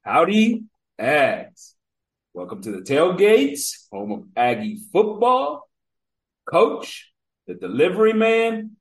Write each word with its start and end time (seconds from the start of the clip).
Howdy, 0.02 0.64
Ags. 1.00 1.74
Welcome 2.34 2.62
to 2.64 2.72
the 2.72 2.82
tailgates, 2.82 3.88
home 3.92 4.12
of 4.12 4.24
Aggie 4.36 4.80
football. 4.92 5.70
Coach, 6.50 7.12
the 7.48 7.54
delivery 7.54 8.14
man. 8.14 8.72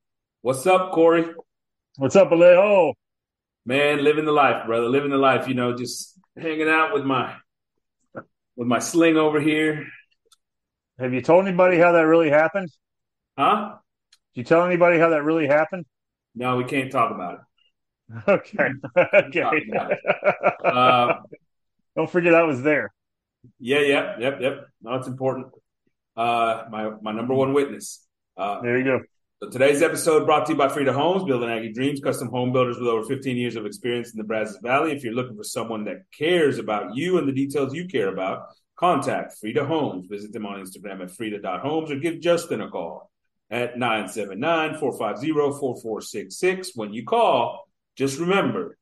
What's 0.41 0.65
up, 0.65 0.93
Corey? 0.93 1.25
What's 1.97 2.15
up, 2.15 2.31
Alejo? 2.31 2.93
Man, 3.65 4.03
living 4.03 4.25
the 4.25 4.31
life, 4.31 4.65
brother. 4.65 4.87
Living 4.87 5.11
the 5.11 5.17
life. 5.17 5.47
You 5.47 5.53
know, 5.53 5.75
just 5.75 6.19
hanging 6.37 6.69
out 6.69 6.93
with 6.93 7.03
my 7.03 7.35
with 8.55 8.67
my 8.67 8.79
sling 8.79 9.17
over 9.17 9.39
here. 9.39 9.87
Have 10.99 11.13
you 11.13 11.21
told 11.21 11.45
anybody 11.47 11.77
how 11.77 11.91
that 11.93 12.01
really 12.05 12.29
happened? 12.29 12.69
Huh? 13.37 13.75
Did 14.33 14.41
you 14.41 14.43
tell 14.45 14.65
anybody 14.65 14.97
how 14.99 15.09
that 15.09 15.23
really 15.23 15.47
happened? 15.47 15.85
No, 16.35 16.57
we 16.57 16.63
can't 16.65 16.91
talk 16.91 17.11
about 17.11 17.35
it. 17.35 17.39
Okay. 18.27 18.69
okay. 19.03 19.43
Uh, 20.63 21.15
Don't 21.95 22.09
forget 22.09 22.35
I 22.35 22.43
was 22.43 22.61
there. 22.61 22.93
yeah, 23.59 23.79
yeah, 23.81 24.15
yep, 24.19 24.37
yep. 24.41 24.67
No, 24.81 24.93
it's 24.95 25.07
important. 25.07 25.47
Uh, 26.15 26.63
my 26.69 26.91
my 27.01 27.11
number 27.11 27.33
one 27.33 27.53
witness. 27.53 28.05
Uh, 28.37 28.61
There 28.61 28.77
you 28.77 28.83
go. 28.83 28.99
So 29.41 29.49
today's 29.49 29.81
episode 29.81 30.25
brought 30.25 30.45
to 30.47 30.53
you 30.53 30.57
by 30.57 30.69
Frida 30.69 30.93
Homes, 30.93 31.23
building 31.23 31.49
Aggie 31.49 31.73
Dreams, 31.73 31.99
custom 31.99 32.29
home 32.29 32.53
builders 32.53 32.77
with 32.77 32.87
over 32.87 33.03
15 33.05 33.35
years 33.37 33.55
of 33.55 33.65
experience 33.65 34.11
in 34.11 34.17
the 34.17 34.23
Brazos 34.23 34.59
Valley. 34.61 34.91
If 34.93 35.03
you're 35.03 35.13
looking 35.13 35.35
for 35.35 35.43
someone 35.43 35.83
that 35.85 36.03
cares 36.17 36.57
about 36.59 36.95
you 36.95 37.17
and 37.17 37.27
the 37.27 37.33
details 37.33 37.73
you 37.73 37.87
care 37.87 38.07
about, 38.13 38.47
contact 38.75 39.37
Frida 39.39 39.65
Homes. 39.65 40.07
Visit 40.07 40.33
them 40.33 40.45
on 40.45 40.59
Instagram 40.59 41.01
at 41.01 41.11
frida.homes 41.11 41.91
or 41.91 41.95
give 41.97 42.19
Justin 42.19 42.61
a 42.61 42.69
call 42.69 43.09
at 43.49 43.75
979-450-4466. 43.75 46.69
When 46.75 46.93
you 46.93 47.05
call, 47.05 47.67
just 47.95 48.19
remember, 48.19 48.77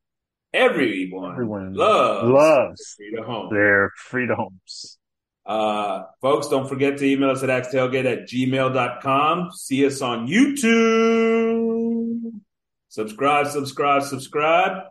everyone, 0.52 1.32
Everyone 1.32 1.72
loves, 1.74 2.28
loves 2.28 2.94
Frida 2.96 3.22
Homes. 3.22 3.52
their 3.52 3.90
freedoms. 3.96 4.98
Uh, 5.46 6.04
folks, 6.22 6.48
don't 6.48 6.68
forget 6.68 6.96
to 6.98 7.04
email 7.04 7.30
us 7.30 7.42
at 7.42 7.50
agstailgate 7.50 8.06
at 8.10 8.26
gmail.com. 8.28 9.50
See 9.52 9.84
us 9.86 10.00
on 10.00 10.26
YouTube. 10.26 12.20
Subscribe, 12.88 13.48
subscribe, 13.48 14.02
subscribe. 14.04 14.84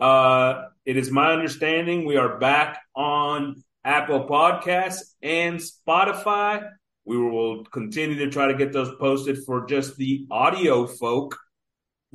Uh, 0.00 0.62
it 0.86 0.96
is 0.96 1.10
my 1.10 1.32
understanding 1.32 2.06
we 2.06 2.16
are 2.16 2.38
back 2.38 2.80
on 2.94 3.62
Apple 3.84 4.26
Podcasts 4.26 5.14
and 5.22 5.58
Spotify. 5.58 6.68
We 7.04 7.16
will 7.16 7.64
continue 7.64 8.18
to 8.18 8.30
try 8.30 8.48
to 8.48 8.54
get 8.54 8.72
those 8.72 8.94
posted 8.96 9.38
for 9.44 9.66
just 9.66 9.96
the 9.96 10.26
audio 10.30 10.86
folk 10.86 11.38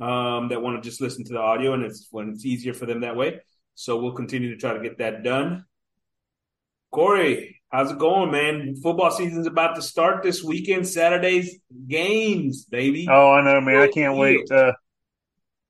um, 0.00 0.48
that 0.48 0.62
want 0.62 0.82
to 0.82 0.88
just 0.88 1.00
listen 1.00 1.24
to 1.24 1.32
the 1.32 1.40
audio, 1.40 1.72
and 1.74 1.84
it's 1.84 2.08
when 2.10 2.30
it's 2.30 2.44
easier 2.44 2.74
for 2.74 2.86
them 2.86 3.00
that 3.00 3.16
way. 3.16 3.40
So 3.74 4.00
we'll 4.00 4.12
continue 4.12 4.50
to 4.50 4.56
try 4.56 4.74
to 4.74 4.82
get 4.82 4.98
that 4.98 5.24
done. 5.24 5.64
Corey, 6.92 7.60
how's 7.70 7.90
it 7.90 7.98
going, 7.98 8.30
man? 8.30 8.76
Football 8.76 9.10
season's 9.10 9.48
about 9.48 9.74
to 9.74 9.82
start 9.82 10.22
this 10.22 10.44
weekend. 10.44 10.86
Saturday's 10.86 11.58
games, 11.88 12.64
baby. 12.66 13.08
Oh, 13.10 13.32
I 13.32 13.42
know, 13.42 13.60
man. 13.60 13.76
I 13.76 13.88
can't 13.88 14.16
wait. 14.16 14.48
Uh, 14.50 14.72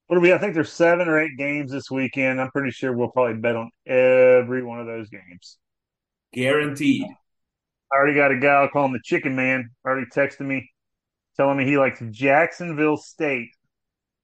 what 0.06 0.19
are 0.19 0.20
we? 0.20 0.34
I 0.34 0.39
think 0.39 0.53
there's 0.53 0.70
seven 0.70 1.08
or 1.08 1.19
eight 1.19 1.39
games 1.39 1.73
this 1.73 1.91
weekend. 1.91 2.42
I'm 2.42 2.51
pretty 2.51 2.73
sure 2.73 2.92
we'll 2.92 3.08
probably 3.08 3.41
bet 3.41 3.56
on 3.56 3.70
every 3.86 4.62
one 4.62 4.81
of 4.81 4.86
those 4.86 5.08
games. 5.08 5.56
Guaranteed. 6.34 7.04
I 7.04 7.96
already 7.96 8.14
got 8.14 8.32
a 8.32 8.38
guy, 8.38 8.54
I'll 8.54 8.68
call 8.68 8.86
him 8.86 8.92
the 8.92 9.00
chicken 9.02 9.36
man, 9.36 9.70
already 9.84 10.06
texted 10.06 10.46
me 10.46 10.68
telling 11.36 11.56
me 11.56 11.64
he 11.64 11.78
likes 11.78 12.02
Jacksonville 12.10 12.96
State 12.96 13.50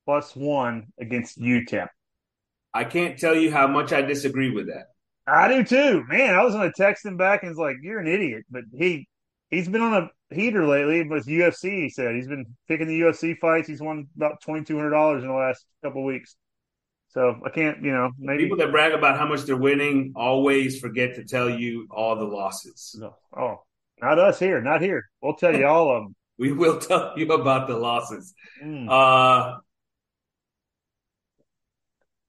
plus 0.05 0.35
one 0.35 0.87
against 1.01 1.41
UTEP. 1.41 1.89
I 2.73 2.85
can't 2.85 3.19
tell 3.19 3.35
you 3.35 3.51
how 3.51 3.67
much 3.67 3.93
I 3.93 4.03
disagree 4.03 4.51
with 4.51 4.69
that. 4.69 4.87
I 5.27 5.49
do 5.49 5.65
too, 5.65 6.05
man. 6.09 6.35
I 6.35 6.43
was 6.43 6.55
gonna 6.55 6.73
text 6.77 7.05
him 7.05 7.17
back 7.17 7.43
and 7.43 7.51
was 7.51 7.59
like, 7.59 7.77
"You're 7.83 8.01
an 8.01 8.07
idiot," 8.09 8.45
but 8.51 8.65
he 8.73 9.09
he's 9.51 9.69
been 9.69 9.83
on 9.83 10.03
a 10.03 10.35
heater 10.35 10.67
lately 10.67 11.03
with 11.07 11.27
UFC. 11.27 11.83
He 11.83 11.91
said 11.91 12.15
he's 12.15 12.27
been 12.29 12.47
picking 12.69 12.89
the 12.89 13.01
UFC 13.01 13.35
fights. 13.35 13.69
He's 13.69 13.81
won 13.81 14.09
about 14.17 14.41
twenty 14.41 14.65
two 14.65 14.77
hundred 14.77 14.91
dollars 14.91 15.23
in 15.23 15.29
the 15.29 15.35
last 15.35 15.65
couple 15.85 16.01
of 16.03 16.07
weeks. 16.07 16.37
So 17.11 17.41
I 17.45 17.51
can't, 17.51 17.83
you 17.83 17.91
know, 17.91 18.13
maybe. 18.19 18.45
People 18.45 18.59
that 18.59 18.71
brag 18.71 18.93
about 18.93 19.19
how 19.19 19.27
much 19.27 19.43
they're 19.43 19.57
winning 19.57 20.13
always 20.15 20.79
forget 20.79 21.17
to 21.17 21.25
tell 21.25 21.51
you 21.51 21.89
all 21.91 22.17
the 22.17 22.25
losses. 22.25 22.97
No. 22.99 23.17
Oh, 23.37 23.63
not 24.01 24.19
us 24.19 24.39
here, 24.39 24.61
not 24.61 24.81
here. 24.81 25.11
We'll 25.21 25.35
tell 25.35 25.55
you 25.55 25.67
all 25.67 25.97
of 25.97 26.03
them. 26.05 26.17
We 26.41 26.53
will 26.53 26.79
tell 26.79 27.13
you 27.19 27.31
about 27.31 27.69
the 27.69 27.77
losses. 27.77 28.33
Mm. 28.65 28.89
Uh, 28.89 29.59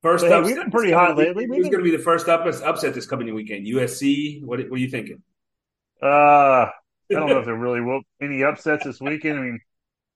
first 0.01 0.25
hey, 0.25 0.33
upset 0.33 0.45
we've 0.45 0.57
been 0.57 0.69
pretty 0.69 0.91
hot 0.91 1.15
lately. 1.15 1.47
Who's 1.47 1.69
going 1.69 1.77
to 1.77 1.89
be 1.89 1.95
the 1.95 2.03
first 2.03 2.27
up- 2.27 2.45
upset 2.45 2.93
this 2.93 3.05
coming 3.05 3.33
weekend? 3.33 3.65
USC. 3.67 4.43
What, 4.43 4.59
what 4.59 4.73
are 4.73 4.77
you 4.77 4.89
thinking? 4.89 5.23
Uh, 6.03 6.05
I 6.67 6.71
don't 7.09 7.29
know 7.29 7.39
if 7.39 7.45
there 7.45 7.55
really 7.55 7.79
will 7.79 8.01
be 8.19 8.25
any 8.25 8.43
upsets 8.43 8.83
this 8.83 8.99
weekend. 8.99 9.39
I 9.39 9.43
mean, 9.43 9.59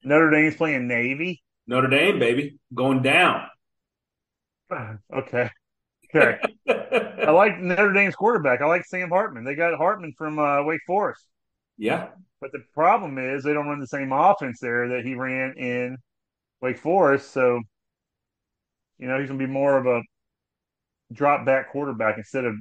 Notre 0.03 0.29
Dame's 0.29 0.55
playing 0.55 0.89
Navy. 0.89 1.41
Notre 1.65 1.87
Dame, 1.87 2.19
baby, 2.19 2.59
going 2.73 3.01
down. 3.01 3.47
Okay. 5.13 5.49
Okay. 6.13 6.39
I 6.69 7.31
like 7.31 7.59
Notre 7.59 7.93
Dame's 7.93 8.15
quarterback. 8.15 8.61
I 8.61 8.65
like 8.65 8.85
Sam 8.85 9.09
Hartman. 9.09 9.43
They 9.43 9.55
got 9.55 9.77
Hartman 9.77 10.13
from 10.17 10.39
uh, 10.39 10.63
Wake 10.63 10.81
Forest. 10.87 11.25
yeah, 11.77 12.09
But 12.41 12.51
the 12.51 12.63
problem 12.73 13.17
is 13.17 13.43
they 13.43 13.53
don't 13.53 13.67
run 13.67 13.79
the 13.79 13.87
same 13.87 14.11
offense 14.11 14.59
there 14.61 14.87
that 14.89 15.05
he 15.05 15.15
ran 15.15 15.53
in 15.57 15.97
Wake 16.61 16.77
Forest. 16.79 17.31
So, 17.31 17.59
you 18.97 19.07
know, 19.07 19.19
he's 19.19 19.27
going 19.27 19.39
to 19.39 19.45
be 19.45 19.51
more 19.51 19.77
of 19.77 19.87
a 19.87 20.01
drop 21.11 21.45
back 21.45 21.71
quarterback 21.71 22.17
instead 22.17 22.45
of 22.45 22.55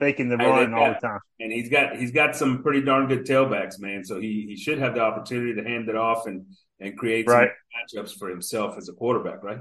faking 0.00 0.28
the 0.28 0.36
run 0.36 0.74
all 0.74 0.86
got- 0.92 1.00
the 1.00 1.06
time. 1.08 1.20
and 1.40 1.50
he's 1.52 1.68
got 1.70 1.96
he's 1.96 2.12
got 2.12 2.36
some 2.36 2.62
pretty 2.62 2.82
darn 2.82 3.06
good 3.08 3.24
tailbacks, 3.24 3.78
man. 3.80 4.04
So 4.04 4.20
he 4.20 4.44
he 4.48 4.56
should 4.56 4.78
have 4.78 4.94
the 4.94 5.00
opportunity 5.00 5.54
to 5.54 5.66
hand 5.66 5.88
it 5.88 5.96
off 5.96 6.26
and 6.26 6.44
and 6.80 6.96
create 6.98 7.26
Right. 7.26 7.50
some 7.94 8.04
matchups 8.04 8.18
for 8.18 8.28
himself 8.28 8.76
as 8.76 8.88
a 8.90 8.92
quarterback, 8.92 9.42
right? 9.42 9.60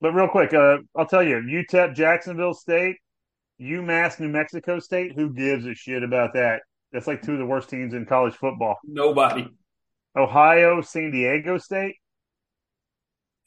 But 0.00 0.12
real 0.12 0.28
quick, 0.28 0.52
uh, 0.52 0.78
I'll 0.94 1.06
tell 1.06 1.22
you, 1.22 1.36
UTEP, 1.36 1.94
Jacksonville 1.94 2.54
State, 2.54 2.96
UMass, 3.60 4.20
New 4.20 4.28
Mexico 4.28 4.78
State. 4.78 5.12
Who 5.14 5.32
gives 5.32 5.64
a 5.66 5.74
shit 5.74 6.02
about 6.02 6.34
that? 6.34 6.62
That's 6.92 7.06
like 7.06 7.22
two 7.22 7.32
of 7.32 7.38
the 7.38 7.46
worst 7.46 7.70
teams 7.70 7.94
in 7.94 8.04
college 8.06 8.34
football. 8.34 8.76
Nobody. 8.84 9.48
Ohio, 10.16 10.80
San 10.80 11.10
Diego 11.10 11.58
State, 11.58 11.96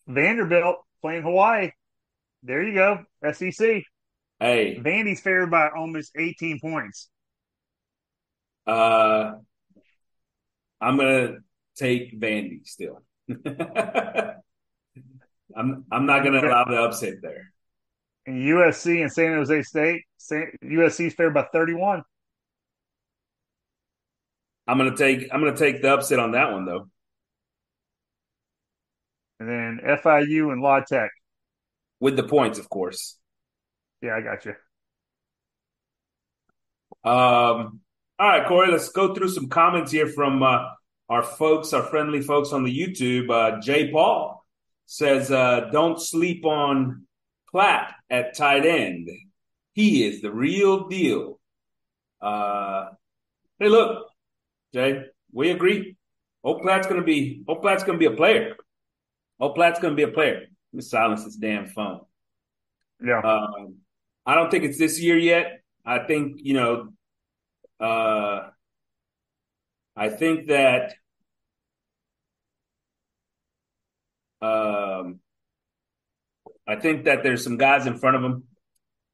Vanderbilt 0.07 0.77
playing 1.01 1.23
Hawaii. 1.23 1.71
There 2.43 2.61
you 2.63 2.73
go, 2.73 3.03
SEC. 3.31 3.83
Hey, 4.39 4.79
Vandy's 4.79 5.19
favored 5.19 5.51
by 5.51 5.69
almost 5.69 6.11
18 6.17 6.59
points. 6.59 7.09
uh, 8.67 9.33
I'm 10.81 10.97
gonna 10.97 11.37
take 11.75 12.19
Vandy 12.19 12.65
still. 12.65 13.01
I'm 15.55 15.85
I'm 15.91 16.05
not 16.05 16.23
gonna 16.23 16.45
allow 16.45 16.65
the 16.65 16.81
upset 16.81 17.15
there. 17.21 17.51
And 18.25 18.43
USC 18.43 19.01
and 19.01 19.11
San 19.11 19.33
Jose 19.33 19.63
State, 19.63 20.03
San, 20.17 20.51
USC's 20.63 21.13
favored 21.13 21.33
by 21.33 21.47
31. 21.51 22.03
I'm 24.67 24.77
gonna 24.77 24.95
take 24.95 25.29
I'm 25.31 25.41
gonna 25.43 25.57
take 25.57 25.81
the 25.81 25.93
upset 25.93 26.19
on 26.19 26.31
that 26.33 26.51
one 26.51 26.65
though. 26.65 26.87
And 29.39 29.49
then 29.49 29.79
FIU 29.83 30.51
and 30.51 30.61
La 30.61 30.81
Tech. 30.81 31.09
With 31.99 32.15
the 32.15 32.23
points, 32.23 32.59
of 32.59 32.69
course. 32.69 33.17
Yeah, 34.01 34.15
I 34.15 34.21
got 34.21 34.45
you. 34.45 34.53
Um, 37.03 37.79
all 38.19 38.27
right, 38.27 38.47
Corey, 38.47 38.71
let's 38.71 38.89
go 38.89 39.13
through 39.13 39.29
some 39.29 39.47
comments 39.47 39.91
here 39.91 40.07
from 40.07 40.43
uh, 40.43 40.65
our 41.09 41.23
folks, 41.23 41.73
our 41.73 41.83
friendly 41.83 42.21
folks 42.21 42.51
on 42.51 42.63
the 42.63 42.77
YouTube. 42.77 43.29
Uh, 43.29 43.59
Jay 43.61 43.91
Paul 43.91 44.38
says, 44.89 45.31
uh, 45.31 45.69
"Don't 45.71 46.01
sleep 46.01 46.43
on 46.45 47.05
Platt 47.51 47.93
at 48.09 48.35
tight 48.35 48.65
end. 48.65 49.07
He 49.73 50.03
is 50.03 50.21
the 50.21 50.31
real 50.31 50.87
deal." 50.87 51.39
Uh, 52.19 52.89
hey, 53.59 53.69
look, 53.69 54.07
Jay, 54.73 55.05
we 55.31 55.51
agree. 55.51 55.95
Oak 56.43 56.63
Platt's 56.63 56.87
gonna 56.87 57.03
be 57.03 57.43
Oak 57.47 57.61
Platt's 57.61 57.83
gonna 57.83 57.99
be 57.99 58.05
a 58.05 58.11
player. 58.11 58.55
Oak 59.39 59.53
Platt's 59.55 59.79
gonna 59.79 59.95
be 59.95 60.03
a 60.03 60.07
player. 60.11 60.39
Let 60.39 60.73
me 60.73 60.81
silence 60.81 61.23
this 61.23 61.35
damn 61.35 61.67
phone. 61.67 62.01
Yeah. 62.99 63.19
Um, 63.19 63.75
I 64.25 64.33
don't 64.33 64.49
think 64.49 64.63
it's 64.63 64.79
this 64.79 64.99
year 64.99 65.17
yet. 65.17 65.61
I 65.85 65.99
think 65.99 66.39
you 66.41 66.55
know. 66.55 66.89
Uh, 67.79 68.49
I 69.95 70.09
think 70.09 70.47
that 70.47 70.95
um, 74.41 75.19
I 76.67 76.75
think 76.77 77.05
that 77.05 77.23
there's 77.23 77.43
some 77.43 77.57
guys 77.57 77.87
in 77.87 77.97
front 77.97 78.15
of 78.17 78.23
him 78.23 78.43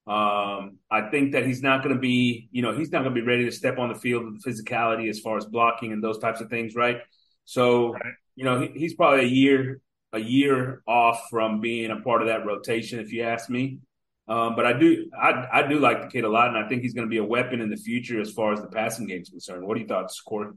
Um, 0.08 0.78
I 0.92 1.10
think 1.10 1.32
that 1.32 1.48
he's 1.48 1.64
not 1.64 1.82
going 1.84 1.96
to 1.96 2.00
be, 2.02 2.48
you 2.52 2.62
know, 2.62 2.78
he's 2.78 2.92
not 2.92 3.04
going 3.04 3.16
to 3.16 3.22
be 3.22 3.26
ready 3.26 3.46
to 3.46 3.52
step 3.52 3.80
on 3.80 3.90
the 3.90 3.96
field 3.96 4.26
with 4.26 4.42
the 4.42 4.50
physicality 4.52 5.10
as 5.10 5.20
far 5.20 5.38
as 5.38 5.46
blocking 5.46 5.92
and 5.94 6.04
those 6.04 6.20
types 6.20 6.42
of 6.42 6.50
things, 6.50 6.76
right? 6.76 6.98
So, 7.46 7.94
right. 7.94 8.14
you 8.36 8.46
know, 8.46 8.62
he, 8.62 8.68
he's 8.80 8.94
probably 8.94 9.26
a 9.26 9.28
year 9.28 9.82
a 10.14 10.20
year 10.20 10.84
off 10.88 11.28
from 11.32 11.60
being 11.60 11.92
a 11.92 12.00
part 12.02 12.22
of 12.22 12.28
that 12.28 12.46
rotation, 12.46 13.00
if 13.00 13.12
you 13.12 13.24
ask 13.24 13.50
me. 13.50 13.80
Um, 14.28 14.56
but 14.56 14.66
I 14.66 14.74
do, 14.74 15.10
I, 15.20 15.48
I 15.52 15.68
do 15.68 15.80
like 15.80 16.02
the 16.02 16.08
kid 16.08 16.24
a 16.24 16.30
lot, 16.30 16.50
and 16.50 16.58
I 16.58 16.68
think 16.70 16.84
he's 16.84 16.94
going 16.94 17.08
to 17.08 17.10
be 17.10 17.18
a 17.18 17.24
weapon 17.24 17.60
in 17.60 17.70
the 17.70 17.76
future 17.78 18.22
as 18.22 18.32
far 18.32 18.54
as 18.54 18.62
the 18.62 18.68
passing 18.68 19.08
game 19.08 19.22
is 19.22 19.30
concerned. 19.30 19.66
What 19.68 19.76
are 19.76 19.80
your 19.82 19.90
thoughts, 19.90 20.22
Corey? 20.22 20.52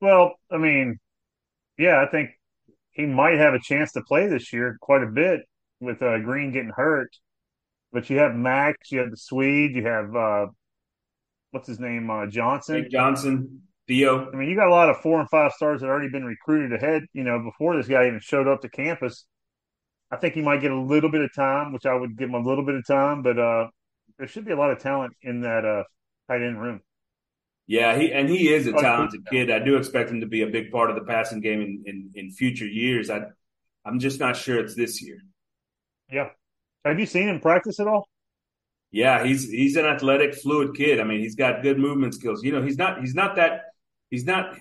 Well, 0.00 0.34
I 0.50 0.58
mean, 0.58 0.98
yeah, 1.78 2.00
I 2.00 2.10
think 2.10 2.30
he 2.92 3.06
might 3.06 3.38
have 3.38 3.54
a 3.54 3.60
chance 3.60 3.92
to 3.92 4.02
play 4.02 4.26
this 4.26 4.52
year 4.52 4.76
quite 4.80 5.02
a 5.02 5.06
bit 5.06 5.40
with 5.80 6.02
uh, 6.02 6.18
Green 6.18 6.52
getting 6.52 6.72
hurt. 6.74 7.10
But 7.92 8.08
you 8.08 8.18
have 8.18 8.34
Max, 8.34 8.90
you 8.90 9.00
have 9.00 9.10
the 9.10 9.16
Swede, 9.16 9.74
you 9.74 9.84
have 9.84 10.14
uh, 10.14 10.46
what's 11.50 11.68
his 11.68 11.78
name, 11.78 12.10
uh, 12.10 12.26
Johnson. 12.26 12.86
Johnson, 12.90 13.62
Theo. 13.86 14.30
I 14.32 14.36
mean, 14.36 14.48
you 14.48 14.56
got 14.56 14.68
a 14.68 14.70
lot 14.70 14.88
of 14.88 14.98
four 14.98 15.20
and 15.20 15.28
five 15.28 15.52
stars 15.52 15.80
that 15.80 15.88
already 15.88 16.08
been 16.08 16.24
recruited 16.24 16.72
ahead. 16.72 17.02
You 17.12 17.24
know, 17.24 17.42
before 17.42 17.76
this 17.76 17.88
guy 17.88 18.06
even 18.06 18.20
showed 18.20 18.48
up 18.48 18.62
to 18.62 18.68
campus. 18.68 19.26
I 20.10 20.16
think 20.16 20.34
he 20.34 20.42
might 20.42 20.60
get 20.60 20.70
a 20.70 20.80
little 20.80 21.10
bit 21.10 21.22
of 21.22 21.34
time, 21.34 21.72
which 21.72 21.86
I 21.86 21.94
would 21.94 22.18
give 22.18 22.28
him 22.28 22.34
a 22.34 22.46
little 22.46 22.64
bit 22.64 22.74
of 22.74 22.86
time. 22.86 23.22
But 23.22 23.38
uh, 23.38 23.68
there 24.18 24.26
should 24.26 24.44
be 24.44 24.52
a 24.52 24.56
lot 24.56 24.70
of 24.70 24.78
talent 24.78 25.14
in 25.22 25.40
that 25.42 25.64
uh, 25.64 25.84
tight 26.28 26.42
end 26.42 26.60
room. 26.60 26.80
Yeah, 27.72 27.96
he 27.96 28.12
and 28.12 28.28
he 28.28 28.52
is 28.52 28.66
a 28.66 28.74
oh, 28.74 28.82
talented 28.82 29.26
kid. 29.30 29.50
I 29.50 29.58
do 29.58 29.78
expect 29.78 30.10
him 30.10 30.20
to 30.20 30.26
be 30.26 30.42
a 30.42 30.46
big 30.46 30.70
part 30.70 30.90
of 30.90 30.96
the 30.96 31.04
passing 31.04 31.40
game 31.40 31.62
in, 31.62 31.82
in, 31.86 32.10
in 32.14 32.30
future 32.30 32.66
years. 32.66 33.08
I 33.08 33.22
I'm 33.82 33.98
just 33.98 34.20
not 34.20 34.36
sure 34.36 34.60
it's 34.60 34.74
this 34.74 35.00
year. 35.00 35.22
Yeah. 36.10 36.28
Have 36.84 37.00
you 37.00 37.06
seen 37.06 37.30
him 37.30 37.40
practice 37.40 37.80
at 37.80 37.86
all? 37.86 38.10
Yeah, 38.90 39.24
he's 39.24 39.48
he's 39.48 39.76
an 39.76 39.86
athletic, 39.86 40.34
fluid 40.34 40.76
kid. 40.76 41.00
I 41.00 41.04
mean, 41.04 41.20
he's 41.20 41.34
got 41.34 41.62
good 41.62 41.78
movement 41.78 42.12
skills. 42.12 42.44
You 42.44 42.52
know, 42.52 42.60
he's 42.60 42.76
not 42.76 43.00
he's 43.00 43.14
not 43.14 43.36
that 43.36 43.62
he's 44.10 44.26
not 44.26 44.54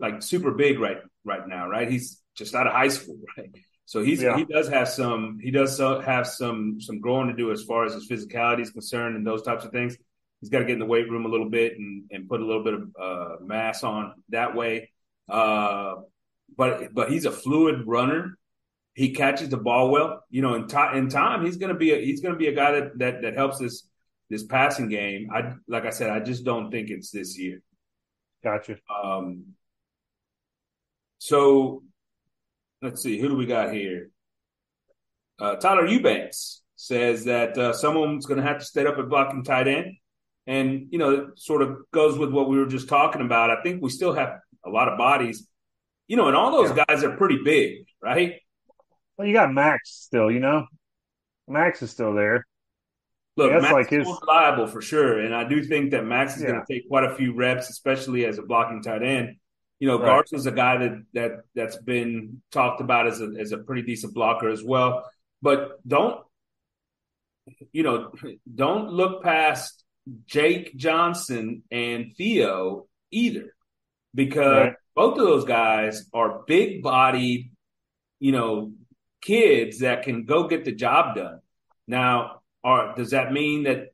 like 0.00 0.20
super 0.20 0.50
big 0.50 0.80
right 0.80 0.98
right 1.24 1.46
now, 1.46 1.68
right? 1.68 1.88
He's 1.88 2.20
just 2.34 2.56
out 2.56 2.66
of 2.66 2.72
high 2.72 2.88
school, 2.88 3.20
right? 3.38 3.50
So 3.84 4.02
he's 4.02 4.20
yeah. 4.20 4.36
he 4.36 4.44
does 4.44 4.66
have 4.66 4.88
some 4.88 5.38
he 5.40 5.52
does 5.52 5.78
have 5.78 6.26
some 6.26 6.80
some 6.80 6.98
growing 7.00 7.28
to 7.28 7.34
do 7.34 7.52
as 7.52 7.62
far 7.62 7.84
as 7.84 7.94
his 7.94 8.08
physicality 8.08 8.62
is 8.62 8.70
concerned 8.70 9.14
and 9.14 9.24
those 9.24 9.42
types 9.42 9.64
of 9.64 9.70
things. 9.70 9.96
He's 10.40 10.50
got 10.50 10.60
to 10.60 10.64
get 10.64 10.74
in 10.74 10.78
the 10.78 10.86
weight 10.86 11.10
room 11.10 11.26
a 11.26 11.28
little 11.28 11.50
bit 11.50 11.78
and, 11.78 12.04
and 12.10 12.28
put 12.28 12.40
a 12.40 12.44
little 12.44 12.62
bit 12.62 12.74
of 12.74 12.82
uh, 13.00 13.36
mass 13.44 13.82
on 13.82 14.14
that 14.28 14.54
way. 14.54 14.90
Uh, 15.28 15.96
but 16.56 16.94
but 16.94 17.10
he's 17.10 17.24
a 17.24 17.30
fluid 17.30 17.86
runner. 17.86 18.38
He 18.94 19.12
catches 19.14 19.48
the 19.48 19.56
ball 19.56 19.90
well. 19.90 20.24
You 20.30 20.42
know, 20.42 20.54
in, 20.54 20.66
t- 20.66 20.76
in 20.94 21.08
time, 21.08 21.44
he's 21.44 21.56
gonna 21.56 21.74
be 21.74 21.92
a, 21.92 21.96
he's 22.04 22.20
gonna 22.20 22.36
be 22.36 22.48
a 22.48 22.54
guy 22.54 22.72
that, 22.72 22.98
that 22.98 23.22
that 23.22 23.34
helps 23.34 23.58
this 23.58 23.88
this 24.30 24.44
passing 24.44 24.88
game. 24.88 25.28
I 25.32 25.54
like 25.66 25.84
I 25.84 25.90
said, 25.90 26.10
I 26.10 26.20
just 26.20 26.44
don't 26.44 26.70
think 26.70 26.90
it's 26.90 27.10
this 27.10 27.38
year. 27.38 27.60
Gotcha. 28.42 28.76
Um, 29.04 29.54
so 31.18 31.82
let's 32.80 33.02
see, 33.02 33.18
who 33.20 33.28
do 33.28 33.36
we 33.36 33.46
got 33.46 33.72
here? 33.72 34.10
Uh, 35.38 35.56
Tyler 35.56 35.86
Eubanks 35.86 36.62
says 36.76 37.24
that 37.24 37.56
uh, 37.58 37.72
someone's 37.72 38.26
going 38.26 38.40
to 38.40 38.46
have 38.46 38.58
to 38.58 38.64
step 38.64 38.86
up 38.86 38.98
at 38.98 39.08
blocking 39.08 39.44
tight 39.44 39.68
end. 39.68 39.96
And, 40.48 40.86
you 40.90 40.98
know, 40.98 41.10
it 41.10 41.38
sort 41.38 41.60
of 41.60 41.76
goes 41.92 42.18
with 42.18 42.30
what 42.30 42.48
we 42.48 42.58
were 42.58 42.66
just 42.66 42.88
talking 42.88 43.20
about. 43.20 43.50
I 43.50 43.62
think 43.62 43.82
we 43.82 43.90
still 43.90 44.14
have 44.14 44.40
a 44.64 44.70
lot 44.70 44.88
of 44.88 44.96
bodies, 44.96 45.46
you 46.08 46.16
know, 46.16 46.26
and 46.26 46.36
all 46.36 46.50
those 46.50 46.74
yeah. 46.74 46.86
guys 46.88 47.04
are 47.04 47.16
pretty 47.16 47.38
big, 47.44 47.84
right? 48.02 48.40
Well, 49.16 49.28
you 49.28 49.34
got 49.34 49.52
Max 49.52 49.90
still, 49.90 50.30
you 50.30 50.40
know? 50.40 50.66
Max 51.46 51.82
is 51.82 51.90
still 51.90 52.14
there. 52.14 52.46
Look, 53.36 53.52
Max 53.52 53.72
like 53.72 53.92
is 53.92 54.08
his... 54.08 54.18
reliable 54.22 54.66
for 54.66 54.80
sure. 54.80 55.20
And 55.20 55.34
I 55.34 55.46
do 55.46 55.62
think 55.62 55.90
that 55.90 56.06
Max 56.06 56.36
is 56.36 56.42
yeah. 56.42 56.48
going 56.48 56.64
to 56.66 56.72
take 56.72 56.88
quite 56.88 57.04
a 57.04 57.14
few 57.14 57.34
reps, 57.34 57.68
especially 57.68 58.24
as 58.24 58.38
a 58.38 58.42
blocking 58.42 58.82
tight 58.82 59.02
end. 59.02 59.36
You 59.80 59.88
know, 59.88 59.98
right. 59.98 60.06
Garza's 60.06 60.46
a 60.46 60.50
guy 60.50 60.78
that 60.78 61.02
that 61.14 61.32
that's 61.54 61.76
been 61.76 62.42
talked 62.50 62.80
about 62.80 63.06
as 63.06 63.20
a 63.20 63.32
as 63.38 63.52
a 63.52 63.58
pretty 63.58 63.82
decent 63.82 64.12
blocker 64.12 64.48
as 64.48 64.64
well. 64.64 65.04
But 65.40 65.78
don't 65.86 66.20
you 67.72 67.84
know, 67.84 68.12
don't 68.52 68.90
look 68.90 69.22
past 69.22 69.84
Jake 70.26 70.76
Johnson 70.76 71.62
and 71.70 72.14
Theo 72.16 72.86
either, 73.10 73.54
because 74.14 74.66
right. 74.66 74.74
both 74.94 75.18
of 75.18 75.24
those 75.24 75.44
guys 75.44 76.04
are 76.12 76.42
big 76.46 76.82
bodied, 76.82 77.50
you 78.20 78.32
know, 78.32 78.72
kids 79.20 79.80
that 79.80 80.02
can 80.02 80.24
go 80.24 80.48
get 80.48 80.64
the 80.64 80.72
job 80.72 81.16
done. 81.16 81.40
Now, 81.86 82.40
are 82.64 82.94
does 82.94 83.10
that 83.10 83.32
mean 83.32 83.64
that 83.64 83.88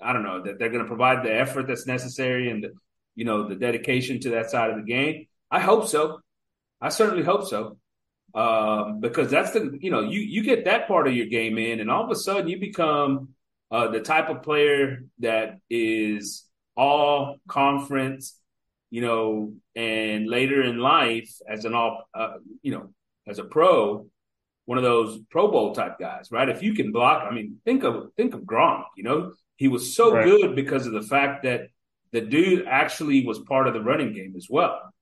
I 0.00 0.12
don't 0.12 0.22
know 0.22 0.42
that 0.42 0.58
they're 0.58 0.70
going 0.70 0.82
to 0.82 0.88
provide 0.88 1.24
the 1.24 1.34
effort 1.34 1.66
that's 1.66 1.86
necessary 1.86 2.50
and 2.50 2.64
the 2.64 2.72
you 3.14 3.24
know, 3.24 3.48
the 3.48 3.54
dedication 3.54 4.20
to 4.20 4.30
that 4.30 4.50
side 4.50 4.70
of 4.70 4.76
the 4.76 4.82
game? 4.82 5.26
I 5.50 5.60
hope 5.60 5.88
so. 5.88 6.20
I 6.80 6.88
certainly 6.88 7.22
hope 7.22 7.46
so. 7.46 7.76
Um, 8.34 9.00
because 9.00 9.30
that's 9.30 9.50
the, 9.50 9.76
you 9.80 9.90
know, 9.90 10.00
you, 10.00 10.20
you 10.20 10.42
get 10.42 10.64
that 10.64 10.86
part 10.86 11.08
of 11.08 11.14
your 11.14 11.26
game 11.26 11.58
in 11.58 11.80
and 11.80 11.90
all 11.90 12.04
of 12.04 12.10
a 12.10 12.16
sudden 12.16 12.48
you 12.48 12.58
become 12.58 13.30
uh, 13.70 13.88
the 13.88 14.00
type 14.00 14.28
of 14.28 14.42
player 14.42 15.04
that 15.20 15.58
is 15.68 16.44
all 16.76 17.36
conference, 17.48 18.38
you 18.90 19.00
know, 19.00 19.52
and 19.76 20.28
later 20.28 20.62
in 20.62 20.78
life 20.78 21.30
as 21.48 21.64
an 21.64 21.74
all, 21.74 22.08
uh, 22.14 22.34
you 22.62 22.72
know, 22.72 22.90
as 23.26 23.38
a 23.38 23.44
pro, 23.44 24.06
one 24.64 24.78
of 24.78 24.84
those 24.84 25.18
Pro 25.30 25.50
Bowl 25.50 25.74
type 25.74 25.98
guys, 25.98 26.30
right? 26.30 26.48
If 26.48 26.62
you 26.62 26.74
can 26.74 26.92
block, 26.92 27.26
I 27.28 27.34
mean, 27.34 27.56
think 27.64 27.82
of 27.82 28.12
think 28.16 28.34
of 28.34 28.42
Gronk. 28.42 28.84
You 28.96 29.04
know, 29.04 29.32
he 29.56 29.68
was 29.68 29.94
so 29.94 30.12
right. 30.14 30.24
good 30.24 30.54
because 30.54 30.86
of 30.86 30.92
the 30.92 31.02
fact 31.02 31.42
that 31.44 31.68
the 32.12 32.20
dude 32.20 32.66
actually 32.66 33.26
was 33.26 33.38
part 33.40 33.66
of 33.68 33.74
the 33.74 33.82
running 33.82 34.12
game 34.12 34.34
as 34.36 34.48
well. 34.48 34.92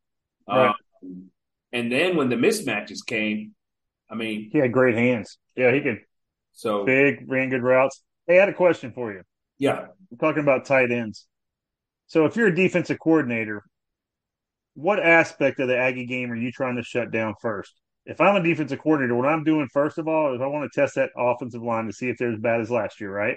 Right. 0.49 0.75
Um, 1.03 1.31
and 1.73 1.93
then 1.93 2.17
when 2.17 2.29
the 2.29 2.37
mismatches 2.37 3.05
came, 3.05 3.55
I 4.11 4.15
mean, 4.15 4.49
he 4.53 4.59
had 4.59 4.73
great 4.73 4.97
hands. 4.97 5.39
Yeah, 5.55 5.73
he 5.73 5.81
could. 5.81 5.99
So 6.53 6.85
big, 6.85 7.31
ran 7.31 7.51
good 7.51 7.63
routes. 7.63 8.03
Hey, 8.29 8.37
I 8.37 8.41
had 8.41 8.49
a 8.51 8.55
question 8.55 8.93
for 8.93 9.11
you. 9.11 9.23
Yeah, 9.59 9.87
we're 10.11 10.19
talking 10.19 10.43
about 10.43 10.67
tight 10.67 10.93
ends. 10.93 11.27
So 12.07 12.27
if 12.27 12.37
you're 12.37 12.49
a 12.49 12.55
defensive 12.55 12.99
coordinator, 13.01 13.65
what 14.75 15.05
aspect 15.05 15.59
of 15.61 15.69
the 15.69 15.77
Aggie 15.77 16.07
game 16.07 16.31
are 16.31 16.37
you 16.37 16.53
trying 16.53 16.77
to 16.77 16.83
shut 16.83 17.11
down 17.11 17.35
first? 17.41 17.73
If 18.05 18.21
I'm 18.21 18.37
a 18.37 18.43
defensive 18.43 18.79
coordinator, 18.79 19.15
what 19.15 19.27
I'm 19.27 19.45
doing 19.45 19.67
first 19.73 19.99
of 19.99 20.09
all 20.09 20.35
is 20.35 20.41
I 20.41 20.47
want 20.47 20.71
to 20.71 20.81
test 20.81 20.95
that 20.95 21.11
offensive 21.17 21.63
line 21.63 21.87
to 21.87 21.93
see 21.93 22.09
if 22.09 22.19
they're 22.19 22.33
as 22.33 22.39
bad 22.39 22.61
as 22.61 22.71
last 22.71 23.01
year, 23.01 23.11
right? 23.11 23.37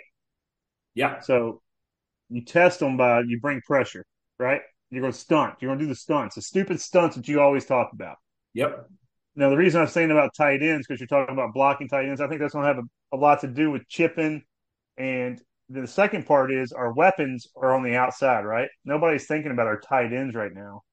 Yeah. 0.94 1.20
So 1.22 1.62
you 2.30 2.44
test 2.44 2.80
them 2.80 2.98
by 2.98 3.22
you 3.22 3.40
bring 3.40 3.62
pressure, 3.62 4.06
right? 4.40 4.62
You're 4.90 5.02
going 5.02 5.14
to 5.14 5.20
stunt. 5.20 5.56
You're 5.60 5.70
going 5.70 5.80
to 5.80 5.86
do 5.86 5.90
the 5.90 5.96
stunts, 5.96 6.36
the 6.36 6.42
stupid 6.42 6.82
stunts 6.82 7.16
that 7.16 7.28
you 7.28 7.42
always 7.42 7.66
talk 7.66 7.92
about. 7.94 8.18
Yep. 8.54 8.90
Now, 9.36 9.50
the 9.50 9.58
reason 9.58 9.82
I'm 9.82 9.88
saying 9.88 10.12
about 10.12 10.36
tight 10.36 10.62
ends 10.62 10.86
because 10.86 11.00
you're 11.00 11.08
talking 11.08 11.34
about 11.34 11.54
blocking 11.54 11.88
tight 11.88 12.08
ends, 12.08 12.20
I 12.20 12.28
think 12.28 12.42
that's 12.42 12.54
going 12.54 12.64
to 12.64 12.74
have 12.74 12.84
a, 12.84 13.16
a 13.16 13.18
lot 13.18 13.40
to 13.42 13.48
do 13.48 13.72
with 13.72 13.88
chipping. 13.88 14.44
And 15.02 15.42
the 15.68 15.88
second 15.88 16.28
part 16.28 16.54
is 16.54 16.72
our 16.74 16.94
weapons 16.94 17.48
are 17.56 17.74
on 17.74 17.82
the 17.82 17.96
outside, 17.96 18.46
right? 18.46 18.70
Nobody's 18.86 19.26
thinking 19.26 19.52
about 19.52 19.66
our 19.66 19.80
tight 19.80 20.14
ends 20.14 20.36
right 20.36 20.54
now, 20.54 20.84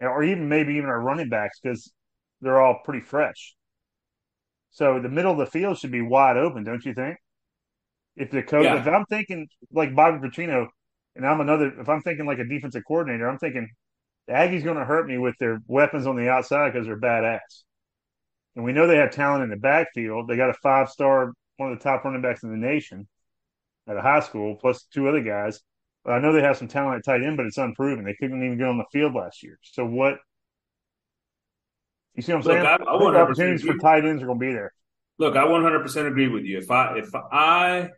or 0.00 0.22
even 0.22 0.48
maybe 0.48 0.76
even 0.76 0.88
our 0.88 1.00
running 1.00 1.28
backs 1.28 1.60
because 1.62 1.92
they're 2.40 2.60
all 2.60 2.80
pretty 2.84 3.04
fresh. 3.04 3.54
So 4.70 4.98
the 4.98 5.10
middle 5.10 5.32
of 5.32 5.36
the 5.36 5.46
field 5.46 5.76
should 5.76 5.92
be 5.92 6.00
wide 6.00 6.38
open, 6.38 6.64
don't 6.64 6.84
you 6.86 6.94
think? 6.94 7.18
If 8.16 8.30
the 8.30 8.42
coach, 8.42 8.64
yeah. 8.64 8.80
if 8.80 8.86
I'm 8.86 9.04
thinking 9.10 9.46
like 9.70 9.94
Bobby 9.94 10.26
Petrino, 10.26 10.68
and 11.14 11.26
I'm 11.26 11.40
another, 11.42 11.78
if 11.78 11.88
I'm 11.90 12.00
thinking 12.00 12.24
like 12.24 12.38
a 12.38 12.48
defensive 12.48 12.82
coordinator, 12.88 13.28
I'm 13.28 13.38
thinking 13.38 13.68
the 14.26 14.32
Aggies 14.32 14.64
going 14.64 14.78
to 14.78 14.86
hurt 14.86 15.06
me 15.06 15.18
with 15.18 15.34
their 15.38 15.58
weapons 15.66 16.06
on 16.06 16.16
the 16.16 16.30
outside 16.30 16.72
because 16.72 16.86
they're 16.86 16.98
badass. 16.98 17.40
And 18.56 18.64
we 18.64 18.72
know 18.72 18.86
they 18.86 18.96
have 18.96 19.10
talent 19.10 19.44
in 19.44 19.50
the 19.50 19.56
backfield. 19.56 20.28
They 20.28 20.36
got 20.36 20.48
a 20.48 20.54
five 20.54 20.88
star, 20.88 21.34
one 21.58 21.72
of 21.72 21.78
the 21.78 21.84
top 21.84 22.04
running 22.06 22.22
backs 22.22 22.42
in 22.42 22.50
the 22.50 22.56
nation 22.56 23.06
at 23.88 23.96
a 23.96 24.00
high 24.00 24.20
school, 24.20 24.56
plus 24.60 24.84
two 24.92 25.08
other 25.08 25.22
guys. 25.22 25.60
I 26.06 26.18
know 26.18 26.32
they 26.32 26.42
have 26.42 26.58
some 26.58 26.68
talent 26.68 26.98
at 26.98 27.04
tight 27.04 27.22
end, 27.24 27.36
but 27.36 27.46
it's 27.46 27.56
unproven. 27.56 28.04
They 28.04 28.14
couldn't 28.14 28.44
even 28.44 28.58
get 28.58 28.66
on 28.66 28.78
the 28.78 28.84
field 28.92 29.14
last 29.14 29.42
year. 29.42 29.58
So 29.62 29.86
what? 29.86 30.18
You 32.14 32.22
see 32.22 32.32
what 32.32 32.38
I'm 32.38 32.44
Look, 32.44 32.54
saying? 32.54 32.66
I, 32.66 33.16
I 33.16 33.22
opportunities 33.22 33.62
for 33.62 33.76
tight 33.78 34.04
ends 34.04 34.22
are 34.22 34.26
going 34.26 34.38
to 34.38 34.46
be 34.46 34.52
there. 34.52 34.72
Look, 35.18 35.36
I 35.36 35.44
100% 35.44 36.06
agree 36.06 36.28
with 36.28 36.44
you. 36.44 36.58
If 36.58 36.70
I 36.70 36.98
if 36.98 37.08
I 37.14 37.90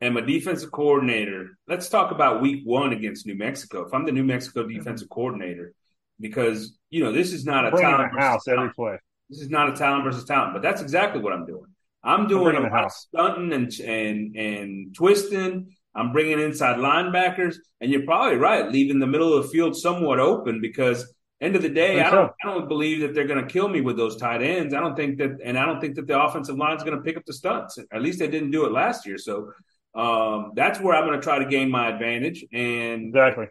am 0.00 0.16
a 0.16 0.22
defensive 0.22 0.70
coordinator, 0.70 1.58
let's 1.66 1.88
talk 1.88 2.12
about 2.12 2.40
week 2.40 2.62
one 2.64 2.92
against 2.92 3.26
New 3.26 3.36
Mexico. 3.36 3.86
If 3.86 3.92
I'm 3.92 4.06
the 4.06 4.12
New 4.12 4.24
Mexico 4.24 4.62
mm-hmm. 4.62 4.78
defensive 4.78 5.08
coordinator, 5.08 5.74
because 6.20 6.78
you 6.90 7.02
know 7.02 7.12
this 7.12 7.32
is 7.32 7.44
not 7.44 7.66
a 7.66 7.70
talent 7.76 8.18
house 8.18 8.48
every 8.48 8.72
play. 8.72 8.98
This 9.28 9.40
is 9.40 9.50
not 9.50 9.68
a 9.68 9.76
talent 9.76 10.04
versus 10.04 10.24
talent, 10.24 10.54
but 10.54 10.62
that's 10.62 10.80
exactly 10.80 11.20
what 11.20 11.32
I'm 11.32 11.44
doing. 11.44 11.66
I'm 12.02 12.28
doing 12.28 12.56
I'm 12.56 12.64
a 12.64 12.68
lot 12.68 12.92
stunting 12.92 13.52
and 13.52 13.72
and 13.80 14.36
and 14.36 14.94
twisting. 14.94 15.74
I'm 15.94 16.12
bringing 16.12 16.38
inside 16.38 16.76
linebackers, 16.78 17.56
and 17.80 17.90
you're 17.90 18.04
probably 18.04 18.36
right, 18.36 18.70
leaving 18.70 19.00
the 19.00 19.06
middle 19.06 19.34
of 19.34 19.44
the 19.44 19.48
field 19.48 19.76
somewhat 19.76 20.20
open 20.20 20.60
because 20.60 21.12
End 21.40 21.54
of 21.54 21.62
the 21.62 21.68
day, 21.68 22.00
I 22.00 22.10
don't, 22.10 22.28
so. 22.28 22.34
I 22.42 22.52
don't 22.52 22.68
believe 22.68 23.00
that 23.00 23.14
they're 23.14 23.26
going 23.26 23.40
to 23.40 23.50
kill 23.50 23.68
me 23.68 23.80
with 23.80 23.96
those 23.96 24.16
tight 24.16 24.42
ends. 24.42 24.74
I 24.74 24.80
don't 24.80 24.96
think 24.96 25.18
that, 25.18 25.38
and 25.44 25.56
I 25.56 25.64
don't 25.64 25.80
think 25.80 25.94
that 25.94 26.08
the 26.08 26.20
offensive 26.20 26.56
line 26.56 26.76
is 26.76 26.82
going 26.82 26.96
to 26.96 27.02
pick 27.02 27.16
up 27.16 27.24
the 27.24 27.32
stunts. 27.32 27.78
At 27.92 28.02
least 28.02 28.18
they 28.18 28.26
didn't 28.26 28.50
do 28.50 28.66
it 28.66 28.72
last 28.72 29.06
year. 29.06 29.18
So 29.18 29.52
um, 29.94 30.52
that's 30.56 30.80
where 30.80 30.96
I'm 30.96 31.06
going 31.06 31.18
to 31.18 31.22
try 31.22 31.38
to 31.38 31.44
gain 31.44 31.70
my 31.70 31.90
advantage. 31.90 32.44
And 32.52 33.06
Exactly. 33.06 33.46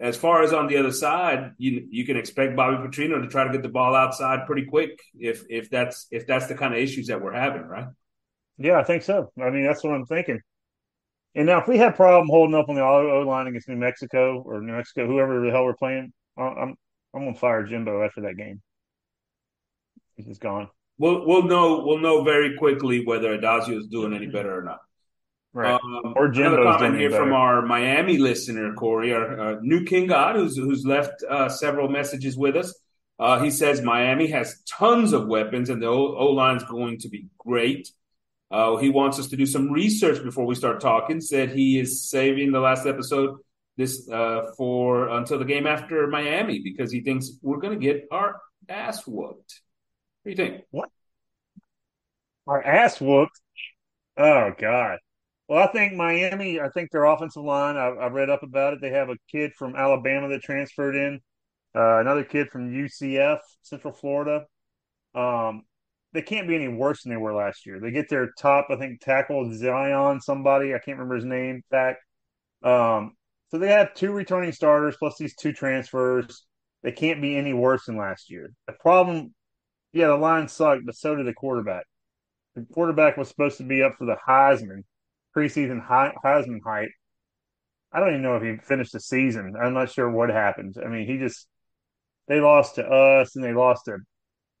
As 0.00 0.16
far 0.16 0.42
as 0.42 0.52
on 0.52 0.68
the 0.68 0.76
other 0.76 0.92
side, 0.92 1.52
you 1.58 1.88
you 1.90 2.06
can 2.06 2.16
expect 2.16 2.54
Bobby 2.54 2.76
Petrino 2.76 3.20
to 3.20 3.28
try 3.28 3.44
to 3.44 3.52
get 3.52 3.62
the 3.62 3.68
ball 3.68 3.96
outside 3.96 4.46
pretty 4.46 4.66
quick 4.66 5.00
if 5.18 5.44
if 5.48 5.70
that's 5.70 6.06
if 6.10 6.26
that's 6.26 6.46
the 6.46 6.54
kind 6.54 6.72
of 6.72 6.80
issues 6.80 7.08
that 7.08 7.20
we're 7.20 7.32
having, 7.32 7.62
right? 7.62 7.88
Yeah, 8.58 8.78
I 8.78 8.84
think 8.84 9.02
so. 9.02 9.32
I 9.40 9.50
mean, 9.50 9.64
that's 9.64 9.82
what 9.82 9.94
I'm 9.94 10.06
thinking. 10.06 10.40
And 11.34 11.46
now, 11.46 11.60
if 11.60 11.68
we 11.68 11.78
have 11.78 11.96
problem 11.96 12.28
holding 12.28 12.54
up 12.54 12.68
on 12.68 12.76
the 12.76 12.82
O 12.82 13.24
line 13.26 13.46
against 13.48 13.68
New 13.68 13.76
Mexico 13.76 14.42
or 14.44 14.60
New 14.60 14.72
Mexico, 14.72 15.06
whoever 15.06 15.44
the 15.44 15.50
hell 15.50 15.64
we're 15.64 15.74
playing, 15.74 16.12
I'm 16.36 16.76
I'm 17.14 17.24
gonna 17.24 17.34
fire 17.34 17.64
Jimbo 17.64 18.04
after 18.04 18.22
that 18.22 18.36
game. 18.36 18.62
He's 20.16 20.38
gone. 20.38 20.68
We'll 20.98 21.26
we'll 21.26 21.44
know 21.44 21.84
we'll 21.84 21.98
know 21.98 22.22
very 22.22 22.56
quickly 22.56 23.04
whether 23.04 23.36
Addazio 23.36 23.78
is 23.78 23.86
doing 23.86 24.14
any 24.14 24.26
mm-hmm. 24.26 24.32
better 24.32 24.58
or 24.58 24.62
not. 24.62 24.78
Right. 25.52 25.72
Um, 25.72 26.12
Or 26.14 26.26
another 26.26 26.62
comment 26.62 26.96
here 26.98 27.10
better. 27.10 27.24
from 27.24 27.32
our 27.32 27.62
Miami 27.62 28.18
listener, 28.18 28.74
Corey, 28.74 29.12
our 29.12 29.40
uh, 29.40 29.56
new 29.60 29.84
King 29.84 30.06
God, 30.06 30.36
who's 30.36 30.56
who's 30.56 30.84
left 30.84 31.22
uh, 31.28 31.48
several 31.48 31.88
messages 31.88 32.36
with 32.36 32.56
us. 32.56 32.78
Uh, 33.18 33.42
he 33.42 33.50
says 33.50 33.82
Miami 33.82 34.28
has 34.28 34.62
tons 34.68 35.12
of 35.12 35.26
weapons 35.26 35.70
and 35.70 35.82
the 35.82 35.88
O 35.88 36.26
line's 36.26 36.62
going 36.64 36.98
to 36.98 37.08
be 37.08 37.26
great. 37.38 37.90
Uh, 38.50 38.76
he 38.76 38.88
wants 38.88 39.18
us 39.18 39.28
to 39.28 39.36
do 39.36 39.44
some 39.46 39.70
research 39.70 40.22
before 40.22 40.46
we 40.46 40.54
start 40.54 40.80
talking. 40.80 41.20
Said 41.20 41.50
he 41.50 41.78
is 41.78 42.08
saving 42.08 42.52
the 42.52 42.60
last 42.60 42.86
episode 42.86 43.38
this 43.76 44.08
uh, 44.08 44.52
for 44.56 45.08
until 45.08 45.38
the 45.38 45.44
game 45.44 45.66
after 45.66 46.06
Miami 46.06 46.60
because 46.62 46.92
he 46.92 47.00
thinks 47.00 47.30
we're 47.42 47.58
going 47.58 47.78
to 47.78 47.84
get 47.84 48.06
our 48.10 48.40
ass 48.68 49.06
whooped. 49.06 49.60
What 50.22 50.24
do 50.24 50.30
you 50.30 50.36
think? 50.36 50.64
What? 50.70 50.90
Our 52.46 52.62
ass 52.62 53.00
whooped. 53.00 53.38
Oh 54.16 54.52
God. 54.58 54.98
Well, 55.48 55.66
I 55.66 55.72
think 55.72 55.94
Miami. 55.94 56.60
I 56.60 56.68
think 56.68 56.90
their 56.90 57.04
offensive 57.04 57.42
line. 57.42 57.76
I, 57.76 57.88
I 57.88 58.08
read 58.08 58.28
up 58.28 58.42
about 58.42 58.74
it. 58.74 58.80
They 58.80 58.90
have 58.90 59.08
a 59.08 59.16
kid 59.30 59.52
from 59.56 59.76
Alabama 59.76 60.28
that 60.28 60.42
transferred 60.42 60.94
in. 60.94 61.20
Uh, 61.74 62.00
another 62.00 62.24
kid 62.24 62.48
from 62.50 62.70
UCF, 62.70 63.38
Central 63.62 63.94
Florida. 63.94 64.44
Um, 65.14 65.62
they 66.12 66.22
can't 66.22 66.48
be 66.48 66.54
any 66.54 66.68
worse 66.68 67.02
than 67.02 67.10
they 67.10 67.16
were 67.16 67.34
last 67.34 67.66
year. 67.66 67.80
They 67.80 67.90
get 67.90 68.08
their 68.08 68.30
top, 68.38 68.68
I 68.70 68.76
think, 68.76 69.00
tackle 69.00 69.50
Zion, 69.54 70.20
somebody 70.20 70.74
I 70.74 70.78
can't 70.78 70.98
remember 70.98 71.16
his 71.16 71.24
name 71.24 71.62
back. 71.70 71.96
Um, 72.62 73.12
so 73.50 73.58
they 73.58 73.68
have 73.68 73.94
two 73.94 74.12
returning 74.12 74.52
starters 74.52 74.96
plus 74.98 75.16
these 75.18 75.34
two 75.34 75.52
transfers. 75.52 76.44
They 76.82 76.92
can't 76.92 77.22
be 77.22 77.36
any 77.36 77.52
worse 77.54 77.86
than 77.86 77.96
last 77.96 78.30
year. 78.30 78.50
The 78.66 78.74
problem, 78.74 79.34
yeah, 79.92 80.08
the 80.08 80.16
line 80.16 80.48
sucked, 80.48 80.86
but 80.86 80.94
so 80.94 81.14
did 81.14 81.26
the 81.26 81.34
quarterback. 81.34 81.84
The 82.54 82.66
quarterback 82.72 83.16
was 83.16 83.28
supposed 83.28 83.58
to 83.58 83.64
be 83.64 83.82
up 83.82 83.94
for 83.96 84.06
the 84.06 84.16
Heisman 84.26 84.82
preseason 85.36 85.84
Hei- 85.84 86.14
Heisman 86.24 86.60
hype. 86.64 86.90
I 87.92 88.00
don't 88.00 88.10
even 88.10 88.22
know 88.22 88.36
if 88.36 88.42
he 88.42 88.56
finished 88.64 88.92
the 88.92 89.00
season. 89.00 89.54
I'm 89.60 89.74
not 89.74 89.90
sure 89.90 90.10
what 90.10 90.28
happened. 90.28 90.76
I 90.84 90.88
mean, 90.88 91.06
he 91.06 91.18
just 91.18 91.46
they 92.26 92.40
lost 92.40 92.74
to 92.74 92.86
us 92.86 93.34
and 93.34 93.44
they 93.44 93.54
lost 93.54 93.86
to 93.86 93.98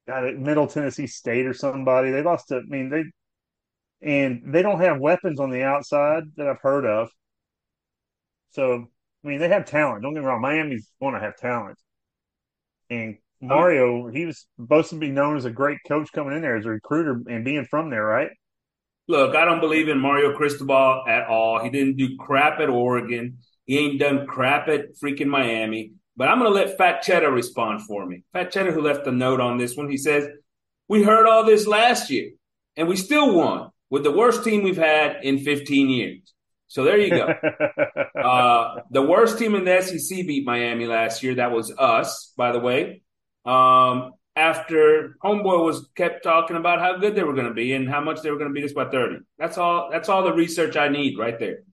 God, 0.06 0.36
Middle 0.36 0.66
Tennessee 0.66 1.06
State 1.06 1.46
or 1.46 1.52
somebody. 1.52 2.10
They 2.10 2.22
lost 2.22 2.48
to. 2.48 2.56
I 2.56 2.62
mean, 2.66 2.88
they 2.88 3.04
and 4.00 4.54
they 4.54 4.62
don't 4.62 4.80
have 4.80 5.00
weapons 5.00 5.40
on 5.40 5.50
the 5.50 5.62
outside 5.62 6.24
that 6.36 6.48
I've 6.48 6.60
heard 6.62 6.86
of. 6.86 7.10
So 8.50 8.86
I 9.24 9.28
mean, 9.28 9.40
they 9.40 9.48
have 9.48 9.66
talent. 9.66 10.02
Don't 10.02 10.14
get 10.14 10.20
me 10.20 10.26
wrong. 10.26 10.40
Miami's 10.40 10.90
going 11.00 11.14
to 11.14 11.20
have 11.20 11.36
talent. 11.36 11.78
And 12.88 13.16
oh, 13.42 13.46
Mario, 13.46 14.08
he 14.08 14.24
was 14.24 14.46
supposed 14.58 14.90
to 14.90 14.96
be 14.96 15.10
known 15.10 15.36
as 15.36 15.44
a 15.44 15.50
great 15.50 15.78
coach 15.86 16.10
coming 16.12 16.34
in 16.34 16.42
there 16.42 16.56
as 16.56 16.64
a 16.64 16.70
recruiter 16.70 17.20
and 17.28 17.44
being 17.44 17.66
from 17.66 17.90
there, 17.90 18.04
right? 18.04 18.30
Look, 19.08 19.34
I 19.34 19.46
don't 19.46 19.60
believe 19.60 19.88
in 19.88 19.98
Mario 19.98 20.36
Cristobal 20.36 21.04
at 21.08 21.26
all. 21.26 21.60
He 21.62 21.70
didn't 21.70 21.96
do 21.96 22.16
crap 22.18 22.60
at 22.60 22.68
Oregon. 22.68 23.38
He 23.64 23.78
ain't 23.78 23.98
done 23.98 24.26
crap 24.26 24.68
at 24.68 24.96
freaking 25.02 25.28
Miami. 25.28 25.92
But 26.16 26.28
I'm 26.28 26.38
going 26.38 26.50
to 26.50 26.54
let 26.54 26.76
Fat 26.76 27.00
Cheddar 27.02 27.30
respond 27.30 27.82
for 27.82 28.04
me. 28.04 28.24
Fat 28.32 28.50
Cheddar, 28.50 28.72
who 28.72 28.82
left 28.82 29.06
a 29.06 29.12
note 29.12 29.40
on 29.40 29.56
this 29.56 29.76
one, 29.76 29.88
he 29.88 29.96
says, 29.96 30.28
We 30.88 31.02
heard 31.02 31.26
all 31.26 31.44
this 31.44 31.66
last 31.66 32.10
year, 32.10 32.32
and 32.76 32.86
we 32.86 32.96
still 32.96 33.34
won 33.34 33.70
with 33.88 34.04
the 34.04 34.10
worst 34.10 34.44
team 34.44 34.62
we've 34.62 34.76
had 34.76 35.18
in 35.22 35.38
15 35.38 35.88
years. 35.88 36.34
So 36.66 36.84
there 36.84 36.98
you 36.98 37.10
go. 37.10 37.28
uh, 38.20 38.80
the 38.90 39.02
worst 39.02 39.38
team 39.38 39.54
in 39.54 39.64
the 39.64 39.80
SEC 39.80 40.26
beat 40.26 40.44
Miami 40.44 40.86
last 40.86 41.22
year. 41.22 41.36
That 41.36 41.52
was 41.52 41.72
us, 41.78 42.32
by 42.36 42.52
the 42.52 42.58
way. 42.58 43.02
Um, 43.46 44.12
after 44.38 45.16
Homeboy 45.22 45.64
was 45.64 45.88
kept 45.96 46.22
talking 46.22 46.56
about 46.56 46.78
how 46.78 46.96
good 46.96 47.14
they 47.14 47.24
were 47.24 47.34
going 47.34 47.48
to 47.48 47.54
be 47.54 47.72
and 47.72 47.88
how 47.88 48.00
much 48.00 48.22
they 48.22 48.30
were 48.30 48.38
going 48.38 48.48
to 48.48 48.54
beat 48.54 48.64
us 48.64 48.72
by 48.72 48.88
30. 48.88 49.16
That's 49.36 49.58
all. 49.58 49.90
That's 49.90 50.08
all 50.08 50.22
the 50.22 50.32
research 50.32 50.76
I 50.76 50.88
need 50.88 51.18
right 51.18 51.38
there. 51.38 51.64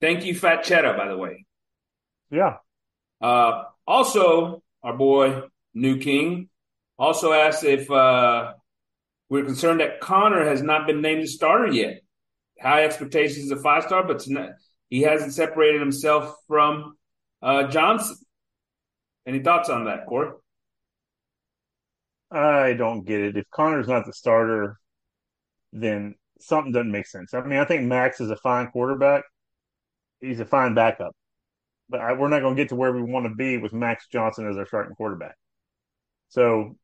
Thank 0.00 0.24
you, 0.24 0.34
Fat 0.34 0.64
Cheddar, 0.64 0.94
by 0.94 1.08
the 1.08 1.16
way. 1.16 1.46
yeah. 2.30 2.56
Uh, 3.20 3.64
also, 3.86 4.62
our 4.82 4.96
boy 4.96 5.42
New 5.74 5.98
King 5.98 6.48
also 6.98 7.32
asked 7.32 7.62
if 7.62 7.88
uh, 7.88 8.54
we're 9.28 9.44
concerned 9.44 9.78
that 9.78 10.00
Connor 10.00 10.44
has 10.44 10.60
not 10.60 10.88
been 10.88 11.00
named 11.02 11.22
the 11.22 11.28
starter 11.28 11.68
yet. 11.68 12.02
High 12.60 12.84
expectations 12.84 13.52
of 13.52 13.62
five 13.62 13.84
star, 13.84 14.04
but 14.04 14.26
he 14.88 15.02
hasn't 15.02 15.34
separated 15.34 15.80
himself 15.80 16.34
from 16.48 16.96
uh, 17.40 17.68
Johnson. 17.68 18.16
Any 19.24 19.38
thoughts 19.38 19.68
on 19.68 19.84
that, 19.84 20.06
Corey? 20.06 20.32
I 22.32 22.72
don't 22.72 23.04
get 23.04 23.20
it. 23.20 23.36
If 23.36 23.50
Connor's 23.50 23.88
not 23.88 24.06
the 24.06 24.12
starter, 24.12 24.78
then 25.72 26.14
something 26.40 26.72
doesn't 26.72 26.90
make 26.90 27.06
sense. 27.06 27.34
I 27.34 27.42
mean, 27.42 27.58
I 27.58 27.64
think 27.64 27.84
Max 27.84 28.20
is 28.20 28.30
a 28.30 28.36
fine 28.36 28.68
quarterback. 28.68 29.24
He's 30.20 30.40
a 30.40 30.46
fine 30.46 30.74
backup, 30.74 31.14
but 31.88 32.00
I, 32.00 32.12
we're 32.12 32.28
not 32.28 32.40
going 32.40 32.56
to 32.56 32.62
get 32.62 32.68
to 32.70 32.76
where 32.76 32.92
we 32.92 33.02
want 33.02 33.26
to 33.26 33.34
be 33.34 33.58
with 33.58 33.72
Max 33.72 34.06
Johnson 34.10 34.48
as 34.48 34.56
our 34.56 34.66
starting 34.66 34.94
quarterback. 34.94 35.34
So, 36.28 36.76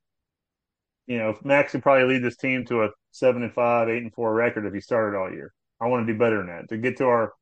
you 1.06 1.18
know, 1.18 1.38
Max 1.44 1.72
could 1.72 1.82
probably 1.82 2.12
lead 2.12 2.24
this 2.24 2.36
team 2.36 2.64
to 2.66 2.82
a 2.82 2.90
seven 3.12 3.42
and 3.42 3.52
five, 3.52 3.88
eight 3.88 4.02
and 4.02 4.12
four 4.12 4.34
record 4.34 4.66
if 4.66 4.74
he 4.74 4.80
started 4.80 5.16
all 5.16 5.32
year. 5.32 5.52
I 5.80 5.86
want 5.86 6.06
to 6.06 6.12
do 6.12 6.18
better 6.18 6.38
than 6.38 6.48
that 6.48 6.68
to 6.68 6.76
get 6.76 6.98
to 6.98 7.04
our 7.06 7.32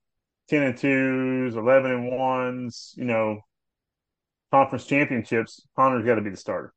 ten 0.48 0.62
and 0.62 0.76
twos, 0.76 1.56
eleven 1.56 1.90
and 1.90 2.12
ones. 2.12 2.94
You 2.96 3.06
know, 3.06 3.40
conference 4.52 4.84
championships. 4.84 5.66
Connor's 5.74 6.04
got 6.04 6.16
to 6.16 6.22
be 6.22 6.30
the 6.30 6.36
starter. 6.36 6.72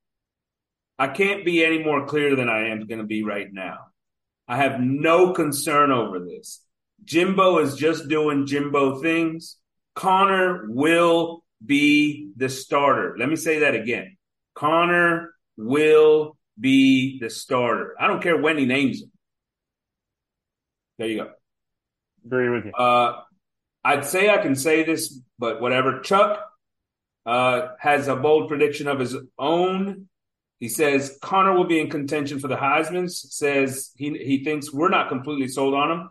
I 1.00 1.08
can't 1.08 1.46
be 1.46 1.64
any 1.64 1.82
more 1.82 2.06
clear 2.06 2.36
than 2.36 2.50
I 2.50 2.68
am 2.68 2.86
going 2.86 3.00
to 3.00 3.06
be 3.06 3.24
right 3.24 3.48
now. 3.52 3.78
I 4.50 4.58
have 4.58 4.82
no 4.82 5.32
concern 5.32 5.92
over 5.92 6.20
this. 6.20 6.62
Jimbo 7.06 7.60
is 7.60 7.76
just 7.76 8.10
doing 8.10 8.46
Jimbo 8.46 9.02
things. 9.02 9.56
Connor 9.96 10.66
will 10.68 11.44
be 11.66 12.32
the 12.36 12.50
starter. 12.50 13.16
Let 13.18 13.30
me 13.30 13.38
say 13.38 13.60
that 13.60 13.76
again. 13.76 14.18
Connor 14.56 15.34
will 15.56 16.38
be 16.60 17.20
the 17.20 17.30
starter. 17.30 17.96
I 17.98 18.08
don't 18.08 18.22
care 18.22 18.38
when 18.38 18.58
he 18.58 18.66
names 18.66 19.02
him. 19.02 19.12
There 20.98 21.08
you 21.08 21.18
go. 21.18 21.32
Agree 22.26 22.50
with 22.50 22.66
you. 22.66 22.74
Uh, 22.74 23.22
I'd 23.86 24.06
say 24.06 24.30
I 24.30 24.40
can 24.40 24.56
say 24.56 24.84
this, 24.84 25.18
but 25.38 25.62
whatever. 25.62 26.02
Chuck 26.02 26.46
uh, 27.26 27.70
has 27.80 28.10
a 28.10 28.16
bold 28.18 28.50
prediction 28.50 28.88
of 28.88 29.00
his 29.00 29.16
own. 29.38 30.10
He 30.60 30.68
says 30.68 31.18
Connor 31.22 31.54
will 31.54 31.68
be 31.68 31.80
in 31.80 31.90
contention 31.90 32.40
for 32.40 32.50
the 32.50 32.58
Heisman. 32.58 33.10
Says 33.10 33.92
he 33.96 34.18
he 34.18 34.44
thinks 34.44 34.74
we're 34.74 34.90
not 34.90 35.10
completely 35.10 35.48
sold 35.48 35.74
on 35.74 35.92
him, 35.92 36.10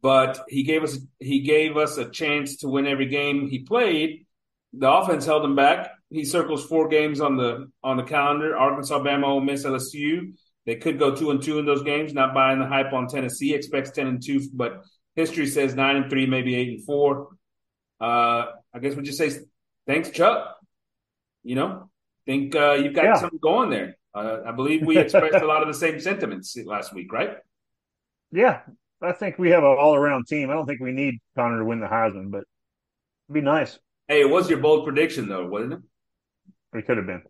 but 0.00 0.40
he 0.48 0.62
gave 0.62 0.84
us 0.84 0.98
he 1.18 1.40
gave 1.40 1.76
us 1.76 1.98
a 1.98 2.08
chance 2.08 2.58
to 2.58 2.68
win 2.68 2.86
every 2.86 3.06
game 3.06 3.48
he 3.48 3.60
played. 3.60 4.26
The 4.72 4.90
offense 4.90 5.26
held 5.26 5.44
him 5.44 5.56
back. 5.56 5.90
He 6.10 6.24
circles 6.24 6.64
four 6.64 6.88
games 6.88 7.20
on 7.20 7.36
the 7.36 7.70
on 7.82 7.96
the 7.96 8.04
calendar: 8.04 8.56
Arkansas, 8.56 9.00
Bama, 9.00 9.26
Ole 9.26 9.40
Miss, 9.40 9.64
LSU. 9.64 10.34
They 10.64 10.76
could 10.76 10.98
go 10.98 11.14
two 11.14 11.30
and 11.30 11.42
two 11.42 11.58
in 11.58 11.66
those 11.66 11.82
games. 11.82 12.14
Not 12.14 12.34
buying 12.34 12.60
the 12.60 12.66
hype 12.66 12.92
on 12.92 13.08
Tennessee. 13.08 13.54
Expects 13.54 13.90
ten 13.90 14.06
and 14.06 14.24
two, 14.24 14.42
but 14.52 14.84
history 15.16 15.46
says 15.46 15.74
nine 15.74 15.96
and 15.96 16.10
three, 16.10 16.26
maybe 16.26 16.54
eight 16.54 16.68
and 16.68 16.84
four. 16.84 17.30
Uh, 18.00 18.46
I 18.72 18.78
guess 18.80 18.94
we 18.94 19.02
just 19.02 19.18
say 19.18 19.32
thanks, 19.88 20.10
Chuck. 20.10 20.56
You 21.42 21.56
know, 21.56 21.90
think 22.28 22.54
uh, 22.54 22.72
you've 22.74 22.94
got 22.94 23.04
Yeah. 23.06 23.14
something 23.14 23.38
going 23.42 23.70
there. 23.70 23.96
Uh, 24.14 24.40
I 24.46 24.52
believe 24.52 24.84
we 24.84 24.98
expressed 24.98 25.42
a 25.42 25.46
lot 25.46 25.62
of 25.62 25.68
the 25.68 25.74
same 25.74 25.98
sentiments 25.98 26.56
last 26.64 26.92
week, 26.92 27.10
right? 27.12 27.38
Yeah, 28.30 28.60
I 29.00 29.12
think 29.12 29.38
we 29.38 29.50
have 29.50 29.62
an 29.62 29.76
all 29.78 29.94
around 29.94 30.26
team. 30.26 30.50
I 30.50 30.52
don't 30.52 30.66
think 30.66 30.80
we 30.80 30.92
need 30.92 31.20
Connor 31.36 31.60
to 31.60 31.64
win 31.64 31.80
the 31.80 31.86
Heisman, 31.86 32.30
but 32.30 32.44
it'd 33.28 33.32
be 33.32 33.40
nice. 33.40 33.78
Hey, 34.08 34.20
it 34.20 34.28
was 34.28 34.50
your 34.50 34.58
bold 34.58 34.84
prediction, 34.84 35.28
though, 35.28 35.46
wasn't 35.46 35.74
it? 35.74 35.80
It 36.78 36.86
could 36.86 36.98
have 36.98 37.06
been. 37.06 37.22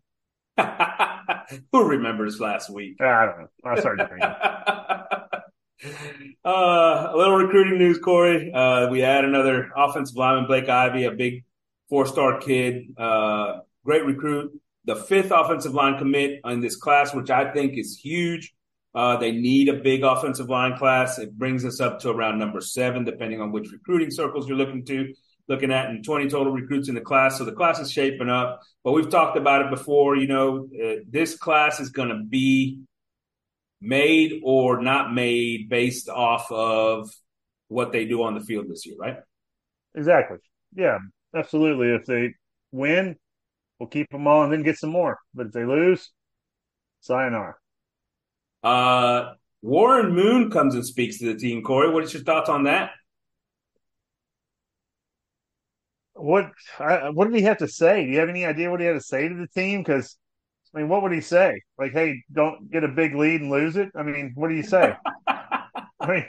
Who 1.73 1.85
remembers 1.85 2.40
last 2.40 2.69
week? 2.69 3.00
I 3.00 3.26
don't 3.26 3.38
know. 3.38 3.49
I 3.64 3.78
started 3.78 4.09
drinking. 4.09 4.28
uh, 6.45 6.45
a 6.45 7.17
little 7.17 7.37
recruiting 7.37 7.78
news, 7.78 7.99
Corey. 7.99 8.52
Uh, 8.52 8.88
we 8.90 8.99
had 8.99 9.25
another 9.25 9.71
offensive 9.76 10.17
lineman, 10.17 10.47
Blake 10.47 10.69
Ivy, 10.69 11.05
a 11.05 11.12
big 11.12 11.45
four-star 11.88 12.40
kid, 12.40 12.93
uh, 12.97 13.61
great 13.85 14.05
recruit. 14.05 14.61
The 14.88 14.97
fifth 14.97 15.30
offensive 15.30 15.75
line 15.75 15.99
commit 15.99 16.40
in 16.47 16.61
this 16.61 16.76
class, 16.76 17.14
which 17.14 17.28
I 17.28 17.52
think 17.52 17.76
is 17.76 18.00
huge. 18.02 18.54
Uh, 18.95 19.18
they 19.18 19.33
need 19.33 19.68
a 19.68 19.75
big 19.75 20.02
offensive 20.02 20.49
line 20.49 20.78
class. 20.78 21.18
It 21.18 21.37
brings 21.37 21.66
us 21.66 21.78
up 21.78 22.00
to 22.00 22.11
around 22.11 22.38
number 22.38 22.62
seven, 22.62 23.04
depending 23.04 23.42
on 23.42 23.52
which 23.52 23.71
recruiting 23.71 24.11
circles 24.11 24.49
you're 24.49 24.57
looking 24.57 24.87
to 24.87 25.12
looking 25.47 25.73
at, 25.73 25.90
and 25.90 26.02
20 26.02 26.30
total 26.30 26.54
recruits 26.54 26.88
in 26.88 26.95
the 26.95 27.02
class. 27.02 27.37
So 27.37 27.45
the 27.45 27.52
class 27.52 27.78
is 27.80 27.92
shaping 27.92 28.30
up. 28.30 28.62
But 28.83 28.92
we've 28.92 29.11
talked 29.11 29.37
about 29.37 29.61
it 29.61 29.71
before. 29.71 30.16
You 30.16 30.26
know, 30.26 30.68
uh, 30.83 31.02
this 31.07 31.37
class 31.37 31.80
is 31.80 31.90
going 31.90 32.09
to 32.09 32.23
be 32.25 32.80
made 33.83 34.40
or 34.42 34.80
not 34.83 35.12
made 35.12 35.68
based 35.68 36.09
off 36.09 36.50
of 36.50 37.11
what 37.68 37.92
they 37.92 38.07
do 38.07 38.23
on 38.23 38.35
the 38.35 38.40
field 38.40 38.71
this 38.71 38.87
year, 38.87 38.97
right? 38.99 39.18
Exactly. 39.95 40.38
Yeah, 40.75 40.97
absolutely. 41.37 41.88
If 41.88 42.07
they 42.07 42.33
win, 42.73 43.16
we'll 43.79 43.89
keep 43.89 44.11
them 44.11 44.27
all 44.27 44.43
and 44.43 44.53
then 44.53 44.63
get 44.63 44.79
some 44.79 44.91
more. 44.91 45.19
But 45.35 45.49
if 45.49 45.53
they 45.53 45.65
lose, 45.65 46.11
sayonara. 47.01 47.55
Uh, 48.63 49.35
Warren 49.63 50.15
Moon 50.15 50.51
comes 50.51 50.75
and 50.75 50.85
speaks 50.85 51.19
to 51.19 51.33
the 51.33 51.39
team. 51.39 51.63
Corey, 51.63 51.91
what 51.91 52.05
is 52.05 52.13
your 52.13 52.23
thoughts 52.23 52.49
on 52.49 52.65
that? 52.65 52.91
What 56.15 56.51
what 57.13 57.27
did 57.27 57.37
he 57.37 57.43
have 57.43 57.59
to 57.59 57.69
say? 57.69 58.05
Do 58.05 58.11
you 58.11 58.19
have 58.19 58.29
any 58.29 58.45
idea 58.45 58.71
what 58.71 58.81
he 58.81 58.87
had 58.87 58.95
to 58.95 59.01
say 59.01 59.29
to 59.29 59.35
the 59.35 59.47
team? 59.49 59.83
Because 59.83 60.17
I 60.75 60.79
mean, 60.79 60.89
what 60.89 61.03
would 61.03 61.13
he 61.13 61.21
say? 61.21 61.63
Like, 61.79 61.93
hey, 61.93 62.23
don't 62.33 62.71
get 62.71 62.85
a 62.85 62.89
big 62.89 63.15
lead 63.15 63.41
and 63.41 63.51
lose 63.51 63.77
it. 63.77 63.91
I 63.95 64.03
mean, 64.03 64.33
what 64.35 64.49
do 64.49 64.55
you 64.55 64.63
say? 64.63 64.97
I 65.27 66.07
mean, 66.07 66.27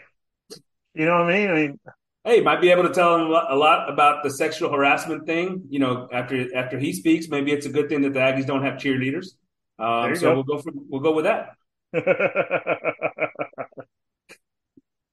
you 0.94 1.06
know 1.06 1.24
what 1.24 1.34
I 1.34 1.38
mean? 1.38 1.50
I 1.50 1.54
mean, 1.54 1.80
hey, 2.24 2.42
might 2.42 2.62
be 2.62 2.70
able 2.72 2.84
to 2.84 2.94
tell 2.94 3.16
him 3.16 3.28
a 3.28 3.56
lot 3.56 3.92
about 3.92 4.24
the 4.24 4.30
sexual 4.30 4.72
harassment 4.72 5.26
thing. 5.26 5.64
You 5.70 5.80
know, 5.80 6.08
after 6.12 6.56
after 6.56 6.78
he 6.78 6.94
speaks, 6.94 7.28
maybe 7.30 7.52
it's 7.52 7.66
a 7.66 7.70
good 7.70 7.90
thing 7.90 8.02
that 8.02 8.14
the 8.14 8.20
Aggies 8.20 8.46
don't 8.46 8.64
have 8.64 8.76
cheerleaders. 8.76 9.36
Um, 9.78 10.16
so 10.16 10.22
go. 10.22 10.34
we'll 10.36 10.44
go 10.44 10.58
for 10.60 10.72
we'll 10.76 11.02
go 11.02 11.14
with 11.14 11.26
that. 11.26 11.56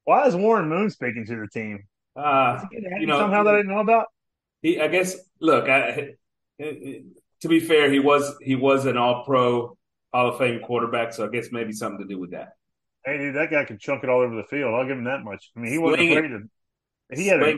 Why 0.05 0.27
is 0.27 0.37
Warren 0.37 0.69
Moon 0.69 0.91
speaking 0.91 1.25
to 1.27 1.37
the 1.37 1.49
team? 1.49 1.85
Uh, 2.15 2.65
you 2.71 3.07
know, 3.07 3.19
somehow 3.19 3.43
that 3.45 3.55
I 3.55 3.59
didn't 3.59 3.73
know 3.73 3.81
about. 3.81 4.07
He, 4.63 4.81
I 4.81 4.89
guess. 4.89 5.17
Look, 5.41 5.69
I, 5.69 6.15
to 6.59 7.49
be 7.49 7.61
fair, 7.61 7.91
he 7.91 7.99
was 7.99 8.37
he 8.41 8.55
was 8.55 8.87
an 8.87 8.97
All 8.97 9.25
Pro 9.25 9.77
Hall 10.13 10.29
of 10.31 10.39
Fame 10.39 10.61
quarterback, 10.61 11.13
so 11.13 11.27
I 11.27 11.29
guess 11.29 11.49
maybe 11.53 11.73
something 11.73 12.07
to 12.07 12.07
do 12.07 12.19
with 12.19 12.31
that. 12.31 12.55
Hey, 13.05 13.19
dude, 13.19 13.37
that 13.37 13.51
guy 13.51 13.65
can 13.65 13.79
chunk 13.79 14.03
it 14.03 14.11
all 14.11 14.21
over 14.21 14.35
the 14.35 14.45
field. 14.45 14.75
I'll 14.75 14.87
give 14.87 14.99
him 14.99 15.05
that 15.05 15.23
much. 15.23 15.51
I 15.57 15.61
mean, 15.61 15.73
he 15.73 15.79
wasn't 15.79 16.11
afraid 16.11 16.29
to. 16.29 16.49
He 17.13 17.29
had 17.29 17.43
a, 17.43 17.57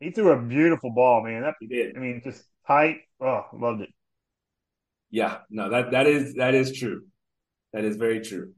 he 0.00 0.10
threw 0.10 0.32
a 0.32 0.40
beautiful 0.40 0.90
ball, 0.90 1.22
man. 1.24 1.42
That 1.42 1.54
he 1.60 1.66
did. 1.66 1.96
I 1.96 2.00
mean, 2.00 2.20
just 2.22 2.44
tight. 2.66 2.98
Oh, 3.20 3.44
loved 3.52 3.82
it. 3.82 3.90
Yeah, 5.10 5.38
no 5.50 5.70
that 5.70 5.92
that 5.92 6.06
is 6.06 6.34
that 6.34 6.54
is 6.54 6.76
true. 6.76 7.04
That 7.72 7.84
is 7.84 7.96
very 7.96 8.20
true. 8.20 8.52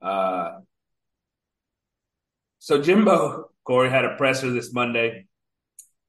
Uh, 0.00 0.60
so 2.58 2.82
Jimbo 2.82 3.50
Corey 3.64 3.88
had 3.88 4.04
a 4.04 4.16
presser 4.16 4.50
this 4.50 4.72
Monday. 4.72 5.26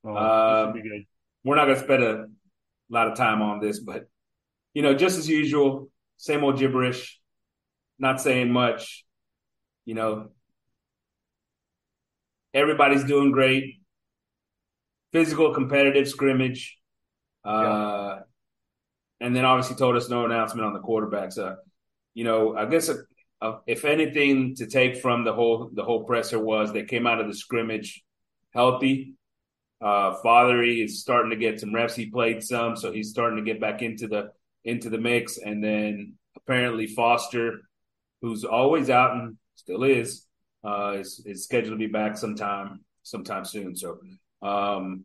Oh, 0.04 0.16
um. 0.16 0.74
We're 1.46 1.56
not 1.56 1.66
going 1.66 1.78
to 1.78 1.84
spend 1.84 2.04
a 2.04 2.28
lot 2.90 3.10
of 3.10 3.18
time 3.18 3.42
on 3.42 3.60
this, 3.60 3.80
but 3.80 4.08
you 4.74 4.82
know, 4.82 4.94
just 4.94 5.18
as 5.18 5.28
usual, 5.28 5.90
same 6.18 6.44
old 6.44 6.58
gibberish, 6.58 7.20
not 8.00 8.22
saying 8.22 8.52
much. 8.52 9.06
You 9.86 9.96
know, 9.96 10.30
everybody's 12.54 13.04
doing 13.04 13.32
great. 13.32 13.80
Physical, 15.12 15.54
competitive 15.54 16.08
scrimmage. 16.08 16.78
Uh, 17.46 17.62
yeah. 17.62 18.20
And 19.20 19.36
then 19.36 19.46
obviously 19.46 19.76
told 19.76 19.96
us 19.96 20.10
no 20.10 20.26
announcement 20.26 20.66
on 20.66 20.74
the 20.74 20.80
quarterbacks. 20.80 21.38
Uh, 21.38 21.56
you 22.14 22.24
know, 22.24 22.56
I 22.56 22.66
guess 22.66 22.90
uh, 23.42 23.58
if 23.68 23.86
anything 23.86 24.56
to 24.56 24.68
take 24.68 24.98
from 24.98 25.24
the 25.24 25.34
whole 25.34 25.70
the 25.74 25.84
whole 25.84 26.04
presser 26.04 26.40
was 26.40 26.72
they 26.72 26.84
came 26.84 27.06
out 27.06 27.20
of 27.20 27.28
the 27.28 27.36
scrimmage 27.36 28.04
healthy. 28.54 29.16
Uh, 29.82 30.16
Fatheree 30.24 30.84
is 30.84 31.02
starting 31.02 31.32
to 31.32 31.36
get 31.36 31.60
some 31.60 31.76
reps. 31.76 31.96
He 31.96 32.06
played 32.06 32.42
some, 32.42 32.78
so 32.78 32.94
he's 32.94 33.10
starting 33.10 33.38
to 33.38 33.44
get 33.44 33.60
back 33.60 33.82
into 33.82 34.08
the 34.08 34.32
into 34.64 34.90
the 34.90 34.98
mix. 34.98 35.38
And 35.38 35.64
then 35.64 36.14
apparently 36.38 36.88
Foster, 36.88 37.62
who's 38.22 38.46
always 38.46 38.90
out 38.90 39.16
and 39.16 39.38
still 39.56 39.84
is, 39.84 40.23
uh, 40.64 40.98
is, 41.00 41.22
is 41.26 41.44
scheduled 41.44 41.74
to 41.74 41.78
be 41.78 41.92
back 41.92 42.18
sometime 42.18 42.82
sometime 43.04 43.46
soon. 43.46 43.76
So, 43.76 44.00
um, 44.42 45.04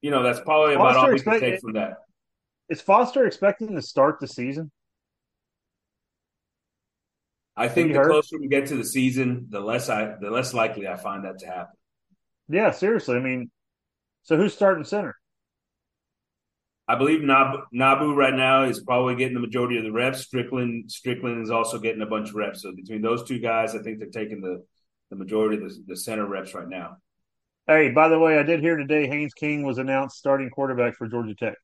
you 0.00 0.10
know, 0.10 0.22
that's 0.22 0.40
probably 0.40 0.74
about 0.74 0.96
all 0.96 1.08
we 1.08 1.14
expect- 1.14 1.40
can 1.40 1.50
take 1.50 1.60
from 1.60 1.72
that. 1.74 1.98
Is 2.68 2.80
Foster 2.80 3.26
expecting 3.26 3.74
to 3.76 3.82
start 3.82 4.20
the 4.20 4.28
season? 4.28 4.70
I 7.56 7.66
think 7.68 7.92
the 7.92 8.04
closer 8.04 8.38
we 8.38 8.46
get 8.46 8.66
to 8.66 8.76
the 8.76 8.84
season, 8.84 9.46
the 9.48 9.58
less 9.60 9.88
I 9.88 10.14
the 10.20 10.30
less 10.30 10.54
likely 10.54 10.86
I 10.86 10.96
find 10.96 11.24
that 11.24 11.38
to 11.40 11.46
happen. 11.46 11.74
Yeah, 12.48 12.70
seriously. 12.70 13.16
I 13.16 13.20
mean, 13.20 13.50
so 14.22 14.36
who's 14.36 14.54
starting 14.54 14.84
center? 14.84 15.16
I 16.86 16.94
believe 16.94 17.20
Nab- 17.22 17.66
Nabou 17.74 18.14
right 18.14 18.32
now 18.32 18.62
is 18.64 18.80
probably 18.80 19.16
getting 19.16 19.34
the 19.34 19.40
majority 19.40 19.76
of 19.76 19.84
the 19.84 19.92
reps. 19.92 20.20
Strickland 20.20 20.90
Strickland 20.90 21.42
is 21.42 21.50
also 21.50 21.78
getting 21.78 22.00
a 22.00 22.06
bunch 22.06 22.28
of 22.28 22.36
reps. 22.36 22.62
So 22.62 22.72
between 22.72 23.02
those 23.02 23.24
two 23.24 23.40
guys, 23.40 23.74
I 23.74 23.82
think 23.82 23.98
they're 23.98 24.08
taking 24.08 24.40
the 24.40 24.64
the 25.10 25.16
majority 25.16 25.62
of 25.62 25.68
the, 25.68 25.82
the 25.88 25.96
center 25.96 26.26
reps 26.26 26.54
right 26.54 26.68
now. 26.68 26.98
Hey, 27.66 27.90
by 27.90 28.08
the 28.08 28.18
way, 28.18 28.38
I 28.38 28.42
did 28.42 28.60
hear 28.60 28.76
today 28.76 29.06
Haynes 29.06 29.34
King 29.34 29.62
was 29.62 29.78
announced 29.78 30.16
starting 30.16 30.48
quarterback 30.50 30.96
for 30.96 31.06
Georgia 31.06 31.34
Tech. 31.34 31.54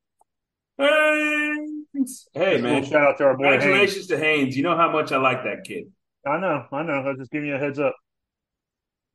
Haynes. 0.78 2.28
Hey, 2.35 2.61
man. 2.61 2.85
Shout 2.85 3.02
out 3.02 3.18
to 3.18 3.24
our 3.24 3.37
boy. 3.37 3.52
Congratulations 3.52 3.94
Haynes. 3.94 4.07
to 4.09 4.18
Haynes. 4.18 4.57
You 4.57 4.64
know 4.64 4.76
how 4.76 4.90
much 4.90 5.12
I 5.12 5.16
like 5.16 5.44
that 5.44 5.64
kid. 5.64 5.85
I 6.26 6.38
know. 6.38 6.66
I 6.72 6.83
know. 6.83 6.92
I 6.92 7.09
was 7.09 7.18
just 7.18 7.30
giving 7.30 7.48
you 7.48 7.54
a 7.54 7.59
heads 7.59 7.78
up. 7.78 7.94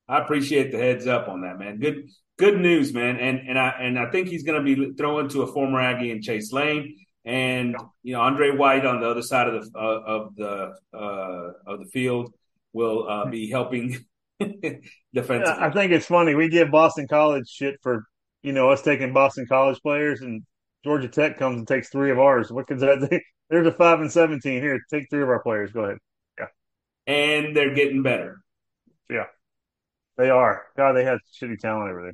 I 0.07 0.19
appreciate 0.19 0.71
the 0.71 0.79
heads 0.79 1.05
up 1.05 1.27
on 1.27 1.41
that, 1.41 1.59
man. 1.59 1.79
Good 1.79 2.09
good 2.37 2.59
news, 2.59 2.93
man. 2.93 3.17
And 3.17 3.47
and 3.47 3.59
I 3.59 3.69
and 3.79 3.99
I 3.99 4.09
think 4.09 4.27
he's 4.27 4.43
going 4.43 4.63
to 4.63 4.75
be 4.75 4.93
throwing 4.93 5.29
to 5.29 5.43
a 5.43 5.47
former 5.47 5.79
Aggie 5.79 6.09
in 6.09 6.21
Chase 6.23 6.51
Lane, 6.51 6.95
and 7.25 7.75
you 8.01 8.13
know 8.13 8.21
Andre 8.21 8.49
White 8.49 8.85
on 8.85 9.01
the 9.01 9.07
other 9.07 9.21
side 9.21 9.47
of 9.47 9.71
the 9.71 9.79
uh, 9.79 9.81
of 9.81 10.35
the 10.35 10.75
uh, 10.93 11.51
of 11.67 11.79
the 11.79 11.85
field 11.85 12.33
will 12.73 13.07
uh, 13.07 13.25
be 13.25 13.49
helping 13.49 14.03
defensively. 15.13 15.53
I 15.63 15.69
think 15.71 15.91
it's 15.91 16.05
funny. 16.05 16.35
We 16.35 16.49
give 16.49 16.71
Boston 16.71 17.07
College 17.07 17.47
shit 17.47 17.75
for 17.81 18.03
you 18.41 18.53
know 18.53 18.69
us 18.69 18.81
taking 18.81 19.13
Boston 19.13 19.45
College 19.47 19.79
players, 19.81 20.21
and 20.21 20.43
Georgia 20.83 21.09
Tech 21.09 21.37
comes 21.37 21.57
and 21.57 21.67
takes 21.67 21.89
three 21.89 22.11
of 22.11 22.19
ours. 22.19 22.51
What 22.51 22.67
could 22.67 22.79
that? 22.79 23.07
Do? 23.09 23.19
There's 23.49 23.67
a 23.67 23.71
five 23.71 23.99
and 23.99 24.11
seventeen 24.11 24.61
here. 24.61 24.79
Take 24.89 25.09
three 25.09 25.23
of 25.23 25.29
our 25.29 25.41
players. 25.41 25.71
Go 25.71 25.81
ahead. 25.81 25.97
Yeah, 26.37 26.45
and 27.07 27.55
they're 27.55 27.73
getting 27.73 28.03
better. 28.03 28.41
Yeah, 29.09 29.25
they 30.17 30.29
are. 30.29 30.63
God, 30.77 30.93
they 30.93 31.03
have 31.03 31.19
shitty 31.41 31.59
talent 31.59 31.89
over 31.91 32.03
there. 32.03 32.13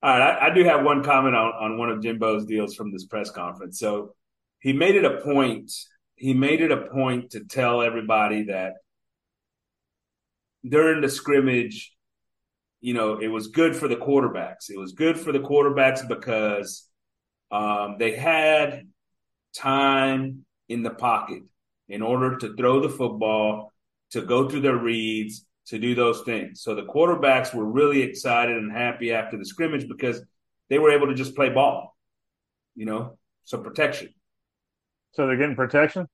All 0.00 0.16
right, 0.16 0.38
I, 0.38 0.46
I, 0.46 0.54
do 0.54 0.62
have 0.62 0.84
one 0.84 1.02
comment 1.02 1.34
on, 1.34 1.52
on 1.60 1.78
one 1.78 1.90
of 1.90 2.00
Jimbo's 2.00 2.46
deals 2.46 2.76
from 2.76 2.92
this 2.92 3.04
press 3.06 3.32
conference. 3.32 3.80
So 3.80 4.14
he 4.60 4.72
made 4.72 4.94
it 4.94 5.04
a 5.04 5.20
point. 5.20 5.72
He 6.14 6.34
made 6.34 6.60
it 6.60 6.70
a 6.70 6.86
point 6.88 7.30
to 7.32 7.44
tell 7.44 7.82
everybody 7.82 8.44
that 8.44 8.74
during 10.68 11.00
the 11.00 11.08
scrimmage, 11.08 11.94
you 12.80 12.94
know, 12.94 13.18
it 13.18 13.28
was 13.28 13.48
good 13.48 13.74
for 13.74 13.88
the 13.88 13.96
quarterbacks. 13.96 14.70
It 14.70 14.78
was 14.78 14.92
good 14.92 15.18
for 15.18 15.32
the 15.32 15.40
quarterbacks 15.40 16.06
because 16.06 16.88
um, 17.50 17.96
they 17.98 18.12
had 18.12 18.88
time 19.56 20.44
in 20.68 20.82
the 20.82 20.90
pocket 20.90 21.42
in 21.88 22.02
order 22.02 22.36
to 22.36 22.54
throw 22.54 22.80
the 22.80 22.88
football, 22.88 23.72
to 24.10 24.22
go 24.22 24.48
through 24.48 24.60
their 24.60 24.76
reads, 24.76 25.44
to 25.66 25.78
do 25.78 25.94
those 25.94 26.22
things. 26.22 26.62
So 26.62 26.74
the 26.74 26.82
quarterbacks 26.82 27.54
were 27.54 27.64
really 27.64 28.02
excited 28.02 28.56
and 28.56 28.72
happy 28.72 29.12
after 29.12 29.36
the 29.36 29.44
scrimmage 29.44 29.88
because 29.88 30.20
they 30.68 30.78
were 30.78 30.90
able 30.90 31.08
to 31.08 31.14
just 31.14 31.34
play 31.34 31.48
ball, 31.48 31.96
you 32.74 32.86
know, 32.86 33.18
so 33.44 33.58
protection. 33.58 34.14
So 35.12 35.26
they're 35.26 35.36
getting 35.36 35.56
protection 35.56 36.06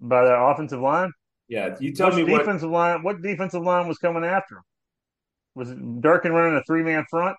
by 0.00 0.24
the 0.24 0.34
offensive 0.34 0.80
line? 0.80 1.12
Yeah. 1.50 1.76
You 1.80 1.92
tell 1.92 2.14
Which 2.14 2.24
me 2.24 2.38
defensive 2.38 2.70
what, 2.70 2.78
line, 2.78 3.02
what 3.02 3.20
defensive 3.20 3.62
line 3.62 3.88
was 3.88 3.98
coming 3.98 4.24
after 4.24 4.58
him? 4.58 4.62
Was 5.56 5.70
it 5.70 6.00
Durkin 6.00 6.32
running 6.32 6.56
a 6.56 6.62
three 6.62 6.84
man 6.84 7.04
front? 7.10 7.36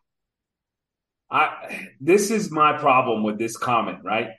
I, 1.31 1.87
this 2.01 2.29
is 2.29 2.51
my 2.51 2.77
problem 2.77 3.23
with 3.23 3.39
this 3.39 3.55
comment, 3.55 3.99
right? 4.03 4.31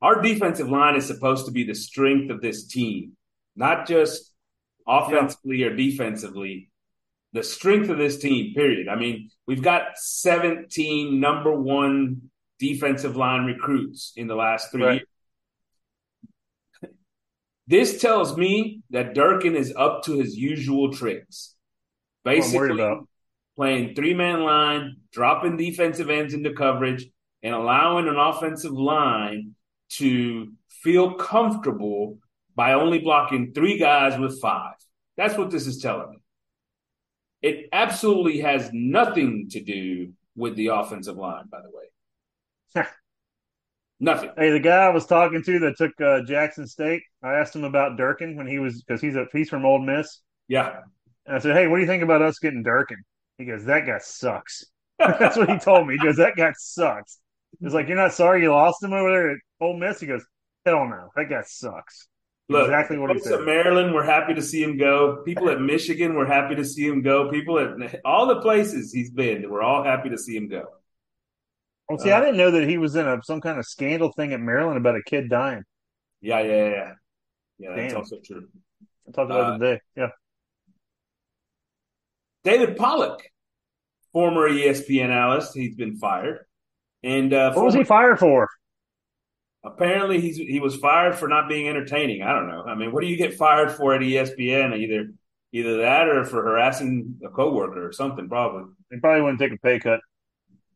Our 0.00 0.22
defensive 0.22 0.70
line 0.70 0.96
is 0.96 1.06
supposed 1.06 1.44
to 1.44 1.52
be 1.52 1.64
the 1.64 1.74
strength 1.74 2.30
of 2.30 2.40
this 2.40 2.66
team, 2.66 3.12
not 3.54 3.86
just 3.86 4.32
offensively 4.88 5.58
yeah. 5.58 5.66
or 5.66 5.76
defensively, 5.76 6.70
the 7.34 7.42
strength 7.42 7.90
of 7.90 7.98
this 7.98 8.16
team, 8.16 8.54
period. 8.54 8.88
I 8.88 8.96
mean, 8.96 9.28
we've 9.46 9.62
got 9.62 9.98
17 9.98 11.20
number 11.20 11.52
one 11.52 12.30
defensive 12.58 13.16
line 13.16 13.44
recruits 13.44 14.14
in 14.16 14.28
the 14.28 14.34
last 14.34 14.70
three 14.70 14.82
right. 14.82 14.94
years. 14.94 15.08
This 17.66 18.00
tells 18.00 18.36
me 18.36 18.82
that 18.90 19.14
Durkin 19.14 19.56
is 19.56 19.72
up 19.76 20.04
to 20.04 20.18
his 20.18 20.36
usual 20.36 20.92
tricks. 20.92 21.54
Basically, 22.24 23.00
playing 23.56 23.94
three 23.94 24.14
man 24.14 24.42
line, 24.42 24.96
dropping 25.12 25.56
defensive 25.56 26.10
ends 26.10 26.34
into 26.34 26.52
coverage, 26.52 27.06
and 27.42 27.54
allowing 27.54 28.08
an 28.08 28.16
offensive 28.16 28.72
line 28.72 29.54
to 29.90 30.52
feel 30.68 31.14
comfortable 31.14 32.18
by 32.54 32.72
only 32.72 32.98
blocking 32.98 33.52
three 33.52 33.78
guys 33.78 34.18
with 34.18 34.40
five. 34.40 34.74
That's 35.16 35.36
what 35.36 35.50
this 35.50 35.66
is 35.66 35.80
telling 35.80 36.10
me. 36.10 36.16
It 37.42 37.68
absolutely 37.72 38.40
has 38.40 38.70
nothing 38.72 39.48
to 39.50 39.60
do 39.62 40.12
with 40.34 40.56
the 40.56 40.68
offensive 40.68 41.16
line, 41.16 41.44
by 41.50 41.58
the 41.60 41.70
way. 41.70 42.86
Nothing. 44.00 44.30
Hey, 44.36 44.50
the 44.50 44.60
guy 44.60 44.84
I 44.84 44.88
was 44.90 45.06
talking 45.06 45.42
to 45.42 45.58
that 45.60 45.76
took 45.76 45.92
uh, 46.00 46.22
Jackson 46.26 46.66
State, 46.66 47.02
I 47.22 47.34
asked 47.34 47.54
him 47.54 47.64
about 47.64 47.96
Durkin 47.96 48.36
when 48.36 48.46
he 48.46 48.58
was 48.58 48.82
because 48.82 49.00
he's 49.00 49.16
a 49.16 49.26
he's 49.32 49.48
from 49.48 49.64
Ole 49.64 49.78
Miss, 49.80 50.20
Yeah. 50.48 50.80
and 51.26 51.36
I 51.36 51.38
said, 51.38 51.54
"Hey, 51.56 51.68
what 51.68 51.76
do 51.76 51.82
you 51.82 51.88
think 51.88 52.02
about 52.02 52.20
us 52.22 52.38
getting 52.38 52.62
Durkin?" 52.62 52.98
He 53.38 53.44
goes, 53.44 53.64
"That 53.64 53.86
guy 53.86 53.98
sucks." 53.98 54.64
That's 54.98 55.36
what 55.36 55.48
he 55.50 55.58
told 55.58 55.86
me. 55.86 55.94
He 55.98 56.04
goes, 56.04 56.16
"That 56.16 56.36
guy 56.36 56.52
sucks." 56.58 57.18
It's 57.60 57.72
like 57.74 57.86
you're 57.88 57.96
not 57.96 58.12
sorry 58.12 58.42
you 58.42 58.50
lost 58.50 58.82
him 58.82 58.92
over 58.92 59.10
there 59.10 59.30
at 59.30 59.38
Ole 59.60 59.78
Miss. 59.78 60.00
He 60.00 60.06
goes, 60.06 60.24
"Hell 60.66 60.86
no, 60.88 61.10
that 61.16 61.30
guy 61.30 61.42
sucks." 61.46 62.08
Look, 62.50 62.64
Exactly 62.64 62.98
what 62.98 63.10
he 63.10 63.20
said. 63.20 63.40
at 63.40 63.46
Maryland, 63.46 63.94
we're 63.94 64.04
happy 64.04 64.34
to 64.34 64.42
see 64.42 64.62
him 64.62 64.76
go. 64.76 65.22
People 65.24 65.48
at 65.48 65.62
Michigan, 65.62 66.14
we're 66.14 66.26
happy 66.26 66.54
to 66.56 66.64
see 66.64 66.86
him 66.86 67.00
go. 67.00 67.30
People 67.30 67.58
at 67.58 68.00
all 68.04 68.26
the 68.26 68.42
places 68.42 68.92
he's 68.92 69.10
been, 69.10 69.48
we're 69.48 69.62
all 69.62 69.82
happy 69.82 70.10
to 70.10 70.18
see 70.18 70.36
him 70.36 70.48
go. 70.48 70.64
Well, 71.88 71.98
see, 71.98 72.10
Uh, 72.10 72.16
I 72.18 72.20
didn't 72.20 72.36
know 72.38 72.50
that 72.52 72.68
he 72.68 72.78
was 72.78 72.96
in 72.96 73.06
a 73.06 73.20
some 73.24 73.40
kind 73.40 73.58
of 73.58 73.64
scandal 73.66 74.12
thing 74.12 74.32
at 74.32 74.40
Maryland 74.40 74.78
about 74.78 74.96
a 74.96 75.02
kid 75.02 75.28
dying. 75.28 75.62
Yeah, 76.20 76.40
yeah, 76.40 76.68
yeah. 76.70 76.92
Yeah, 77.58 77.76
that's 77.76 77.94
also 77.94 78.16
true. 78.24 78.48
I 79.06 79.12
talked 79.12 79.30
about 79.30 79.52
Uh, 79.52 79.54
it 79.54 79.58
today. 79.58 79.80
Yeah. 79.96 80.08
David 82.42 82.76
Pollack, 82.76 83.30
former 84.12 84.48
ESPN 84.48 85.08
analyst, 85.10 85.54
he's 85.54 85.74
been 85.76 85.96
fired. 85.96 86.40
And 87.02 87.32
uh, 87.32 87.52
What 87.52 87.66
was 87.66 87.74
he 87.74 87.84
fired 87.84 88.18
for? 88.18 88.48
apparently 89.66 90.20
he's 90.20 90.36
he 90.36 90.60
was 90.60 90.76
fired 90.76 91.14
for 91.14 91.26
not 91.26 91.48
being 91.48 91.66
entertaining. 91.68 92.22
I 92.22 92.34
don't 92.34 92.48
know. 92.48 92.64
I 92.64 92.74
mean, 92.74 92.92
what 92.92 93.00
do 93.00 93.06
you 93.06 93.16
get 93.16 93.34
fired 93.34 93.72
for 93.72 93.94
at 93.94 94.02
ESPN? 94.02 94.76
Either 94.76 95.10
either 95.52 95.78
that 95.78 96.06
or 96.08 96.24
for 96.26 96.42
harassing 96.42 97.18
a 97.24 97.30
coworker 97.30 97.86
or 97.86 97.92
something, 97.92 98.28
probably. 98.28 98.70
He 98.90 98.98
probably 99.00 99.22
wouldn't 99.22 99.38
take 99.40 99.52
a 99.52 99.56
pay 99.58 99.78
cut. 99.78 100.00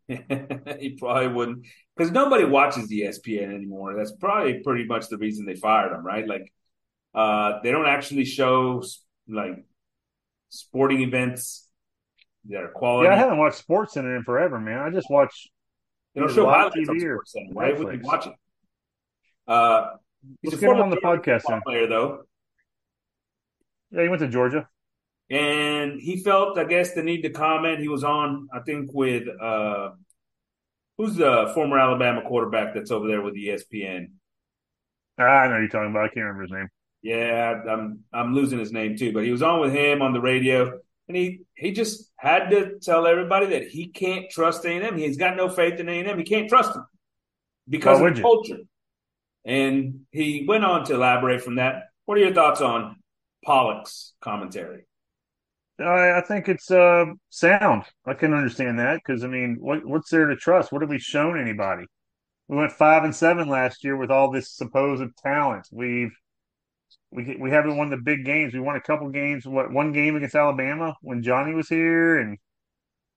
he 0.81 0.97
probably 0.99 1.29
wouldn't 1.29 1.67
because 1.97 2.11
nobody 2.11 2.45
watches 2.45 2.91
ESPN 2.91 3.55
anymore. 3.55 3.95
That's 3.95 4.13
probably 4.13 4.61
pretty 4.61 4.85
much 4.85 5.09
the 5.09 5.19
reason 5.19 5.45
they 5.45 5.55
fired 5.55 5.93
him, 5.93 6.05
right? 6.05 6.27
Like, 6.27 6.53
uh, 7.15 7.61
they 7.63 7.71
don't 7.71 7.87
actually 7.87 8.25
show 8.25 8.83
like 9.29 9.65
sporting 10.49 11.03
events 11.03 11.69
that 12.47 12.63
are 12.63 12.69
quality. 12.69 13.09
Yeah, 13.09 13.15
I 13.15 13.19
haven't 13.19 13.39
watched 13.39 13.59
Sports 13.59 13.95
Center 13.95 14.17
in 14.17 14.23
forever, 14.25 14.59
man. 14.59 14.79
I 14.79 14.91
just 14.91 15.11
watch. 15.11 15.49
they 16.15 16.21
don't 16.21 16.33
show 16.33 16.47
live 16.47 16.67
on 16.67 16.73
TV 16.73 16.89
or 17.05 17.25
Sports 17.25 17.33
Center. 17.33 17.53
Why 17.53 17.73
would 17.73 17.79
you 17.93 17.99
Netflix. 17.99 18.03
watch 18.03 18.27
it? 18.27 18.33
Uh, 19.47 19.91
he's 20.43 20.53
Let's 20.53 20.63
a 20.63 20.67
get 20.67 20.71
him 20.71 20.77
former 20.77 20.85
on 20.85 20.91
the 20.91 20.97
podcast 20.97 21.63
player 21.65 21.87
though, 21.87 22.23
Yeah, 23.91 24.03
he 24.03 24.09
went 24.09 24.21
to 24.21 24.29
Georgia. 24.29 24.69
And 25.31 26.01
he 26.01 26.23
felt, 26.23 26.59
I 26.59 26.65
guess, 26.65 26.95
the 26.95 27.03
need 27.03 27.23
to 27.23 27.31
comment. 27.31 27.81
He 27.81 27.89
was 27.89 28.03
on, 28.03 28.49
I 28.53 28.61
think, 28.61 28.91
with 28.95 29.29
uh, 29.41 29.91
who's 30.97 31.17
the 31.17 31.51
former 31.55 31.79
Alabama 31.79 32.23
quarterback 32.27 32.75
that's 32.75 32.91
over 32.91 33.07
there 33.07 33.21
with 33.21 33.35
ESPN. 33.35 34.09
Ah, 35.19 35.23
I 35.23 35.49
know 35.49 35.59
you're 35.59 35.69
talking 35.69 35.91
about. 35.91 36.05
I 36.05 36.09
can't 36.09 36.25
remember 36.25 36.43
his 36.43 36.53
name. 36.53 36.69
Yeah, 37.03 37.63
I'm 37.69 38.01
I'm 38.13 38.35
losing 38.35 38.59
his 38.59 38.73
name 38.73 38.97
too, 38.97 39.13
but 39.13 39.25
he 39.25 39.31
was 39.31 39.43
on 39.43 39.61
with 39.61 39.73
him 39.73 40.03
on 40.03 40.13
the 40.13 40.21
radio, 40.21 40.79
and 41.07 41.17
he 41.17 41.43
he 41.55 41.73
just 41.73 42.11
had 42.17 42.51
to 42.51 42.79
tell 42.81 43.07
everybody 43.07 43.47
that 43.47 43.69
he 43.69 43.89
can't 43.89 44.31
trust 44.31 44.65
A 44.65 44.71
and 44.71 44.85
M. 44.85 44.97
He's 44.97 45.17
got 45.17 45.37
no 45.37 45.49
faith 45.49 45.79
in 45.79 45.89
A 45.89 45.93
and 45.93 46.09
M. 46.09 46.19
He 46.19 46.25
can't 46.25 46.49
trust 46.49 46.75
them 46.75 46.87
because 47.69 47.99
of 47.99 48.03
would 48.03 48.15
the 48.15 48.19
you? 48.19 48.23
culture. 48.23 48.59
And 49.45 50.01
he 50.11 50.45
went 50.47 50.65
on 50.65 50.85
to 50.87 50.95
elaborate 50.95 51.43
from 51.43 51.57
that. 51.57 51.85
What 52.05 52.19
are 52.19 52.21
your 52.21 52.35
thoughts 52.35 52.61
on 52.61 52.97
Pollack's 53.45 54.15
commentary? 54.21 54.88
I, 55.81 56.19
I 56.19 56.21
think 56.23 56.49
it's 56.49 56.71
uh, 56.71 57.07
sound. 57.31 57.85
I 58.05 58.15
can 58.15 58.35
understand 58.35 58.79
that 58.79 59.01
because 59.05 59.25
I 59.25 59.29
mean, 59.29 59.57
what 59.61 59.85
what's 59.87 60.11
there 60.11 60.27
to 60.27 60.37
trust? 60.37 60.73
What 60.73 60.83
have 60.83 60.91
we 60.91 60.99
shown 60.99 61.39
anybody? 61.39 61.85
We 62.49 62.57
went 62.57 62.73
five 62.73 63.05
and 63.05 63.15
seven 63.15 63.49
last 63.49 63.85
year 63.85 63.97
with 63.97 64.11
all 64.11 64.31
this 64.31 64.51
supposed 64.51 65.05
talent. 65.23 65.69
We've 65.71 66.13
we 67.11 67.37
we 67.39 67.51
haven't 67.51 67.77
won 67.77 67.91
the 67.91 67.97
big 67.97 68.25
games. 68.25 68.55
We 68.55 68.61
won 68.61 68.77
a 68.77 68.81
couple 68.81 69.09
games. 69.11 69.47
What 69.47 69.73
one 69.73 69.93
game 69.93 70.17
against 70.17 70.35
Alabama 70.35 70.95
when 71.03 71.23
Johnny 71.23 71.55
was 71.55 71.69
here, 71.69 72.19
and 72.19 72.39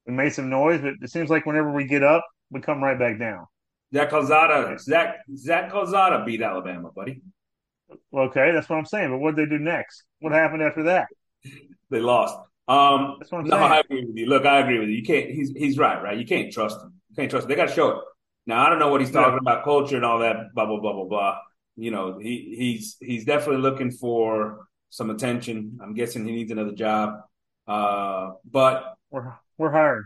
we 0.05 0.13
made 0.13 0.33
some 0.33 0.49
noise. 0.49 0.81
But 0.81 0.93
it 1.01 1.09
seems 1.09 1.29
like 1.29 1.45
whenever 1.45 1.71
we 1.71 1.85
get 1.85 2.03
up, 2.03 2.23
we 2.51 2.61
come 2.61 2.83
right 2.83 2.99
back 2.99 3.19
down. 3.19 3.45
Zach 3.93 4.09
Calzada, 4.09 4.77
Zach 4.79 5.17
Zach 5.35 5.71
Calzada 5.71 6.23
beat 6.25 6.41
Alabama, 6.41 6.91
buddy. 6.95 7.21
Okay, 8.13 8.51
that's 8.51 8.69
what 8.69 8.77
I'm 8.77 8.85
saying. 8.85 9.09
But 9.09 9.17
what 9.17 9.35
did 9.35 9.49
they 9.49 9.57
do 9.57 9.63
next? 9.63 10.03
What 10.19 10.31
happened 10.31 10.61
after 10.61 10.83
that? 10.83 11.07
They 11.89 11.99
lost. 11.99 12.37
Um, 12.71 13.15
That's 13.19 13.31
what 13.31 13.39
I'm 13.39 13.45
no, 13.47 13.57
saying. 13.57 13.71
I 13.71 13.79
agree 13.79 14.05
with 14.05 14.17
you. 14.17 14.25
Look, 14.27 14.45
I 14.45 14.59
agree 14.59 14.79
with 14.79 14.89
you. 14.89 14.95
You 14.95 15.03
can't. 15.03 15.29
He's 15.29 15.51
he's 15.51 15.77
right, 15.77 16.01
right? 16.01 16.17
You 16.17 16.25
can't 16.25 16.51
trust 16.51 16.81
him. 16.81 16.93
You 17.09 17.15
can't 17.15 17.29
trust. 17.29 17.45
Him. 17.45 17.49
They 17.49 17.55
got 17.55 17.69
to 17.69 17.73
show 17.73 17.89
it. 17.89 17.97
Now 18.45 18.65
I 18.65 18.69
don't 18.69 18.79
know 18.79 18.89
what 18.89 19.01
he's 19.01 19.11
talking 19.11 19.39
about 19.39 19.63
culture 19.63 19.95
and 19.95 20.05
all 20.05 20.19
that. 20.19 20.53
Blah 20.53 20.65
blah 20.65 20.79
blah 20.79 20.93
blah 20.93 21.05
blah. 21.05 21.37
You 21.75 21.91
know, 21.91 22.17
he 22.19 22.55
he's 22.57 22.97
he's 22.99 23.25
definitely 23.25 23.61
looking 23.61 23.91
for 23.91 24.67
some 24.89 25.09
attention. 25.09 25.79
I'm 25.81 25.93
guessing 25.93 26.25
he 26.25 26.31
needs 26.31 26.51
another 26.51 26.73
job. 26.73 27.21
Uh, 27.67 28.31
but 28.49 28.95
We're 29.09 29.33
we're 29.57 29.71
hired 29.71 30.05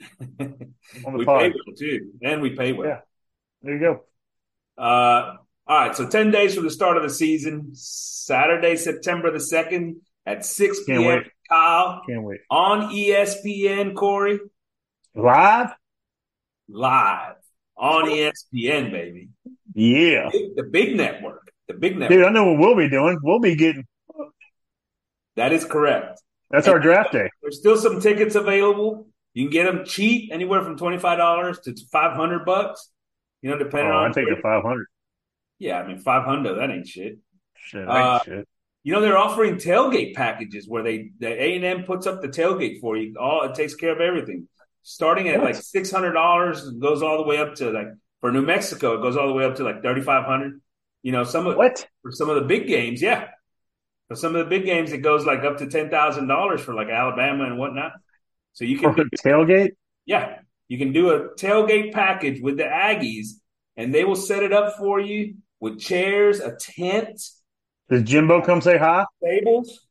on 0.40 0.56
the 1.12 1.18
we 1.18 1.24
pod. 1.24 1.40
pay 1.40 1.48
well 1.50 1.76
too, 1.76 2.12
and 2.22 2.42
we 2.42 2.50
pay 2.50 2.72
well. 2.72 2.88
Yeah. 2.88 3.00
There 3.62 3.74
you 3.74 3.80
go. 3.80 4.04
Uh, 4.76 5.36
all 5.66 5.78
right, 5.78 5.96
so 5.96 6.06
10 6.06 6.30
days 6.30 6.54
from 6.54 6.64
the 6.64 6.70
start 6.70 6.98
of 6.98 7.02
the 7.02 7.08
season, 7.08 7.70
Saturday, 7.72 8.76
September 8.76 9.30
the 9.30 9.38
2nd 9.38 9.94
at 10.26 10.44
6 10.44 10.84
p.m. 10.84 11.24
Kyle 11.48 12.02
Can't 12.08 12.22
wait. 12.22 12.40
on 12.50 12.92
ESPN, 12.94 13.94
Corey, 13.94 14.40
Live? 15.14 15.70
live 16.68 17.34
on 17.76 18.04
ESPN, 18.06 18.90
baby. 18.90 19.28
Yeah. 19.74 20.30
Big- 20.32 20.56
The 20.56 20.62
big 20.64 20.96
network. 20.96 21.50
The 21.68 21.74
big 21.74 21.92
network. 21.98 22.10
Dude, 22.18 22.26
I 22.26 22.30
know 22.30 22.52
what 22.52 22.58
we'll 22.58 22.76
be 22.76 22.88
doing. 22.88 23.18
We'll 23.22 23.40
be 23.40 23.54
getting 23.56 23.84
That 25.36 25.52
is 25.52 25.64
correct. 25.64 26.20
that's 26.50 26.68
our 26.68 26.78
draft 26.78 27.12
day. 27.12 27.28
There's 27.42 27.58
still 27.58 27.76
some 27.76 28.00
tickets 28.00 28.34
available. 28.34 29.08
You 29.34 29.44
can 29.44 29.50
get 29.50 29.64
them 29.64 29.84
cheap, 29.84 30.30
anywhere 30.32 30.62
from 30.62 30.78
$25 30.78 31.62
to 31.62 31.74
500 31.90 32.44
bucks. 32.44 32.90
You 33.42 33.50
know, 33.50 33.58
depending 33.58 33.92
Oh, 33.92 34.06
depending 34.08 34.24
I 34.26 34.26
take 34.30 34.36
the 34.36 34.40
five 34.42 34.62
hundred. 34.62 34.86
Yeah, 35.58 35.78
I 35.80 35.86
mean, 35.86 35.98
500, 35.98 36.54
that 36.54 36.70
ain't 36.70 36.86
shit. 36.86 37.18
Shit, 37.56 37.86
Uh, 37.88 37.90
I 37.92 38.14
ain't 38.14 38.24
shit. 38.24 38.48
You 38.84 38.92
know 38.92 39.00
they're 39.00 39.18
offering 39.18 39.56
tailgate 39.56 40.14
packages 40.14 40.68
where 40.68 40.82
they 40.82 41.10
the 41.18 41.28
A 41.28 41.56
and 41.56 41.64
M 41.64 41.82
puts 41.84 42.06
up 42.06 42.20
the 42.22 42.28
tailgate 42.28 42.80
for 42.80 42.96
you. 42.96 43.14
All 43.18 43.42
it 43.42 43.54
takes 43.54 43.74
care 43.74 43.92
of 43.92 44.00
everything, 44.00 44.46
starting 44.82 45.28
at 45.28 45.42
like 45.42 45.56
six 45.56 45.90
hundred 45.90 46.12
dollars, 46.12 46.70
goes 46.70 47.02
all 47.02 47.16
the 47.16 47.22
way 47.24 47.38
up 47.38 47.54
to 47.56 47.70
like 47.70 47.88
for 48.20 48.30
New 48.30 48.42
Mexico, 48.42 48.94
it 48.98 49.02
goes 49.02 49.16
all 49.16 49.26
the 49.26 49.34
way 49.34 49.44
up 49.44 49.56
to 49.56 49.64
like 49.64 49.82
thirty 49.82 50.02
five 50.02 50.24
hundred. 50.26 50.60
You 51.02 51.12
know 51.12 51.24
some 51.24 51.46
of 51.46 51.56
What? 51.56 51.86
for 52.02 52.12
some 52.12 52.30
of 52.30 52.36
the 52.36 52.42
big 52.42 52.66
games, 52.66 53.02
yeah. 53.02 53.28
For 54.08 54.16
some 54.16 54.36
of 54.36 54.44
the 54.44 54.50
big 54.50 54.66
games, 54.66 54.92
it 54.92 54.98
goes 54.98 55.24
like 55.24 55.44
up 55.44 55.58
to 55.58 55.66
ten 55.66 55.88
thousand 55.90 56.26
dollars 56.28 56.60
for 56.60 56.74
like 56.74 56.88
Alabama 56.88 57.44
and 57.44 57.58
whatnot. 57.58 57.92
So 58.52 58.64
you 58.64 58.78
can 58.78 58.94
tailgate? 59.24 59.70
yeah, 60.06 60.38
you 60.68 60.76
can 60.78 60.92
do 60.92 61.10
a 61.10 61.34
tailgate 61.36 61.92
package 61.92 62.40
with 62.40 62.58
the 62.58 62.64
Aggies, 62.64 63.28
and 63.76 63.94
they 63.94 64.04
will 64.04 64.14
set 64.16 64.42
it 64.42 64.52
up 64.52 64.76
for 64.76 65.00
you 65.00 65.36
with 65.58 65.80
chairs, 65.80 66.40
a 66.40 66.54
tent, 66.54 67.20
Does 67.88 68.02
Jimbo 68.02 68.40
come 68.42 68.60
say 68.60 68.78
hi? 68.78 69.04
tables. 69.22 69.86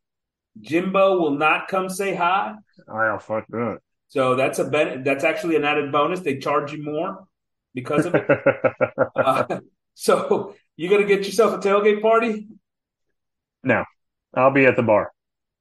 Jimbo 0.62 1.20
will 1.20 1.38
not 1.38 1.68
come 1.68 1.90
say 1.90 2.16
hi. 2.16 2.54
Oh 2.88 3.18
fuck 3.20 3.46
that. 3.50 3.80
So 4.08 4.36
that's 4.36 4.60
a 4.60 4.66
ben- 4.66 5.04
that's 5.04 5.24
actually 5.24 5.56
an 5.56 5.64
added 5.64 5.92
bonus. 5.92 6.20
They 6.20 6.38
charge 6.38 6.72
you 6.74 6.84
more 6.84 7.28
because 7.74 8.06
of 8.06 8.16
it. 8.16 8.28
Uh, 9.16 9.60
so 9.94 10.56
you 10.76 10.90
gonna 10.90 11.06
get 11.06 11.26
yourself 11.26 11.54
a 11.54 11.58
tailgate 11.58 12.02
party? 12.02 12.48
no. 13.64 13.84
I'll 14.36 14.52
be 14.52 14.66
at 14.66 14.76
the 14.76 14.84
bar. 14.84 15.12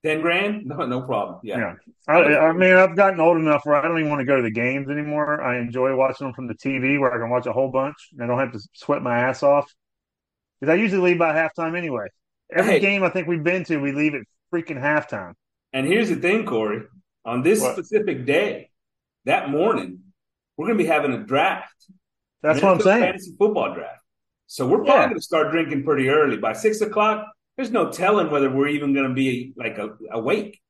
Ten 0.04 0.20
grand? 0.20 0.64
No, 0.64 0.86
no 0.86 1.02
problem. 1.02 1.40
Yeah. 1.44 1.58
Yeah. 1.58 1.74
I, 2.08 2.22
I 2.48 2.52
mean, 2.52 2.74
I've 2.74 2.96
gotten 2.96 3.20
old 3.20 3.36
enough 3.36 3.64
where 3.64 3.76
I 3.76 3.82
don't 3.82 3.98
even 3.98 4.10
want 4.10 4.20
to 4.20 4.24
go 4.24 4.36
to 4.36 4.42
the 4.42 4.50
games 4.50 4.88
anymore. 4.88 5.40
I 5.42 5.58
enjoy 5.58 5.94
watching 5.94 6.26
them 6.26 6.34
from 6.34 6.48
the 6.48 6.54
TV 6.54 6.98
where 6.98 7.12
I 7.12 7.18
can 7.18 7.30
watch 7.30 7.46
a 7.46 7.52
whole 7.52 7.70
bunch 7.70 8.08
and 8.12 8.22
I 8.22 8.26
don't 8.26 8.38
have 8.38 8.52
to 8.52 8.60
sweat 8.72 9.02
my 9.02 9.18
ass 9.18 9.42
off. 9.42 9.72
Because 10.58 10.72
I 10.72 10.76
usually 10.76 11.02
leave 11.10 11.18
by 11.18 11.34
halftime 11.34 11.76
anyway. 11.76 12.06
Every 12.54 12.72
Hey. 12.72 12.80
game 12.80 13.02
I 13.02 13.08
think 13.08 13.28
we've 13.28 13.42
been 13.42 13.64
to, 13.64 13.78
we 13.78 13.92
leave 13.92 14.14
at 14.14 14.22
freaking 14.52 14.78
halftime. 14.80 15.32
And 15.72 15.86
here's 15.86 16.08
the 16.10 16.16
thing, 16.16 16.44
Corey. 16.44 16.82
On 17.24 17.42
this 17.42 17.60
What? 17.60 17.72
specific 17.72 18.26
day, 18.26 18.70
that 19.24 19.48
morning, 19.50 20.00
we're 20.56 20.66
gonna 20.66 20.78
be 20.78 20.84
having 20.86 21.12
a 21.12 21.22
draft. 21.24 21.86
That's 22.42 22.60
what 22.60 22.72
I'm 22.74 22.80
saying. 22.80 23.02
Fantasy 23.02 23.34
football 23.38 23.72
draft. 23.74 24.00
So 24.48 24.66
we're 24.66 24.78
probably 24.78 24.94
Yeah. 24.94 25.08
gonna 25.08 25.20
start 25.20 25.52
drinking 25.52 25.84
pretty 25.84 26.08
early. 26.08 26.36
By 26.36 26.52
six 26.52 26.80
o'clock, 26.80 27.26
there's 27.56 27.70
no 27.70 27.90
telling 27.90 28.30
whether 28.30 28.50
we're 28.50 28.68
even 28.68 28.92
gonna 28.92 29.14
be 29.14 29.54
like 29.56 29.78
a, 29.78 29.96
awake. 30.10 30.60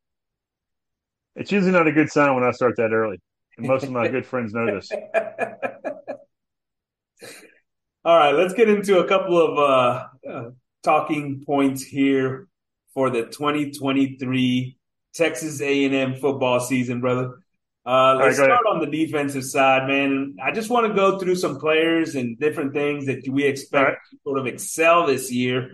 It's 1.35 1.51
usually 1.51 1.73
not 1.73 1.87
a 1.89 1.93
good 1.93 2.11
sign 2.11 2.35
when 2.35 2.45
I 2.45 2.51
start 2.53 2.77
that 2.77 2.93
early. 2.93 3.19
And 3.57 3.67
most 3.67 3.85
of 3.85 3.91
my 3.91 4.07
good 4.09 4.27
friends 4.27 4.53
know 4.55 4.67
this. 4.67 4.91
All 8.05 8.17
right, 8.19 8.35
let's 8.35 8.53
get 8.55 8.69
into 8.69 8.99
a 8.99 9.07
couple 9.09 9.41
of 9.41 9.59
uh, 9.59 10.09
uh, 10.29 10.51
talking 10.83 11.43
points 11.45 11.83
here 11.83 12.49
for 12.95 13.11
the 13.11 13.23
2023 13.23 14.77
Texas 15.15 15.61
A&M 15.61 16.17
football 16.17 16.61
season, 16.61 17.01
brother. 17.01 17.39
Uh, 17.85 18.15
let's 18.15 18.39
right, 18.39 18.47
start 18.47 18.65
on 18.71 18.79
the 18.79 18.87
defensive 18.87 19.45
side, 19.45 19.89
man. 19.89 20.37
I 20.43 20.53
just 20.53 20.71
want 20.71 20.87
to 20.87 20.95
go 20.95 21.19
through 21.19 21.35
some 21.35 21.59
players 21.59 22.15
and 22.15 22.39
different 22.39 22.73
things 22.73 23.07
that 23.07 23.27
we 23.29 23.45
expect 23.45 23.85
right. 23.85 23.97
to 24.11 24.19
sort 24.23 24.39
of 24.39 24.47
excel 24.47 25.07
this 25.07 25.33
year. 25.33 25.73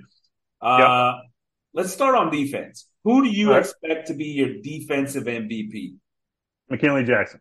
Uh, 0.60 1.12
yep. 1.14 1.30
Let's 1.74 1.92
start 1.92 2.14
on 2.14 2.30
defense. 2.30 2.88
Who 3.04 3.22
do 3.22 3.30
you 3.30 3.50
right. 3.50 3.60
expect 3.60 4.08
to 4.08 4.14
be 4.14 4.26
your 4.26 4.60
defensive 4.62 5.24
MVP? 5.24 5.96
McKinley 6.70 7.04
Jackson. 7.04 7.40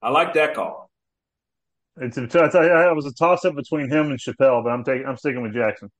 I 0.00 0.10
like 0.10 0.34
that 0.34 0.54
call. 0.54 0.90
It's 2.00 2.16
a, 2.16 2.24
it's 2.24 2.34
a, 2.34 2.88
it 2.90 2.94
was 2.94 3.06
a 3.06 3.12
toss 3.12 3.44
up 3.44 3.56
between 3.56 3.90
him 3.90 4.10
and 4.10 4.18
Chappell, 4.18 4.62
but 4.62 4.70
I'm 4.70 4.84
taking 4.84 5.06
I'm 5.06 5.16
sticking 5.16 5.42
with 5.42 5.52
Jackson. 5.52 5.90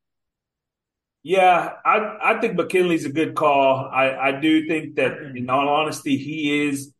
Yeah, 1.22 1.72
I 1.84 2.18
I 2.22 2.40
think 2.40 2.54
McKinley's 2.54 3.04
a 3.04 3.12
good 3.12 3.34
call. 3.34 3.88
I 3.92 4.14
I 4.14 4.40
do 4.40 4.66
think 4.68 4.96
that, 4.96 5.18
in 5.36 5.50
all 5.50 5.68
honesty, 5.68 6.16
he 6.16 6.66
is 6.68 6.92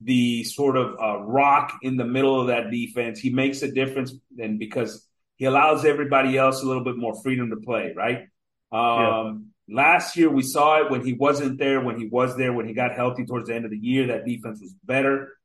the 0.00 0.44
sort 0.44 0.76
of 0.76 0.96
uh, 1.00 1.18
rock 1.20 1.78
in 1.82 1.96
the 1.96 2.04
middle 2.04 2.40
of 2.40 2.48
that 2.48 2.70
defense. 2.70 3.18
He 3.20 3.30
makes 3.30 3.62
a 3.62 3.70
difference, 3.70 4.14
and 4.38 4.58
because 4.58 5.06
he 5.36 5.44
allows 5.44 5.84
everybody 5.84 6.36
else 6.36 6.62
a 6.62 6.66
little 6.66 6.84
bit 6.84 6.96
more 6.96 7.14
freedom 7.22 7.50
to 7.50 7.56
play, 7.56 7.92
right? 7.94 8.28
Um, 8.72 9.52
yeah. 9.68 9.76
Last 9.82 10.16
year 10.16 10.30
we 10.30 10.42
saw 10.42 10.84
it 10.84 10.90
when 10.90 11.04
he 11.04 11.12
wasn't 11.12 11.58
there. 11.58 11.80
When 11.80 11.98
he 11.98 12.06
was 12.06 12.36
there, 12.36 12.52
when 12.52 12.66
he 12.66 12.72
got 12.74 12.94
healthy 12.94 13.24
towards 13.26 13.48
the 13.48 13.54
end 13.54 13.64
of 13.64 13.70
the 13.70 13.78
year, 13.78 14.06
that 14.08 14.24
defense 14.24 14.60
was 14.60 14.74
better. 14.84 15.36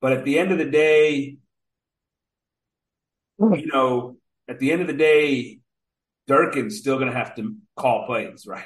But 0.00 0.12
at 0.12 0.24
the 0.24 0.38
end 0.38 0.52
of 0.52 0.58
the 0.58 0.64
day, 0.70 1.36
you 3.38 3.66
know, 3.66 4.16
at 4.48 4.58
the 4.58 4.72
end 4.72 4.80
of 4.80 4.86
the 4.86 4.92
day, 4.94 5.60
Durkin's 6.26 6.78
still 6.78 6.96
going 6.98 7.10
to 7.10 7.16
have 7.16 7.34
to 7.36 7.56
call 7.76 8.06
plays, 8.06 8.46
right? 8.46 8.64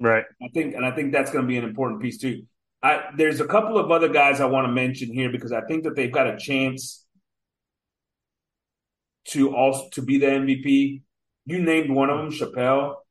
Right. 0.00 0.24
I 0.42 0.48
think, 0.48 0.74
and 0.74 0.84
I 0.84 0.90
think 0.92 1.12
that's 1.12 1.30
going 1.30 1.44
to 1.44 1.48
be 1.48 1.56
an 1.56 1.64
important 1.64 2.00
piece 2.00 2.18
too. 2.18 2.44
I, 2.82 3.10
there's 3.16 3.40
a 3.40 3.46
couple 3.46 3.78
of 3.78 3.90
other 3.90 4.08
guys 4.08 4.40
I 4.40 4.46
want 4.46 4.66
to 4.66 4.72
mention 4.72 5.12
here 5.12 5.30
because 5.30 5.52
I 5.52 5.62
think 5.62 5.84
that 5.84 5.96
they've 5.96 6.12
got 6.12 6.28
a 6.28 6.36
chance 6.36 7.04
to 9.28 9.54
also 9.54 9.88
to 9.92 10.02
be 10.02 10.18
the 10.18 10.26
MVP. 10.26 11.02
You 11.46 11.62
named 11.62 11.90
one 11.90 12.10
of 12.10 12.18
them, 12.18 12.30
Chappell. 12.30 13.04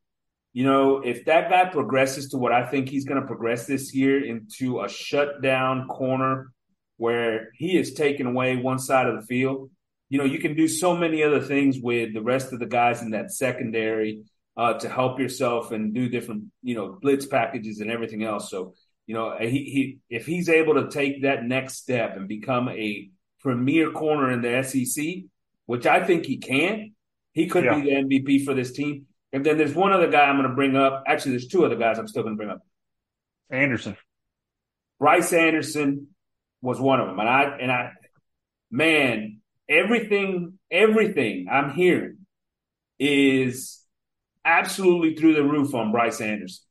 You 0.53 0.63
know, 0.63 1.01
if 1.03 1.25
that 1.25 1.49
guy 1.49 1.65
progresses 1.65 2.29
to 2.29 2.37
what 2.37 2.51
I 2.51 2.65
think 2.65 2.89
he's 2.89 3.05
going 3.05 3.21
to 3.21 3.27
progress 3.27 3.67
this 3.67 3.93
year 3.93 4.23
into 4.23 4.81
a 4.81 4.89
shutdown 4.89 5.87
corner 5.87 6.51
where 6.95 7.49
he 7.53 7.77
is 7.77 7.93
taking 7.93 8.25
away 8.25 8.55
one 8.55 8.79
side 8.79 9.07
of 9.07 9.19
the 9.19 9.27
field, 9.27 9.69
you 10.09 10.17
know, 10.17 10.23
you 10.23 10.39
can 10.39 10.55
do 10.55 10.67
so 10.67 10.95
many 10.95 11.21
other 11.21 11.41
things 11.41 11.77
with 11.79 12.13
the 12.13 12.21
rest 12.21 12.53
of 12.53 12.59
the 12.59 12.65
guys 12.65 13.01
in 13.01 13.11
that 13.11 13.31
secondary 13.31 14.23
uh, 14.57 14.73
to 14.73 14.89
help 14.89 15.19
yourself 15.19 15.71
and 15.71 15.93
do 15.93 16.09
different, 16.09 16.45
you 16.63 16.75
know, 16.75 16.97
blitz 17.01 17.25
packages 17.25 17.79
and 17.79 17.91
everything 17.91 18.23
else. 18.23 18.49
So 18.49 18.73
you 19.07 19.13
know, 19.13 19.37
he, 19.39 19.47
he 19.47 19.99
if 20.09 20.25
he's 20.25 20.49
able 20.49 20.75
to 20.75 20.89
take 20.89 21.23
that 21.23 21.45
next 21.45 21.77
step 21.77 22.17
and 22.17 22.27
become 22.27 22.67
a 22.67 23.09
premier 23.39 23.91
corner 23.91 24.29
in 24.31 24.41
the 24.41 24.61
SEC, 24.63 25.23
which 25.65 25.85
I 25.87 26.03
think 26.03 26.25
he 26.25 26.37
can, 26.37 26.91
he 27.31 27.47
could 27.47 27.63
yeah. 27.63 27.79
be 27.79 27.81
the 27.81 27.95
MVP 27.95 28.45
for 28.45 28.53
this 28.53 28.73
team. 28.73 29.05
And 29.31 29.45
then 29.45 29.57
there's 29.57 29.73
one 29.73 29.93
other 29.93 30.11
guy 30.11 30.23
I'm 30.23 30.37
going 30.37 30.49
to 30.49 30.55
bring 30.55 30.75
up. 30.75 31.03
Actually, 31.07 31.31
there's 31.31 31.47
two 31.47 31.65
other 31.65 31.77
guys 31.77 31.97
I'm 31.97 32.07
still 32.07 32.23
going 32.23 32.35
to 32.35 32.37
bring 32.37 32.49
up. 32.49 32.61
Anderson, 33.49 33.95
Bryce 34.99 35.31
Anderson 35.31 36.07
was 36.61 36.79
one 36.79 36.99
of 36.99 37.07
them, 37.07 37.19
and 37.19 37.29
I 37.29 37.43
and 37.43 37.71
I, 37.71 37.91
man, 38.69 39.39
everything 39.69 40.59
everything 40.69 41.47
I'm 41.49 41.71
hearing 41.71 42.17
is 42.99 43.79
absolutely 44.47 45.15
through 45.15 45.35
the 45.35 45.43
roof 45.43 45.75
on 45.75 45.91
Bryce 45.91 46.21
Anderson. 46.21 46.63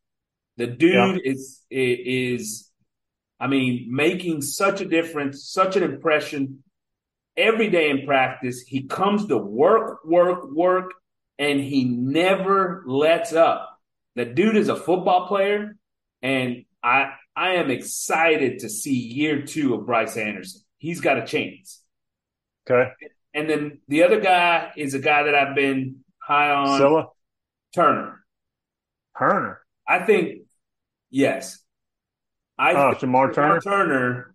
The 0.56 0.66
dude 0.66 0.94
yeah. 0.94 1.16
is 1.22 1.62
is 1.70 2.70
I 3.38 3.46
mean 3.46 3.88
making 3.90 4.42
such 4.42 4.80
a 4.80 4.86
difference, 4.86 5.44
such 5.44 5.76
an 5.76 5.82
impression 5.82 6.62
every 7.36 7.68
day 7.68 7.90
in 7.90 8.06
practice. 8.06 8.62
He 8.62 8.84
comes 8.84 9.26
to 9.26 9.36
work, 9.36 10.04
work, 10.04 10.50
work, 10.50 10.94
and 11.38 11.60
he 11.60 11.84
never 11.84 12.82
lets 12.86 13.34
up. 13.34 13.78
The 14.14 14.24
dude 14.24 14.56
is 14.56 14.70
a 14.70 14.76
football 14.76 15.28
player, 15.28 15.76
and 16.22 16.64
I 16.82 17.12
I 17.36 17.56
am 17.56 17.70
excited 17.70 18.60
to 18.60 18.70
see 18.70 18.94
year 18.94 19.42
two 19.42 19.74
of 19.74 19.84
Bryce 19.84 20.16
Anderson. 20.16 20.62
He's 20.78 21.02
got 21.02 21.18
a 21.18 21.26
chance. 21.26 21.82
Okay. 22.68 22.90
And 23.34 23.50
then 23.50 23.80
the 23.88 24.04
other 24.04 24.20
guy 24.20 24.72
is 24.78 24.94
a 24.94 24.98
guy 24.98 25.24
that 25.24 25.34
I've 25.34 25.54
been 25.54 25.96
high 26.18 26.50
on. 26.50 26.78
Silla? 26.78 27.08
Turner. 27.76 28.24
Turner. 29.16 29.60
I 29.86 30.00
think 30.00 30.46
Yes. 31.10 31.62
I 32.58 32.72
oh, 32.72 32.94
Shemar 32.94 33.34
Turner. 33.34 33.60
Turner. 33.60 34.34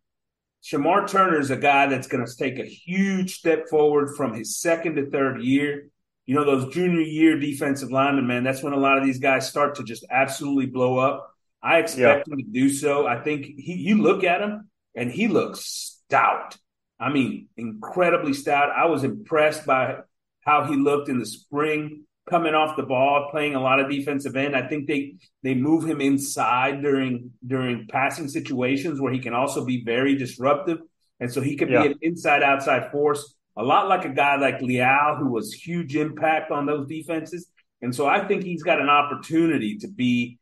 Shemar 0.63 1.07
Turner 1.07 1.39
is 1.39 1.51
a 1.51 1.57
guy 1.57 1.87
that's 1.87 2.07
going 2.07 2.25
to 2.25 2.35
take 2.35 2.59
a 2.59 2.65
huge 2.65 3.35
step 3.35 3.67
forward 3.67 4.15
from 4.15 4.33
his 4.33 4.57
second 4.57 4.95
to 4.95 5.09
third 5.09 5.41
year. 5.41 5.89
You 6.25 6.35
know, 6.35 6.45
those 6.45 6.73
junior 6.73 7.01
year 7.01 7.39
defensive 7.39 7.91
linemen, 7.91 8.27
man, 8.27 8.43
that's 8.43 8.61
when 8.61 8.73
a 8.73 8.77
lot 8.77 8.97
of 8.97 9.03
these 9.03 9.19
guys 9.19 9.49
start 9.49 9.75
to 9.75 9.83
just 9.83 10.05
absolutely 10.09 10.67
blow 10.67 10.97
up. 10.97 11.33
I 11.63 11.79
expect 11.79 12.27
yeah. 12.27 12.33
him 12.33 12.39
to 12.39 12.51
do 12.51 12.69
so. 12.69 13.07
I 13.07 13.21
think 13.21 13.45
he, 13.45 13.73
you 13.73 14.01
look 14.01 14.23
at 14.23 14.41
him 14.41 14.69
and 14.95 15.11
he 15.11 15.27
looks 15.27 15.61
stout. 16.07 16.57
I 16.99 17.11
mean, 17.11 17.49
incredibly 17.57 18.33
stout. 18.33 18.69
I 18.69 18.85
was 18.85 19.03
impressed 19.03 19.65
by 19.65 19.97
how 20.41 20.65
he 20.65 20.75
looked 20.75 21.09
in 21.09 21.17
the 21.17 21.25
spring 21.25 22.05
coming 22.31 22.55
off 22.55 22.77
the 22.77 22.83
ball, 22.83 23.27
playing 23.29 23.55
a 23.55 23.59
lot 23.59 23.81
of 23.81 23.91
defensive 23.91 24.37
end. 24.37 24.55
I 24.55 24.67
think 24.67 24.87
they 24.87 25.15
they 25.43 25.53
move 25.53 25.85
him 25.85 25.99
inside 25.99 26.81
during 26.81 27.31
during 27.45 27.87
passing 27.87 28.29
situations 28.29 29.01
where 29.01 29.11
he 29.11 29.19
can 29.19 29.33
also 29.33 29.65
be 29.65 29.83
very 29.83 30.15
disruptive, 30.15 30.79
and 31.19 31.31
so 31.31 31.41
he 31.41 31.57
could 31.57 31.69
yeah. 31.69 31.83
be 31.83 31.87
an 31.89 31.99
inside 32.01 32.41
outside 32.41 32.89
force, 32.89 33.35
a 33.57 33.63
lot 33.63 33.89
like 33.89 34.05
a 34.05 34.09
guy 34.09 34.37
like 34.37 34.61
Leal 34.61 35.17
who 35.19 35.29
was 35.29 35.53
huge 35.53 35.95
impact 35.97 36.51
on 36.51 36.65
those 36.65 36.87
defenses. 36.87 37.51
And 37.81 37.93
so 37.93 38.07
I 38.07 38.25
think 38.25 38.43
he's 38.43 38.63
got 38.63 38.79
an 38.79 38.89
opportunity 38.89 39.77
to 39.79 39.87
be 39.89 40.39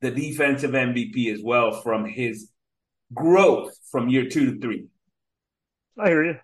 the 0.00 0.10
defensive 0.10 0.70
MVP 0.70 1.32
as 1.32 1.42
well 1.42 1.82
from 1.82 2.06
his 2.06 2.50
growth 3.12 3.72
from 3.90 4.08
year 4.08 4.28
two 4.28 4.54
to 4.54 4.60
three. 4.60 4.86
I 5.98 6.08
hear 6.08 6.24
you. 6.24 6.38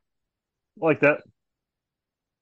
I 0.83 0.85
like 0.85 1.01
that. 1.01 1.21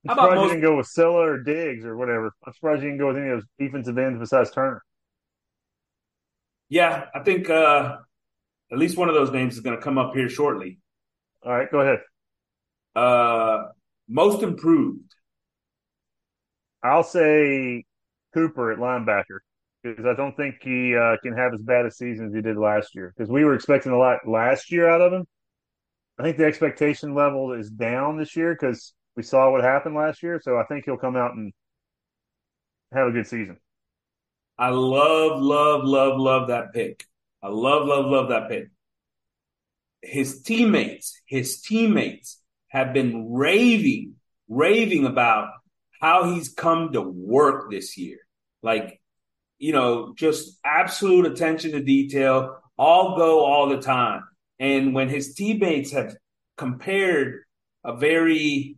I'm 0.08 0.16
surprised 0.16 0.34
most... 0.36 0.44
you 0.44 0.48
didn't 0.50 0.62
go 0.62 0.76
with 0.76 0.86
Silla 0.86 1.32
or 1.32 1.42
Diggs 1.42 1.84
or 1.84 1.96
whatever. 1.96 2.32
I'm 2.46 2.52
surprised 2.52 2.82
you 2.82 2.88
didn't 2.90 3.00
go 3.00 3.08
with 3.08 3.16
any 3.16 3.30
of 3.30 3.40
those 3.40 3.48
defensive 3.58 3.98
ends 3.98 4.18
besides 4.18 4.50
Turner. 4.50 4.82
Yeah, 6.68 7.06
I 7.14 7.20
think 7.20 7.48
uh, 7.48 7.98
at 8.72 8.78
least 8.78 8.96
one 8.96 9.08
of 9.08 9.14
those 9.14 9.30
names 9.30 9.54
is 9.54 9.60
going 9.60 9.76
to 9.76 9.82
come 9.82 9.98
up 9.98 10.14
here 10.14 10.28
shortly. 10.28 10.78
All 11.44 11.52
right, 11.52 11.70
go 11.70 11.80
ahead. 11.80 12.00
Uh, 12.94 13.68
most 14.08 14.42
improved. 14.42 15.14
I'll 16.82 17.04
say 17.04 17.84
Cooper 18.34 18.72
at 18.72 18.78
linebacker 18.78 19.38
because 19.82 20.06
I 20.06 20.14
don't 20.14 20.36
think 20.36 20.56
he 20.62 20.96
uh, 20.96 21.16
can 21.22 21.36
have 21.36 21.54
as 21.54 21.62
bad 21.62 21.86
a 21.86 21.90
season 21.90 22.26
as 22.26 22.34
he 22.34 22.40
did 22.40 22.56
last 22.56 22.94
year. 22.94 23.12
Because 23.16 23.30
we 23.30 23.44
were 23.44 23.54
expecting 23.54 23.92
a 23.92 23.98
lot 23.98 24.26
last 24.26 24.72
year 24.72 24.88
out 24.88 25.00
of 25.00 25.12
him. 25.12 25.26
I 26.18 26.22
think 26.22 26.36
the 26.36 26.46
expectation 26.46 27.14
level 27.14 27.52
is 27.52 27.70
down 27.70 28.16
this 28.16 28.34
year 28.36 28.54
because 28.58 28.94
we 29.16 29.22
saw 29.22 29.50
what 29.50 29.64
happened 29.64 29.94
last 29.94 30.22
year. 30.22 30.40
So 30.42 30.58
I 30.58 30.64
think 30.64 30.84
he'll 30.84 30.96
come 30.96 31.16
out 31.16 31.34
and 31.34 31.52
have 32.92 33.08
a 33.08 33.12
good 33.12 33.26
season. 33.26 33.56
I 34.58 34.68
love, 34.70 35.40
love, 35.40 35.84
love, 35.84 36.18
love 36.18 36.48
that 36.48 36.72
pick. 36.72 37.04
I 37.42 37.48
love, 37.48 37.86
love, 37.86 38.06
love 38.06 38.28
that 38.28 38.48
pick. 38.48 38.68
His 40.02 40.42
teammates, 40.42 41.20
his 41.26 41.60
teammates 41.60 42.40
have 42.68 42.92
been 42.92 43.32
raving, 43.32 44.14
raving 44.48 45.04
about 45.04 45.48
how 46.00 46.32
he's 46.32 46.52
come 46.52 46.92
to 46.92 47.02
work 47.02 47.70
this 47.70 47.96
year. 47.96 48.18
Like, 48.62 49.00
you 49.58 49.72
know, 49.72 50.14
just 50.14 50.58
absolute 50.64 51.26
attention 51.26 51.72
to 51.72 51.82
detail, 51.82 52.58
all 52.78 53.16
go 53.16 53.44
all 53.44 53.68
the 53.68 53.80
time. 53.80 54.22
And 54.58 54.94
when 54.94 55.08
his 55.08 55.34
teammates 55.34 55.92
have 55.92 56.14
compared 56.56 57.44
a 57.84 57.96
very 57.96 58.75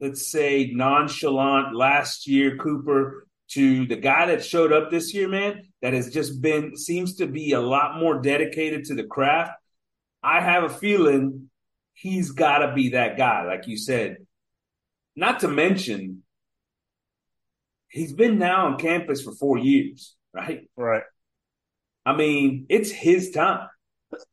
let's 0.00 0.30
say, 0.30 0.70
nonchalant 0.72 1.74
last 1.74 2.26
year, 2.26 2.56
Cooper, 2.56 3.26
to 3.50 3.86
the 3.86 3.96
guy 3.96 4.26
that 4.26 4.44
showed 4.44 4.72
up 4.72 4.90
this 4.90 5.12
year, 5.12 5.28
man, 5.28 5.68
that 5.82 5.92
has 5.92 6.12
just 6.12 6.40
been, 6.40 6.76
seems 6.76 7.16
to 7.16 7.26
be 7.26 7.52
a 7.52 7.60
lot 7.60 7.98
more 7.98 8.20
dedicated 8.20 8.84
to 8.84 8.94
the 8.94 9.04
craft. 9.04 9.52
I 10.22 10.40
have 10.40 10.64
a 10.64 10.68
feeling 10.68 11.50
he's 11.94 12.30
got 12.30 12.58
to 12.58 12.74
be 12.74 12.90
that 12.90 13.16
guy, 13.16 13.44
like 13.44 13.66
you 13.66 13.76
said. 13.76 14.18
Not 15.16 15.40
to 15.40 15.48
mention, 15.48 16.22
he's 17.88 18.12
been 18.12 18.38
now 18.38 18.66
on 18.66 18.78
campus 18.78 19.22
for 19.22 19.32
four 19.32 19.58
years, 19.58 20.14
right? 20.32 20.68
Right. 20.76 21.02
I 22.06 22.16
mean, 22.16 22.66
it's 22.68 22.90
his 22.90 23.30
time 23.30 23.68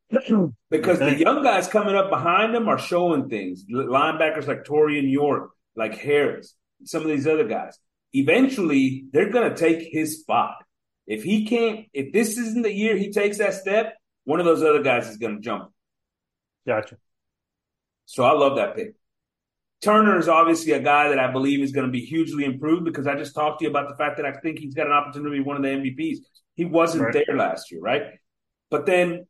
because 0.69 0.99
the 0.99 1.15
young 1.17 1.43
guys 1.43 1.67
coming 1.67 1.95
up 1.95 2.10
behind 2.10 2.56
him 2.56 2.69
are 2.69 2.80
showing 2.80 3.30
things. 3.30 3.65
Linebackers 3.69 4.47
like 4.47 4.63
Taurean 4.63 5.12
York, 5.12 5.51
like 5.78 5.98
Harris, 5.98 6.56
some 6.84 7.04
of 7.04 7.08
these 7.08 7.28
other 7.28 7.48
guys. 7.48 7.78
Eventually, 8.13 9.06
they're 9.12 9.30
going 9.30 9.50
to 9.50 9.56
take 9.56 9.88
his 9.92 10.20
spot. 10.20 10.56
If 11.06 11.24
he 11.24 11.46
can't, 11.46 11.86
if 11.94 12.12
this 12.12 12.38
isn't 12.38 12.63
the 12.63 12.74
year 12.74 12.98
he 12.98 13.12
takes 13.12 13.38
that 13.38 13.54
step, 13.54 13.96
one 14.26 14.40
of 14.40 14.46
those 14.46 14.63
other 14.63 14.84
guys 14.84 15.08
is 15.08 15.18
going 15.18 15.36
to 15.36 15.42
jump. 15.42 15.72
Gotcha. 16.66 16.98
So 18.06 18.24
I 18.24 18.32
love 18.32 18.58
that 18.58 18.76
pick. 18.76 18.96
Turner 19.82 20.18
is 20.18 20.28
obviously 20.28 20.72
a 20.72 20.82
guy 20.82 21.10
that 21.10 21.20
I 21.20 21.32
believe 21.32 21.62
is 21.62 21.72
going 21.72 21.86
to 21.86 21.92
be 21.92 22.02
hugely 22.02 22.44
improved 22.44 22.84
because 22.84 23.06
I 23.06 23.16
just 23.16 23.36
talked 23.36 23.60
to 23.60 23.66
you 23.66 23.70
about 23.70 23.90
the 23.90 23.96
fact 23.96 24.18
that 24.18 24.26
I 24.26 24.34
think 24.34 24.60
he's 24.60 24.74
got 24.74 24.88
an 24.88 24.94
opportunity 24.94 25.38
to 25.38 25.44
be 25.44 25.48
one 25.48 25.56
of 25.56 25.63
the 25.63 25.70
MVPs. 25.70 26.18
He 26.56 26.66
wasn't 26.66 27.04
right. 27.04 27.13
there 27.13 27.38
last 27.38 27.72
year, 27.72 27.80
right? 27.80 28.04
But 28.72 28.86
then, 28.86 29.28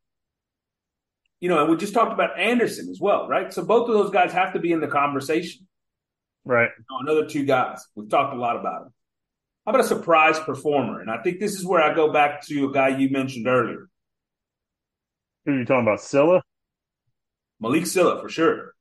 you 1.41 1.49
know, 1.49 1.59
and 1.59 1.69
we 1.69 1.75
just 1.75 1.93
talked 1.93 2.13
about 2.13 2.39
Anderson 2.39 2.89
as 2.89 2.99
well, 2.99 3.27
right? 3.27 3.53
So 3.53 3.65
both 3.65 3.89
of 3.89 3.95
those 3.95 4.09
guys 4.09 4.31
have 4.31 4.53
to 4.53 4.59
be 4.59 4.71
in 4.71 4.79
the 4.79 4.87
conversation. 4.87 5.67
Right. 6.47 6.69
Another 7.01 7.27
two 7.27 7.45
guys. 7.45 7.85
We've 7.93 8.09
talked 8.09 8.33
a 8.33 8.39
lot 8.39 8.55
about 8.55 8.85
them. 8.85 8.93
How 9.65 9.71
about 9.71 9.83
a 9.83 9.87
surprise 9.87 10.39
performer? 10.39 11.01
And 11.01 11.11
I 11.11 11.21
think 11.21 11.39
this 11.39 11.55
is 11.55 11.65
where 11.65 11.81
I 11.81 11.93
go 11.93 12.11
back 12.13 12.41
to 12.47 12.69
a 12.69 12.73
guy 12.73 12.97
you 12.97 13.09
mentioned 13.09 13.47
earlier. 13.47 13.89
Who 15.45 15.51
are 15.51 15.59
you 15.59 15.65
talking 15.65 15.81
about? 15.81 15.99
Sylla? 15.99 16.41
Malick 17.61 17.85
Sylla, 17.85 18.21
for 18.21 18.29
sure. 18.29 18.73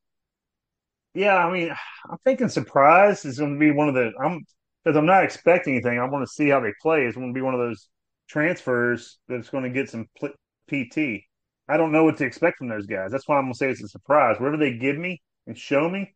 Yeah, 1.12 1.34
I 1.34 1.52
mean, 1.52 1.74
I'm 2.08 2.18
thinking 2.24 2.48
surprise 2.48 3.24
is 3.24 3.38
going 3.38 3.54
to 3.54 3.58
be 3.58 3.72
one 3.72 3.88
of 3.88 3.94
the. 3.94 4.12
I'm 4.22 4.44
because 4.84 4.96
I'm 4.96 5.06
not 5.06 5.24
expecting 5.24 5.74
anything. 5.74 5.98
I 5.98 6.08
want 6.08 6.24
to 6.24 6.32
see 6.32 6.48
how 6.48 6.60
they 6.60 6.72
play. 6.80 7.02
It's 7.02 7.16
going 7.16 7.32
to 7.32 7.36
be 7.36 7.42
one 7.42 7.54
of 7.54 7.60
those 7.60 7.88
transfers 8.28 9.18
that's 9.28 9.50
going 9.50 9.64
to 9.64 9.70
get 9.70 9.90
some 9.90 10.06
PT. 10.70 11.24
I 11.68 11.76
don't 11.76 11.90
know 11.90 12.04
what 12.04 12.18
to 12.18 12.24
expect 12.24 12.58
from 12.58 12.68
those 12.68 12.86
guys. 12.86 13.10
That's 13.10 13.26
why 13.26 13.38
I'm 13.38 13.44
going 13.44 13.54
to 13.54 13.58
say 13.58 13.70
it's 13.70 13.82
a 13.82 13.88
surprise. 13.88 14.36
Whatever 14.38 14.58
they 14.58 14.76
give 14.76 14.96
me 14.96 15.20
and 15.48 15.58
show 15.58 15.88
me, 15.88 16.14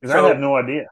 because 0.00 0.14
So- 0.14 0.24
I 0.26 0.28
have 0.28 0.38
no 0.38 0.56
idea. 0.56 0.86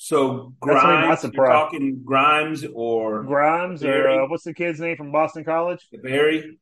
So 0.00 0.54
That's 0.64 0.76
what 0.76 0.86
I 0.86 1.00
mean, 1.00 1.08
Grimes, 1.08 1.34
you're 1.34 1.46
talking 1.46 2.02
Grimes 2.04 2.64
or 2.72 3.24
Grimes 3.24 3.82
or 3.82 4.08
uh, 4.08 4.28
what's 4.28 4.44
the 4.44 4.54
kid's 4.54 4.78
name 4.78 4.96
from 4.96 5.10
Boston 5.10 5.42
College? 5.42 5.84
Barry? 6.04 6.60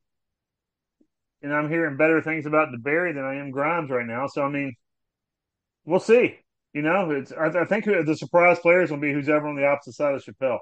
And 1.43 1.53
I'm 1.53 1.69
hearing 1.69 1.99
better 1.99 2.23
things 2.23 2.47
about 2.47 2.71
the 2.73 2.79
Barry 2.79 3.13
than 3.13 3.25
I 3.25 3.35
am 3.35 3.51
Grimes 3.51 3.91
right 3.91 4.07
now. 4.07 4.27
So 4.27 4.43
I 4.43 4.49
mean, 4.49 4.75
we'll 5.85 6.01
see. 6.01 6.37
You 6.73 6.81
know, 6.81 7.11
it's 7.11 7.31
I, 7.31 7.49
I 7.49 7.65
think 7.67 7.85
the 7.85 8.17
surprise 8.17 8.59
players 8.59 8.91
will 8.91 9.01
be 9.01 9.13
who's 9.13 9.29
ever 9.29 9.47
on 9.47 9.57
the 9.57 9.67
opposite 9.67 9.93
side 9.93 10.15
of 10.15 10.25
Chappell. 10.25 10.61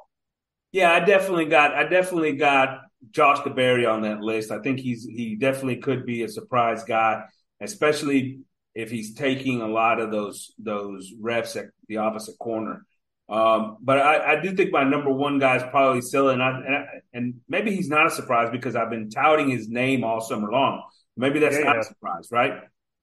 Yeah, 0.73 0.93
I 0.93 0.99
definitely 0.99 1.47
got 1.47 1.75
I 1.75 1.85
definitely 1.85 2.33
got 2.33 2.81
Josh 3.13 3.39
DeBerry 3.39 3.89
on 3.89 4.03
that 4.03 4.21
list. 4.21 4.51
I 4.51 4.59
think 4.59 4.81
he's 4.81 5.05
he 5.05 5.37
definitely 5.37 5.77
could 5.77 6.05
be 6.05 6.25
a 6.25 6.29
surprise 6.29 6.83
guy, 6.83 7.23
especially 7.61 8.41
if 8.75 8.91
he's 8.91 9.15
taking 9.15 9.61
a 9.61 9.69
lot 9.69 10.01
of 10.01 10.11
those 10.11 10.53
those 10.59 11.13
reps 11.21 11.57
at 11.57 11.67
the 11.89 11.99
opposite 11.99 12.39
corner. 12.39 12.87
Um, 13.29 13.79
but 13.81 13.99
I, 13.99 14.33
I 14.35 14.41
do 14.43 14.55
think 14.55 14.71
my 14.73 14.85
number 14.85 15.11
one 15.11 15.39
guy 15.39 15.57
is 15.57 15.63
probably 15.71 16.03
Sylla, 16.03 16.35
and, 16.35 16.43
I, 16.43 16.51
and, 16.51 16.75
I, 16.75 16.85
and 17.15 17.35
maybe 17.49 17.75
he's 17.75 17.89
not 17.89 18.07
a 18.07 18.11
surprise 18.11 18.51
because 18.53 18.77
I've 18.77 18.91
been 18.91 19.09
touting 19.09 19.49
his 19.49 19.67
name 19.69 20.05
all 20.05 20.21
summer 20.21 20.51
long. 20.53 20.83
Maybe 21.17 21.39
that's 21.39 21.57
Yeah, 21.57 21.65
not 21.65 21.77
yeah. 21.77 21.81
a 21.81 21.85
surprise, 21.85 22.29
right? 22.31 22.53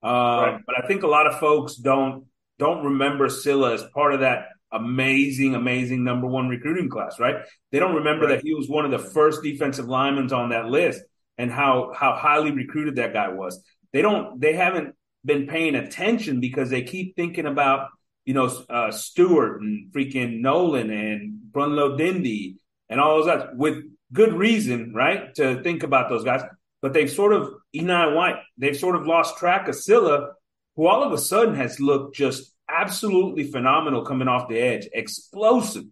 Um, 0.02 0.12
Right. 0.12 0.60
But 0.64 0.84
I 0.84 0.86
think 0.86 1.02
a 1.02 1.08
lot 1.08 1.26
of 1.26 1.40
folks 1.40 1.74
don't 1.76 2.26
don't 2.58 2.84
remember 2.84 3.28
Sylla 3.28 3.72
as 3.74 3.82
part 3.94 4.14
of 4.14 4.20
that 4.20 4.46
amazing, 4.70 5.54
amazing 5.54 6.04
number 6.04 6.26
one 6.28 6.48
recruiting 6.48 6.88
class, 6.88 7.18
right? 7.18 7.36
They 7.72 7.78
don't 7.80 7.96
remember 7.96 8.26
Right. 8.26 8.36
that 8.36 8.44
he 8.44 8.54
was 8.54 8.68
one 8.68 8.84
of 8.84 8.90
the 8.90 8.98
first 8.98 9.42
defensive 9.42 9.86
linemen 9.88 10.32
on 10.32 10.50
that 10.50 10.66
list 10.66 11.02
and 11.38 11.50
how 11.50 11.92
how 11.94 12.14
highly 12.14 12.52
recruited 12.52 12.96
that 12.96 13.12
guy 13.12 13.28
was. 13.28 13.62
They 13.92 14.02
don't 14.02 14.40
they 14.40 14.52
haven't 14.54 14.94
been 15.24 15.46
paying 15.46 15.74
attention 15.74 16.40
because 16.40 16.70
they 16.70 16.82
keep 16.82 17.16
thinking 17.16 17.46
about 17.46 17.90
you 18.24 18.34
know 18.34 18.46
uh, 18.68 18.90
Stewart 18.90 19.60
and 19.60 19.92
freaking 19.92 20.40
Nolan 20.40 20.90
and 20.90 21.38
Brunlo 21.50 21.96
Dindy 21.96 22.56
and 22.88 23.00
all 23.00 23.16
those 23.16 23.26
guys 23.26 23.48
with 23.54 23.84
good 24.12 24.34
reason, 24.34 24.92
right? 24.94 25.34
To 25.36 25.62
think 25.62 25.82
about 25.82 26.08
those 26.08 26.24
guys, 26.24 26.42
but 26.80 26.92
they've 26.92 27.10
sort 27.10 27.32
of 27.32 27.54
Enai 27.74 28.14
White, 28.14 28.36
they've 28.58 28.76
sort 28.76 28.96
of 28.96 29.06
lost 29.06 29.38
track 29.38 29.68
of 29.68 29.74
Sylla, 29.74 30.32
who 30.76 30.86
all 30.86 31.02
of 31.02 31.12
a 31.12 31.18
sudden 31.18 31.54
has 31.54 31.80
looked 31.80 32.16
just 32.16 32.52
absolutely 32.68 33.44
phenomenal 33.44 34.04
coming 34.04 34.28
off 34.28 34.48
the 34.48 34.58
edge, 34.58 34.88
explosive, 34.92 35.84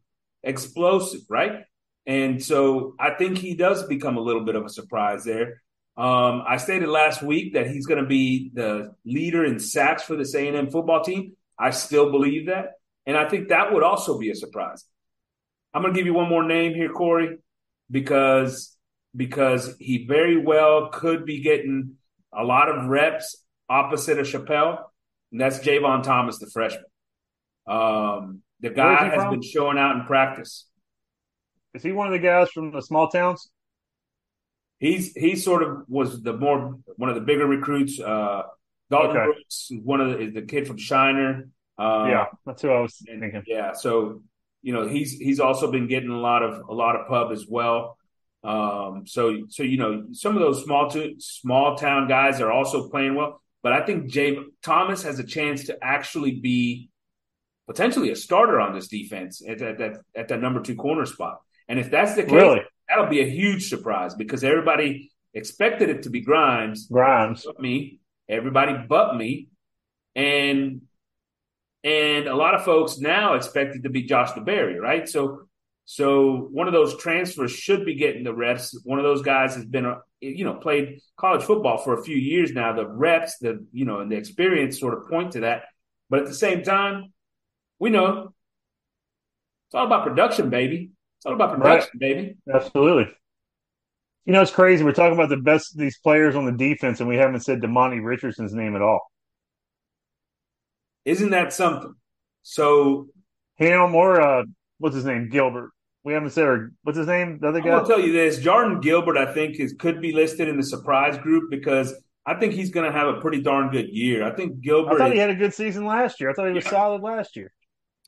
explosive, 0.42 1.20
right? 1.28 1.64
And 2.06 2.42
so 2.42 2.94
I 2.98 3.10
think 3.10 3.38
he 3.38 3.54
does 3.54 3.86
become 3.86 4.16
a 4.16 4.20
little 4.20 4.44
bit 4.44 4.56
of 4.56 4.64
a 4.64 4.70
surprise 4.70 5.24
there. 5.24 5.62
Um, 5.96 6.44
I 6.46 6.56
stated 6.56 6.88
last 6.88 7.22
week 7.22 7.54
that 7.54 7.66
he's 7.66 7.86
going 7.86 8.02
to 8.02 8.08
be 8.08 8.50
the 8.54 8.94
leader 9.04 9.44
in 9.44 9.58
sacks 9.58 10.02
for 10.02 10.16
this 10.16 10.34
A&M 10.34 10.70
football 10.70 11.02
team. 11.02 11.32
I 11.58 11.70
still 11.70 12.10
believe 12.10 12.46
that, 12.46 12.72
and 13.06 13.16
I 13.16 13.28
think 13.28 13.48
that 13.48 13.72
would 13.72 13.82
also 13.82 14.18
be 14.18 14.30
a 14.30 14.34
surprise. 14.34 14.84
I'm 15.74 15.82
going 15.82 15.92
to 15.92 15.98
give 15.98 16.06
you 16.06 16.14
one 16.14 16.28
more 16.28 16.42
name 16.42 16.74
here, 16.74 16.90
Corey, 16.90 17.38
because 17.90 18.76
because 19.14 19.76
he 19.78 20.06
very 20.06 20.36
well 20.36 20.88
could 20.88 21.26
be 21.26 21.42
getting 21.42 21.96
a 22.32 22.44
lot 22.44 22.68
of 22.68 22.86
reps 22.86 23.44
opposite 23.68 24.18
of 24.18 24.26
Chappell, 24.28 24.90
and 25.32 25.40
that's 25.40 25.58
Jayvon 25.58 26.02
Thomas, 26.02 26.38
the 26.38 26.46
freshman. 26.46 26.84
Um, 27.66 28.42
the 28.60 28.70
guy 28.70 29.08
has 29.08 29.22
from? 29.22 29.30
been 29.30 29.42
showing 29.42 29.78
out 29.78 29.96
in 29.96 30.04
practice. 30.04 30.66
Is 31.74 31.82
he 31.82 31.92
one 31.92 32.08
of 32.08 32.12
the 32.12 32.18
guys 32.18 32.50
from 32.50 32.72
the 32.72 32.82
small 32.82 33.08
towns? 33.08 33.48
He's 34.80 35.12
he 35.14 35.36
sort 35.36 35.62
of 35.62 35.82
was 35.88 36.20
the 36.22 36.32
more 36.32 36.76
one 36.96 37.08
of 37.10 37.14
the 37.14 37.20
bigger 37.20 37.46
recruits. 37.46 38.00
Uh, 38.00 38.42
Dalton 38.90 39.10
Okay. 39.16 39.24
Brooks, 39.26 39.68
is 39.70 39.78
one 39.84 40.00
of 40.00 40.08
the, 40.10 40.18
is 40.20 40.34
the 40.34 40.42
kid 40.42 40.66
from 40.66 40.76
Shiner. 40.78 41.48
Um, 41.78 42.08
yeah, 42.08 42.24
that's 42.44 42.62
who 42.62 42.70
I 42.70 42.80
was 42.80 43.00
and- 43.06 43.20
thinking. 43.20 43.44
yeah. 43.46 43.72
So 43.74 44.22
you 44.62 44.72
know 44.72 44.88
he's 44.88 45.12
he's 45.12 45.38
also 45.38 45.70
been 45.70 45.86
getting 45.86 46.10
a 46.10 46.18
lot 46.18 46.42
of 46.42 46.66
a 46.68 46.72
lot 46.74 46.96
of 46.96 47.06
pub 47.08 47.30
as 47.30 47.46
well. 47.48 47.96
Um, 48.42 49.04
so 49.06 49.44
so 49.48 49.62
you 49.62 49.76
know 49.76 50.06
some 50.12 50.34
of 50.34 50.40
those 50.40 50.64
small 50.64 50.88
to, 50.90 51.14
small 51.18 51.76
town 51.76 52.08
guys 52.08 52.40
are 52.40 52.50
also 52.50 52.88
playing 52.88 53.14
well. 53.14 53.40
But 53.62 53.74
I 53.74 53.84
think 53.84 54.10
Jay 54.10 54.38
Thomas 54.62 55.02
has 55.02 55.18
a 55.18 55.24
chance 55.24 55.64
to 55.64 55.76
actually 55.82 56.40
be 56.40 56.88
potentially 57.66 58.10
a 58.10 58.16
starter 58.16 58.58
on 58.58 58.74
this 58.74 58.88
defense 58.88 59.42
at 59.46 59.58
that 59.58 59.80
at, 59.80 59.96
at 60.16 60.28
that 60.28 60.40
number 60.40 60.60
two 60.62 60.74
corner 60.74 61.04
spot. 61.06 61.40
And 61.68 61.78
if 61.78 61.90
that's 61.90 62.14
the 62.14 62.22
case, 62.24 62.32
Really? 62.32 62.60
That'll 62.90 63.10
be 63.10 63.20
a 63.20 63.28
huge 63.28 63.68
surprise 63.68 64.14
because 64.14 64.44
everybody 64.44 65.10
expected 65.32 65.88
it 65.88 66.02
to 66.02 66.10
be 66.10 66.20
Grimes, 66.20 66.86
Grimes. 66.88 67.44
but 67.46 67.60
me, 67.60 68.00
everybody 68.28 68.74
but 68.88 69.16
me, 69.16 69.48
and 70.14 70.82
and 71.82 72.26
a 72.26 72.34
lot 72.34 72.54
of 72.54 72.64
folks 72.64 72.98
now 72.98 73.34
expect 73.34 73.76
it 73.76 73.84
to 73.84 73.90
be 73.90 74.02
Josh 74.02 74.32
DeBerry, 74.32 74.78
right? 74.78 75.08
So 75.08 75.42
so 75.86 76.48
one 76.52 76.68
of 76.68 76.72
those 76.72 76.96
transfers 76.98 77.50
should 77.50 77.84
be 77.84 77.94
getting 77.94 78.22
the 78.22 78.34
reps. 78.34 78.78
One 78.84 78.98
of 78.98 79.04
those 79.04 79.22
guys 79.22 79.56
has 79.56 79.64
been, 79.64 79.92
you 80.20 80.44
know, 80.44 80.54
played 80.54 81.00
college 81.16 81.42
football 81.42 81.78
for 81.78 81.98
a 81.98 82.04
few 82.04 82.16
years 82.16 82.52
now. 82.52 82.72
The 82.74 82.86
reps, 82.86 83.38
the 83.38 83.66
you 83.72 83.84
know, 83.84 84.00
and 84.00 84.10
the 84.10 84.16
experience 84.16 84.78
sort 84.78 84.94
of 84.94 85.08
point 85.08 85.32
to 85.32 85.40
that. 85.40 85.64
But 86.08 86.20
at 86.20 86.26
the 86.26 86.34
same 86.34 86.62
time, 86.62 87.12
we 87.78 87.90
know 87.90 88.34
it's 89.66 89.74
all 89.74 89.86
about 89.86 90.06
production, 90.06 90.50
baby. 90.50 90.90
It's 91.20 91.26
all 91.26 91.34
about 91.34 91.54
production, 91.54 91.98
baby. 91.98 92.36
Absolutely. 92.50 93.12
You 94.24 94.32
know, 94.32 94.40
it's 94.40 94.50
crazy. 94.50 94.82
We're 94.82 94.92
talking 94.92 95.12
about 95.12 95.28
the 95.28 95.36
best 95.36 95.76
these 95.76 95.98
players 95.98 96.34
on 96.34 96.46
the 96.46 96.52
defense, 96.52 97.00
and 97.00 97.08
we 97.08 97.16
haven't 97.16 97.40
said 97.40 97.60
Demani 97.60 98.02
Richardson's 98.02 98.54
name 98.54 98.74
at 98.74 98.80
all. 98.80 99.00
Isn't 101.04 101.30
that 101.30 101.52
something? 101.52 101.94
So 102.42 103.08
Him 103.56 103.94
or 103.94 104.20
uh, 104.20 104.44
what's 104.78 104.94
his 104.94 105.04
name? 105.04 105.28
Gilbert. 105.28 105.70
We 106.04 106.14
haven't 106.14 106.30
said, 106.30 106.44
or 106.44 106.72
what's 106.84 106.96
his 106.96 107.06
name? 107.06 107.38
The 107.40 107.48
other 107.48 107.60
guy? 107.60 107.68
gonna 107.68 107.86
tell 107.86 108.00
you 108.00 108.12
this: 108.12 108.38
Jardin 108.38 108.80
Gilbert, 108.80 109.18
I 109.18 109.30
think, 109.34 109.60
is 109.60 109.74
could 109.78 110.00
be 110.00 110.12
listed 110.12 110.48
in 110.48 110.56
the 110.56 110.62
surprise 110.62 111.18
group 111.18 111.50
because 111.50 111.94
I 112.24 112.34
think 112.40 112.54
he's 112.54 112.70
going 112.70 112.90
to 112.90 112.96
have 112.98 113.08
a 113.08 113.20
pretty 113.20 113.42
darn 113.42 113.70
good 113.70 113.88
year. 113.90 114.24
I 114.24 114.30
think 114.34 114.52
I 114.52 114.56
Gilbert, 114.62 114.96
thought 114.98 115.08
is- 115.08 115.12
he 115.14 115.18
had 115.18 115.28
a 115.30 115.34
good 115.34 115.52
season 115.52 115.84
last 115.84 116.18
year. 116.20 116.30
I 116.30 116.32
thought 116.32 116.46
he 116.48 116.54
was 116.54 116.64
Yeah. 116.64 116.70
solid 116.70 117.02
last 117.02 117.36
year. 117.36 117.52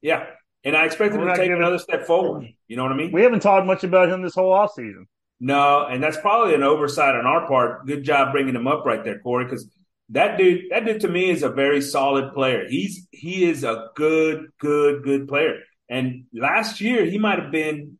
yeah, 0.01 0.25
and 0.65 0.77
I 0.77 0.85
expect 0.85 1.15
him 1.15 1.21
to 1.21 1.27
take 1.29 1.45
giving- 1.47 1.59
another 1.59 1.79
step 1.79 2.07
forward. 2.07 2.47
You 2.69 2.77
know 2.77 2.85
what 2.85 2.93
I 2.93 2.97
mean? 2.97 3.13
We 3.13 3.23
haven't 3.23 3.41
talked 3.41 3.67
much 3.67 3.85
about 3.85 4.09
him 4.09 4.23
this 4.23 4.35
whole 4.35 4.53
offseason. 4.53 5.07
No, 5.41 5.87
and 5.87 6.03
that's 6.03 6.19
probably 6.19 6.55
an 6.55 6.63
oversight 6.63 7.17
on 7.17 7.27
our 7.27 7.49
part. 7.49 7.85
Good 7.87 8.05
job 8.05 8.33
bringing 8.33 8.55
him 8.55 8.69
up 8.69 8.87
right 8.87 9.03
there, 9.03 9.19
Corey, 9.19 9.45
because 9.45 9.69
that 10.11 10.39
dude, 10.39 10.71
that 10.71 10.85
dude 10.85 11.01
to 11.01 11.09
me 11.09 11.31
is 11.31 11.43
a 11.43 11.49
very 11.49 11.81
solid 11.81 12.33
player. 12.33 12.65
He's 12.69 13.09
he 13.11 13.45
is 13.45 13.65
a 13.65 13.89
good, 13.97 14.53
good, 14.61 15.03
good 15.03 15.27
player. 15.27 15.59
And 15.89 16.27
last 16.33 16.81
year 16.81 17.05
he 17.05 17.19
might 17.19 17.41
have 17.41 17.51
been, 17.51 17.99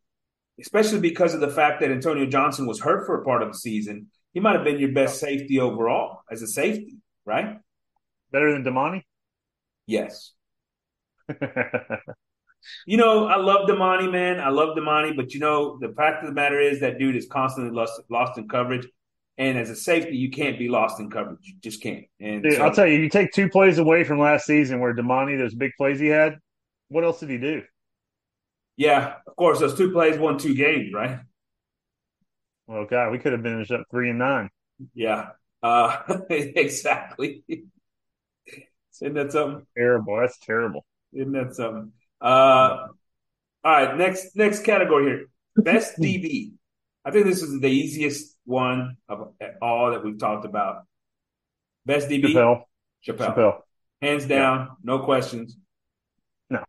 especially 0.59 0.99
because 0.99 1.33
of 1.33 1.41
the 1.41 1.49
fact 1.49 1.81
that 1.81 1.91
Antonio 1.91 2.25
Johnson 2.27 2.65
was 2.65 2.79
hurt 2.79 3.05
for 3.05 3.21
a 3.21 3.25
part 3.25 3.41
of 3.41 3.51
the 3.51 3.57
season, 3.57 4.07
he 4.33 4.39
might 4.39 4.55
have 4.55 4.63
been 4.63 4.79
your 4.79 4.93
best 4.93 5.19
safety 5.19 5.59
overall 5.59 6.21
as 6.31 6.41
a 6.41 6.47
safety, 6.47 6.95
right? 7.25 7.57
Better 8.31 8.53
than 8.53 8.63
Demani? 8.63 9.03
Yes. 9.85 10.31
You 12.85 12.97
know, 12.97 13.25
I 13.27 13.37
love 13.37 13.67
Demani, 13.67 14.11
man. 14.11 14.39
I 14.39 14.49
love 14.49 14.75
Demani, 14.77 15.15
but 15.15 15.33
you 15.33 15.39
know, 15.39 15.77
the 15.79 15.89
fact 15.89 16.23
of 16.23 16.29
the 16.29 16.33
matter 16.33 16.59
is 16.59 16.79
that 16.81 16.99
dude 16.99 17.15
is 17.15 17.27
constantly 17.27 17.73
lost, 17.75 17.99
lost 18.09 18.37
in 18.37 18.47
coverage. 18.47 18.87
And 19.37 19.57
as 19.57 19.69
a 19.71 19.75
safety, 19.75 20.15
you 20.15 20.29
can't 20.29 20.59
be 20.59 20.69
lost 20.69 20.99
in 20.99 21.09
coverage. 21.09 21.39
You 21.43 21.55
just 21.63 21.81
can't. 21.81 22.05
And 22.19 22.43
Dude, 22.43 22.53
so- 22.53 22.63
I'll 22.63 22.71
tell 22.73 22.85
you, 22.87 22.99
you 22.99 23.09
take 23.09 23.31
two 23.31 23.49
plays 23.49 23.79
away 23.79 24.03
from 24.03 24.19
last 24.19 24.45
season 24.45 24.79
where 24.79 24.93
Demani, 24.93 25.37
those 25.37 25.55
big 25.55 25.71
plays 25.77 25.99
he 25.99 26.07
had. 26.07 26.37
What 26.89 27.03
else 27.03 27.19
did 27.19 27.29
he 27.29 27.37
do? 27.39 27.63
yeah, 28.75 29.15
of 29.27 29.35
course, 29.35 29.59
those 29.59 29.75
two 29.77 29.91
plays 29.91 30.17
won 30.17 30.37
two 30.37 30.55
games, 30.55 30.93
right? 30.93 31.19
Well, 32.67 32.85
God, 32.85 33.11
we 33.11 33.19
could 33.19 33.33
have 33.33 33.41
finished 33.41 33.71
up 33.71 33.83
three 33.91 34.09
and 34.09 34.19
nine. 34.19 34.49
Yeah, 34.93 35.29
uh, 35.61 35.97
exactly. 36.29 37.43
Isn't 39.01 39.13
that 39.15 39.31
something? 39.31 39.65
Terrible. 39.75 40.17
That's 40.19 40.37
terrible. 40.39 40.85
Isn't 41.13 41.33
that 41.33 41.55
something? 41.55 41.91
Uh, 42.23 42.87
all 43.65 43.71
right, 43.71 43.97
next 43.97 44.35
next 44.35 44.63
category 44.63 45.05
here, 45.05 45.25
best 45.57 45.97
DB. 45.99 46.53
I 47.03 47.11
think 47.11 47.25
this 47.25 47.41
is 47.41 47.59
the 47.59 47.67
easiest 47.67 48.37
one 48.45 48.95
of 49.09 49.33
all 49.61 49.91
that 49.91 50.05
we've 50.05 50.17
talked 50.17 50.45
about. 50.45 50.83
Best 51.85 52.07
DB, 52.07 52.27
Chappell. 52.27 52.69
Chappell. 53.01 53.27
Chappell. 53.27 53.65
hands 54.01 54.25
down, 54.25 54.69
no 54.81 54.99
questions. 54.99 55.57
No. 56.49 56.63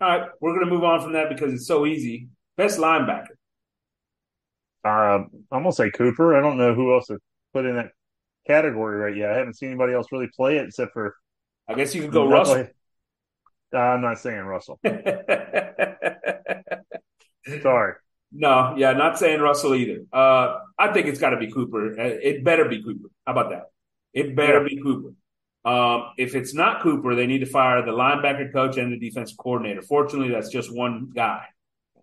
All 0.00 0.08
right, 0.08 0.28
we're 0.40 0.54
gonna 0.54 0.70
move 0.70 0.84
on 0.84 1.00
from 1.00 1.14
that 1.14 1.28
because 1.28 1.52
it's 1.52 1.66
so 1.66 1.84
easy. 1.84 2.28
Best 2.56 2.78
linebacker. 2.78 3.34
Uh, 4.84 5.24
I'm 5.50 5.62
gonna 5.62 5.72
say 5.72 5.90
Cooper. 5.90 6.36
I 6.36 6.40
don't 6.40 6.58
know 6.58 6.74
who 6.74 6.94
else 6.94 7.08
to 7.08 7.18
put 7.52 7.66
in 7.66 7.74
that 7.74 7.90
category 8.46 8.98
right 8.98 9.16
yet. 9.16 9.32
I 9.32 9.38
haven't 9.38 9.54
seen 9.54 9.70
anybody 9.70 9.94
else 9.94 10.06
really 10.12 10.28
play 10.36 10.58
it 10.58 10.66
except 10.66 10.92
for 10.92 11.16
I 11.66 11.74
guess 11.74 11.92
you 11.92 12.02
could 12.02 12.12
go 12.12 12.28
Russell. 12.28 12.60
Uh, 12.60 12.64
I'm 13.78 14.00
not 14.02 14.18
saying 14.18 14.40
Russell. 14.44 14.78
Sorry. 17.62 17.94
no, 18.32 18.74
yeah, 18.76 18.92
not 18.92 19.18
saying 19.18 19.40
Russell 19.40 19.74
either. 19.74 20.04
Uh, 20.12 20.58
I 20.78 20.92
think 20.92 21.06
it's 21.06 21.18
got 21.18 21.30
to 21.30 21.36
be 21.36 21.50
Cooper. 21.50 21.98
Uh, 21.98 22.04
It 22.22 22.42
better 22.44 22.64
be 22.68 22.82
Cooper. 22.82 23.08
How 23.26 23.32
about 23.32 23.50
that? 23.50 23.64
It 24.12 24.34
better 24.34 24.62
Yeah. 24.62 24.68
be 24.68 24.82
Cooper. 24.82 25.10
Um, 25.66 26.10
if 26.18 26.34
it's 26.34 26.54
not 26.54 26.82
Cooper, 26.82 27.14
they 27.14 27.26
need 27.26 27.38
to 27.40 27.46
fire 27.46 27.82
the 27.84 27.92
linebacker 27.92 28.52
coach 28.52 28.76
and 28.76 28.92
the 28.92 28.98
defensive 28.98 29.36
coordinator. 29.38 29.82
Fortunately, 29.82 30.32
that's 30.32 30.50
just 30.50 30.74
one 30.74 31.10
guy. 31.14 31.44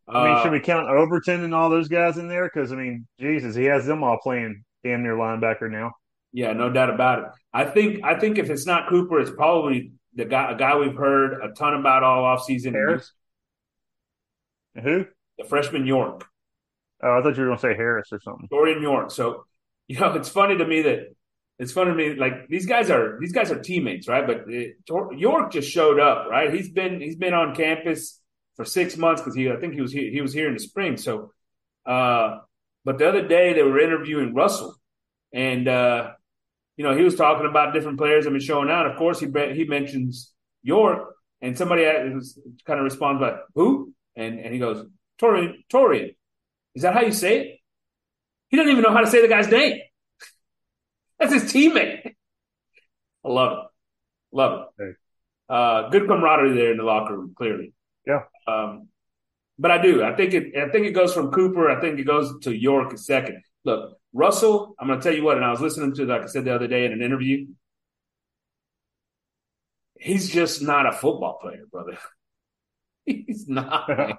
I 0.08 0.24
mean, 0.24 0.34
Uh, 0.36 0.44
should 0.44 0.52
we 0.52 0.60
count 0.60 0.90
Overton 0.90 1.44
and 1.44 1.54
all 1.54 1.70
those 1.70 1.88
guys 1.88 2.18
in 2.18 2.28
there? 2.28 2.46
Because 2.46 2.72
I 2.72 2.76
mean, 2.76 3.08
Jesus, 3.20 3.56
he 3.56 3.66
has 3.66 3.86
them 3.86 4.04
all 4.04 4.18
playing 4.22 4.64
damn 4.84 5.04
near 5.04 5.16
linebacker 5.16 5.70
now. 5.72 5.92
Yeah, 6.34 6.54
no 6.54 6.70
doubt 6.72 6.90
about 6.90 7.20
it. 7.20 7.26
I 7.54 7.66
think 7.66 8.04
I 8.04 8.16
think 8.20 8.38
if 8.38 8.50
it's 8.50 8.66
not 8.66 8.90
Cooper, 8.90 9.20
it's 9.20 9.32
probably 9.32 9.92
the 10.16 10.26
guy 10.26 10.52
a 10.52 10.58
guy 10.58 10.78
we've 10.78 10.96
heard 10.96 11.34
a 11.42 11.54
ton 11.54 11.74
about 11.74 12.04
all 12.04 12.24
offseason. 12.24 12.74
Harris. 12.74 13.12
Who? 14.82 15.06
The 15.38 15.46
freshman 15.46 15.86
York. 15.86 16.26
Oh, 17.04 17.18
I 17.18 17.22
thought 17.22 17.36
you 17.36 17.42
were 17.42 17.48
going 17.48 17.58
to 17.58 17.62
say 17.62 17.76
Harris 17.76 18.10
or 18.12 18.20
something. 18.22 18.48
Taurean 18.48 18.82
York. 18.82 19.12
So, 19.12 19.46
you 19.88 20.00
know, 20.00 20.14
it's 20.14 20.30
funny 20.30 20.58
to 20.58 20.66
me 20.66 20.84
that 20.84 21.16
it's 21.58 21.72
funny 21.72 21.92
to 21.92 21.96
me 21.96 22.16
like 22.16 22.48
these 22.48 22.66
guys 22.66 22.90
are 22.90 23.20
these 23.20 23.34
guys 23.34 23.52
are 23.52 23.60
teammates, 23.60 24.08
right? 24.08 24.26
But 24.26 24.44
it, 24.48 24.86
Tor- 24.88 25.14
York 25.14 25.52
just 25.52 25.70
showed 25.70 26.00
up, 26.00 26.28
right? 26.30 26.54
He's 26.54 26.70
been 26.70 27.02
he's 27.02 27.16
been 27.16 27.34
on 27.34 27.56
campus 27.56 28.20
for 28.56 28.66
six 28.66 28.98
months 28.98 29.22
because 29.22 29.36
he 29.36 29.50
I 29.50 29.58
think 29.58 29.74
he 29.74 29.82
was 29.82 29.92
here, 29.92 30.10
he 30.12 30.22
was 30.22 30.34
here 30.34 30.48
in 30.48 30.54
the 30.54 30.60
spring. 30.60 30.98
So, 30.98 31.32
uh, 31.86 32.40
but 32.84 32.98
the 32.98 33.08
other 33.08 33.28
day 33.28 33.54
they 33.54 33.64
were 33.64 33.80
interviewing 33.80 34.34
Russell, 34.34 34.76
and 35.34 35.68
uh, 35.68 36.12
you 36.82 36.88
know 36.88 36.98
he 36.98 37.04
was 37.04 37.16
talking 37.16 37.46
about 37.46 37.76
different 37.76 38.00
players 38.00 38.24
that 38.24 38.32
have 38.32 38.34
been 38.34 38.42
showing 38.42 38.72
out. 38.72 38.88
Of 38.88 38.98
course, 38.98 39.20
he 39.20 39.28
he 39.54 39.66
mentions 39.66 40.34
York, 40.64 41.14
and 41.40 41.56
somebody 41.56 41.84
was 42.12 42.40
kind 42.66 42.80
of 42.80 42.86
responds 42.86 43.22
by 43.22 43.38
who, 43.54 43.94
and 44.16 44.40
and 44.40 44.52
he 44.52 44.58
goes 44.58 44.84
Taurean 45.22 45.64
Taurean. 45.72 46.16
Is 46.74 46.82
that 46.82 46.96
how 46.96 47.02
you 47.02 47.12
say 47.12 47.38
it? 47.40 47.60
He 48.50 48.58
doesn't 48.58 48.72
even 48.72 48.82
know 48.82 48.92
how 48.92 49.02
to 49.02 49.12
say 49.12 49.22
the 49.22 49.28
guy's 49.28 49.48
name. 49.48 49.78
That's 51.20 51.34
his 51.34 51.44
teammate. 51.44 52.16
I 53.24 53.30
love 53.30 53.52
it. 53.60 54.36
Love 54.36 54.70
it. 54.80 54.96
Uh, 55.48 55.90
good 55.90 56.08
camaraderie 56.08 56.56
there 56.56 56.72
in 56.72 56.78
the 56.78 56.84
locker 56.84 57.16
room, 57.16 57.36
clearly. 57.38 57.74
Yeah. 58.08 58.22
Um, 58.48 58.88
but 59.60 59.70
I 59.70 59.80
do. 59.80 60.04
I 60.04 60.16
think 60.16 60.34
it. 60.34 60.58
I 60.58 60.70
think 60.70 60.88
it 60.88 60.94
goes 60.94 61.14
from 61.14 61.30
Cooper. 61.30 61.70
I 61.70 61.80
think 61.80 62.00
it 62.00 62.06
goes 62.06 62.40
to 62.40 62.52
York 62.52 62.98
second. 62.98 63.44
Look, 63.66 64.01
Russell. 64.14 64.76
I'm 64.80 64.88
going 64.88 65.00
to 65.00 65.04
tell 65.04 65.16
you 65.16 65.24
what. 65.24 65.38
And 65.38 65.46
I 65.46 65.52
was 65.52 65.62
listening 65.62 65.94
to, 65.96 66.06
like 66.06 66.22
I 66.22 66.26
said 66.28 66.46
the 66.46 66.56
other 66.56 66.68
day 66.68 66.86
in 66.86 66.92
an 66.92 67.02
interview. 67.02 67.48
He's 70.00 70.30
just 70.30 70.62
not 70.62 70.88
a 70.88 70.92
football 70.92 71.38
player, 71.42 71.64
brother. 71.72 71.98
He's 73.06 73.48
not. 73.48 73.90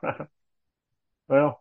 well, 1.28 1.60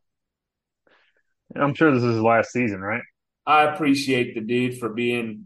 I'm 1.56 1.74
sure 1.74 1.92
this 1.92 2.04
is 2.04 2.16
his 2.16 2.22
last 2.22 2.52
season, 2.52 2.82
right? 2.82 3.02
I 3.46 3.64
appreciate 3.64 4.36
the 4.36 4.42
dude 4.42 4.78
for 4.78 4.90
being 4.90 5.46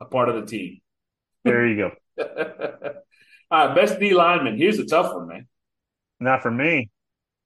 a 0.00 0.04
part 0.04 0.28
of 0.28 0.34
the 0.34 0.46
team. 0.46 0.80
There 1.44 1.66
you 1.66 1.76
go. 1.76 1.90
All 3.50 3.66
right, 3.66 3.74
best 3.74 3.98
D 3.98 4.12
lineman. 4.12 4.58
Here's 4.58 4.78
a 4.78 4.84
tough 4.84 5.14
one, 5.14 5.28
man. 5.28 5.48
Not 6.20 6.42
for 6.42 6.50
me. 6.50 6.90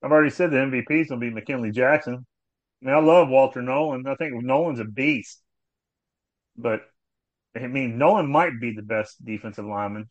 I've 0.03 0.11
already 0.11 0.31
said 0.31 0.51
the 0.51 0.57
MVP 0.57 0.91
is 0.91 1.09
going 1.09 1.21
to 1.21 1.27
be 1.27 1.31
McKinley 1.31 1.71
Jackson. 1.71 2.27
I 2.83 2.87
mean, 2.87 2.95
I 2.95 3.01
love 3.01 3.29
Walter 3.29 3.63
Nolan. 3.63 4.07
I 4.07 4.17
think 4.17 4.43
Nolan's 4.43 4.81
a 4.81 4.85
beast. 4.85 5.41
But, 6.57 6.83
I 7.57 7.67
mean, 7.67 7.97
Nolan 7.97 8.31
might 8.31 8.61
be 8.61 8.73
the 8.73 8.83
best 8.83 9.25
defensive 9.25 9.65
lineman. 9.65 10.11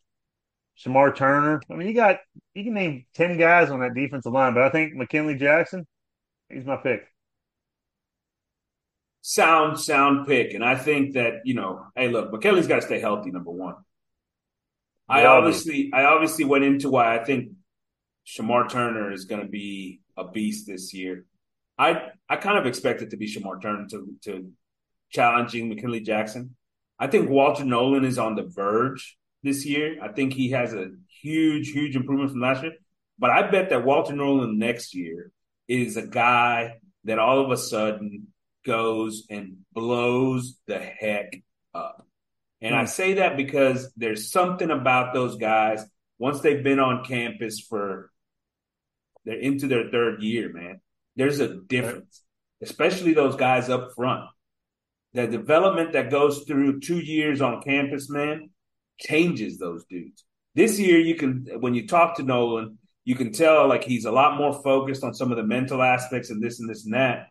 Shemar 0.78 1.14
Turner. 1.14 1.60
I 1.70 1.74
mean, 1.74 1.88
you 1.88 1.94
got, 1.94 2.18
you 2.54 2.64
can 2.64 2.74
name 2.74 3.04
10 3.14 3.38
guys 3.38 3.70
on 3.70 3.80
that 3.80 3.94
defensive 3.94 4.32
line, 4.32 4.54
but 4.54 4.62
I 4.62 4.70
think 4.70 4.94
McKinley 4.94 5.36
Jackson, 5.36 5.86
he's 6.48 6.64
my 6.64 6.76
pick. 6.76 7.02
Sound, 9.20 9.78
sound 9.78 10.26
pick. 10.26 10.54
And 10.54 10.64
I 10.64 10.74
think 10.76 11.14
that, 11.14 11.42
you 11.44 11.54
know, 11.54 11.84
hey, 11.94 12.08
look, 12.08 12.32
McKinley's 12.32 12.66
got 12.66 12.76
to 12.76 12.82
stay 12.82 13.00
healthy, 13.00 13.30
number 13.30 13.50
one. 13.50 13.74
I 15.08 15.22
Yeah, 15.22 15.28
obviously, 15.28 15.90
I 15.92 16.04
obviously 16.04 16.44
went 16.46 16.64
into 16.64 16.90
why 16.90 17.16
I 17.16 17.22
think 17.22 17.50
Shemar 18.26 18.68
Turner 18.68 19.12
is 19.12 19.26
going 19.26 19.42
to 19.42 19.48
be 19.48 20.00
a 20.16 20.28
beast 20.28 20.66
this 20.66 20.94
year. 20.94 21.26
I 21.78 22.08
I 22.28 22.36
kind 22.36 22.58
of 22.58 22.66
expect 22.66 23.02
it 23.02 23.10
to 23.10 23.16
be 23.16 23.26
Shemar 23.26 23.60
Turner 23.60 23.86
to 23.90 24.06
to 24.24 24.50
challenging 25.10 25.68
McKinley 25.68 26.00
Jackson. 26.00 26.56
I 26.98 27.06
think 27.06 27.28
Walter 27.28 27.64
Nolan 27.64 28.04
is 28.04 28.18
on 28.18 28.34
the 28.36 28.44
verge 28.44 29.16
this 29.42 29.66
year. 29.66 29.98
I 30.02 30.08
think 30.08 30.32
he 30.32 30.50
has 30.50 30.72
a 30.72 30.90
huge, 31.20 31.70
huge 31.70 31.96
improvement 31.96 32.30
from 32.30 32.40
last 32.40 32.62
year. 32.62 32.74
But 33.18 33.30
I 33.30 33.50
bet 33.50 33.70
that 33.70 33.84
Walter 33.84 34.14
Nolan 34.14 34.58
next 34.58 34.94
year 34.94 35.30
is 35.68 35.96
a 35.96 36.06
guy 36.06 36.78
that 37.04 37.18
all 37.18 37.44
of 37.44 37.50
a 37.50 37.56
sudden 37.56 38.28
goes 38.64 39.26
and 39.28 39.58
blows 39.72 40.58
the 40.66 40.78
heck 40.78 41.42
up. 41.74 42.06
And 42.60 42.74
I 42.74 42.82
Hmm. 42.82 42.86
say 42.86 43.14
that 43.14 43.36
because 43.36 43.92
there's 43.96 44.30
something 44.30 44.70
about 44.70 45.12
those 45.14 45.36
guys 45.36 45.84
once 46.18 46.40
they've 46.40 46.62
been 46.62 46.78
on 46.78 47.04
campus 47.04 47.58
for 47.60 48.10
they're 49.24 49.38
into 49.38 49.66
their 49.66 49.90
third 49.90 50.22
year, 50.22 50.52
man. 50.52 50.80
There's 51.16 51.40
a 51.40 51.56
difference, 51.56 52.22
especially 52.62 53.12
those 53.12 53.36
guys 53.36 53.68
up 53.68 53.90
front. 53.94 54.24
The 55.14 55.26
development 55.26 55.92
that 55.92 56.10
goes 56.10 56.44
through 56.44 56.80
two 56.80 56.98
years 56.98 57.42
on 57.42 57.62
campus, 57.62 58.08
man, 58.08 58.50
changes 58.98 59.58
those 59.58 59.84
dudes. 59.84 60.24
This 60.54 60.78
year, 60.78 60.98
you 60.98 61.14
can 61.14 61.46
when 61.60 61.74
you 61.74 61.86
talk 61.86 62.16
to 62.16 62.22
Nolan, 62.22 62.78
you 63.04 63.14
can 63.14 63.32
tell 63.32 63.68
like 63.68 63.84
he's 63.84 64.04
a 64.04 64.12
lot 64.12 64.38
more 64.38 64.62
focused 64.62 65.04
on 65.04 65.14
some 65.14 65.30
of 65.30 65.36
the 65.36 65.42
mental 65.42 65.82
aspects 65.82 66.30
and 66.30 66.42
this 66.42 66.60
and 66.60 66.68
this 66.68 66.84
and 66.84 66.94
that. 66.94 67.28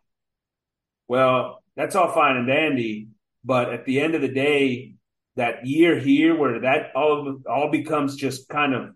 Well, 1.07 1.63
that's 1.75 1.95
all 1.95 2.11
fine 2.11 2.37
and 2.37 2.47
dandy, 2.47 3.09
but 3.43 3.73
at 3.73 3.85
the 3.85 3.99
end 3.99 4.15
of 4.15 4.21
the 4.21 4.27
day, 4.27 4.95
that 5.35 5.65
year 5.65 5.97
here 5.97 6.37
where 6.37 6.61
that 6.61 6.91
all 6.95 7.39
all 7.49 7.71
becomes 7.71 8.15
just 8.15 8.49
kind 8.49 8.73
of 8.73 8.89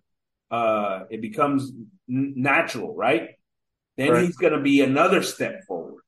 uh 0.52 1.06
it 1.10 1.22
becomes 1.22 1.72
n- 2.10 2.34
natural, 2.36 2.96
right? 2.96 3.30
Then 3.98 4.12
Right. 4.12 4.26
he's 4.26 4.36
going 4.38 4.54
to 4.54 4.60
be 4.62 4.82
another 4.82 5.22
step 5.24 5.64
forward, 5.68 6.04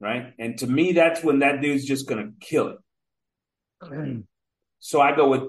right? 0.00 0.34
And 0.38 0.58
to 0.58 0.66
me, 0.66 0.92
that's 0.92 1.22
when 1.24 1.38
that 1.40 1.60
dude's 1.62 1.84
just 1.86 2.06
going 2.08 2.24
to 2.24 2.46
kill 2.46 2.68
it. 2.68 4.22
So 4.80 5.00
I 5.00 5.14
go 5.16 5.28
with 5.28 5.42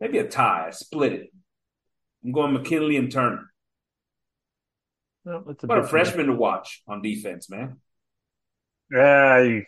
maybe 0.00 0.18
a 0.18 0.28
tie, 0.28 0.66
I 0.68 0.70
split 0.70 1.12
it. 1.12 1.30
I'm 2.24 2.32
going 2.32 2.52
McKinley 2.52 2.96
and 2.96 3.10
Turner. 3.10 3.50
Well, 5.24 5.44
that's 5.46 5.62
What 5.64 5.78
a 5.78 5.82
bit- 5.82 5.90
freshman 5.90 6.26
to 6.26 6.32
watch 6.34 6.82
on 6.86 7.02
defense, 7.02 7.48
man. 7.50 7.80
Yeah, 8.90 9.42
you, 9.42 9.64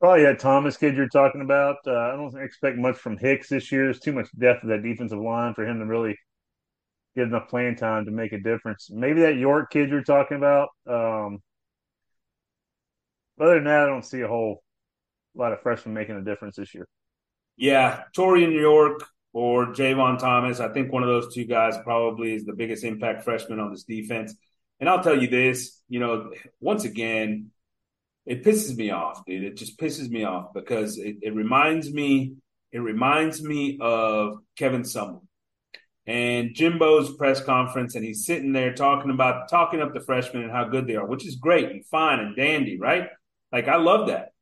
probably 0.00 0.24
that 0.24 0.40
Thomas 0.40 0.76
kid 0.76 0.96
you're 0.96 1.08
talking 1.08 1.42
about. 1.42 1.76
Uh, 1.86 1.92
I 1.92 2.16
don't 2.16 2.36
expect 2.42 2.76
much 2.76 2.96
from 2.96 3.16
Hicks 3.16 3.48
this 3.48 3.70
year. 3.70 3.84
There's 3.84 4.00
too 4.00 4.12
much 4.12 4.28
depth 4.36 4.64
of 4.64 4.70
that 4.70 4.82
defensive 4.82 5.18
line 5.20 5.54
for 5.54 5.64
him 5.64 5.78
to 5.78 5.86
really 5.86 6.18
get 7.14 7.24
enough 7.24 7.48
playing 7.48 7.76
time 7.76 8.06
to 8.06 8.10
make 8.10 8.32
a 8.32 8.40
difference. 8.40 8.88
Maybe 8.90 9.22
that 9.22 9.36
York 9.36 9.70
kid 9.70 9.90
you're 9.90 10.02
talking 10.02 10.36
about. 10.36 10.70
Um, 10.86 11.42
other 13.40 13.56
than 13.56 13.64
that, 13.64 13.84
I 13.84 13.86
don't 13.86 14.04
see 14.04 14.20
a 14.20 14.28
whole 14.28 14.62
lot 15.34 15.52
of 15.52 15.62
freshmen 15.62 15.94
making 15.94 16.16
a 16.16 16.22
difference 16.22 16.56
this 16.56 16.74
year. 16.74 16.86
Yeah, 17.56 18.02
Taurean 18.16 18.52
York 18.52 19.04
or 19.32 19.66
Jayvon 19.66 20.18
Thomas. 20.18 20.60
I 20.60 20.68
think 20.68 20.92
one 20.92 21.02
of 21.02 21.08
those 21.08 21.34
two 21.34 21.44
guys 21.44 21.76
probably 21.84 22.34
is 22.34 22.44
the 22.44 22.54
biggest 22.54 22.84
impact 22.84 23.24
freshman 23.24 23.60
on 23.60 23.70
this 23.70 23.84
defense. 23.84 24.34
And 24.80 24.88
I'll 24.88 25.02
tell 25.02 25.20
you 25.20 25.28
this, 25.28 25.80
you 25.88 26.00
know, 26.00 26.32
once 26.60 26.84
again, 26.84 27.50
it 28.26 28.44
pisses 28.44 28.76
me 28.76 28.90
off, 28.90 29.24
dude. 29.26 29.44
It 29.44 29.56
just 29.56 29.78
pisses 29.78 30.08
me 30.08 30.24
off 30.24 30.52
because 30.54 30.98
it, 30.98 31.16
it 31.22 31.34
reminds 31.34 31.92
me 31.92 32.34
it 32.70 32.78
reminds 32.78 33.42
me 33.42 33.78
of 33.80 34.38
Kevin 34.56 34.82
Sumlin 34.82 35.20
and 36.06 36.54
Jimbo's 36.54 37.14
press 37.16 37.42
conference, 37.42 37.94
and 37.94 38.04
he's 38.04 38.26
sitting 38.26 38.52
there 38.52 38.74
talking 38.74 39.10
about 39.10 39.48
talking 39.48 39.80
up 39.80 39.94
the 39.94 40.00
freshmen 40.00 40.42
and 40.42 40.52
how 40.52 40.64
good 40.64 40.86
they 40.86 40.96
are, 40.96 41.06
which 41.06 41.26
is 41.26 41.36
great 41.36 41.70
and 41.70 41.86
fine 41.86 42.18
and 42.18 42.36
dandy, 42.36 42.78
right? 42.78 43.08
Like 43.52 43.68
I 43.68 43.76
love 43.76 44.08
that. 44.08 44.32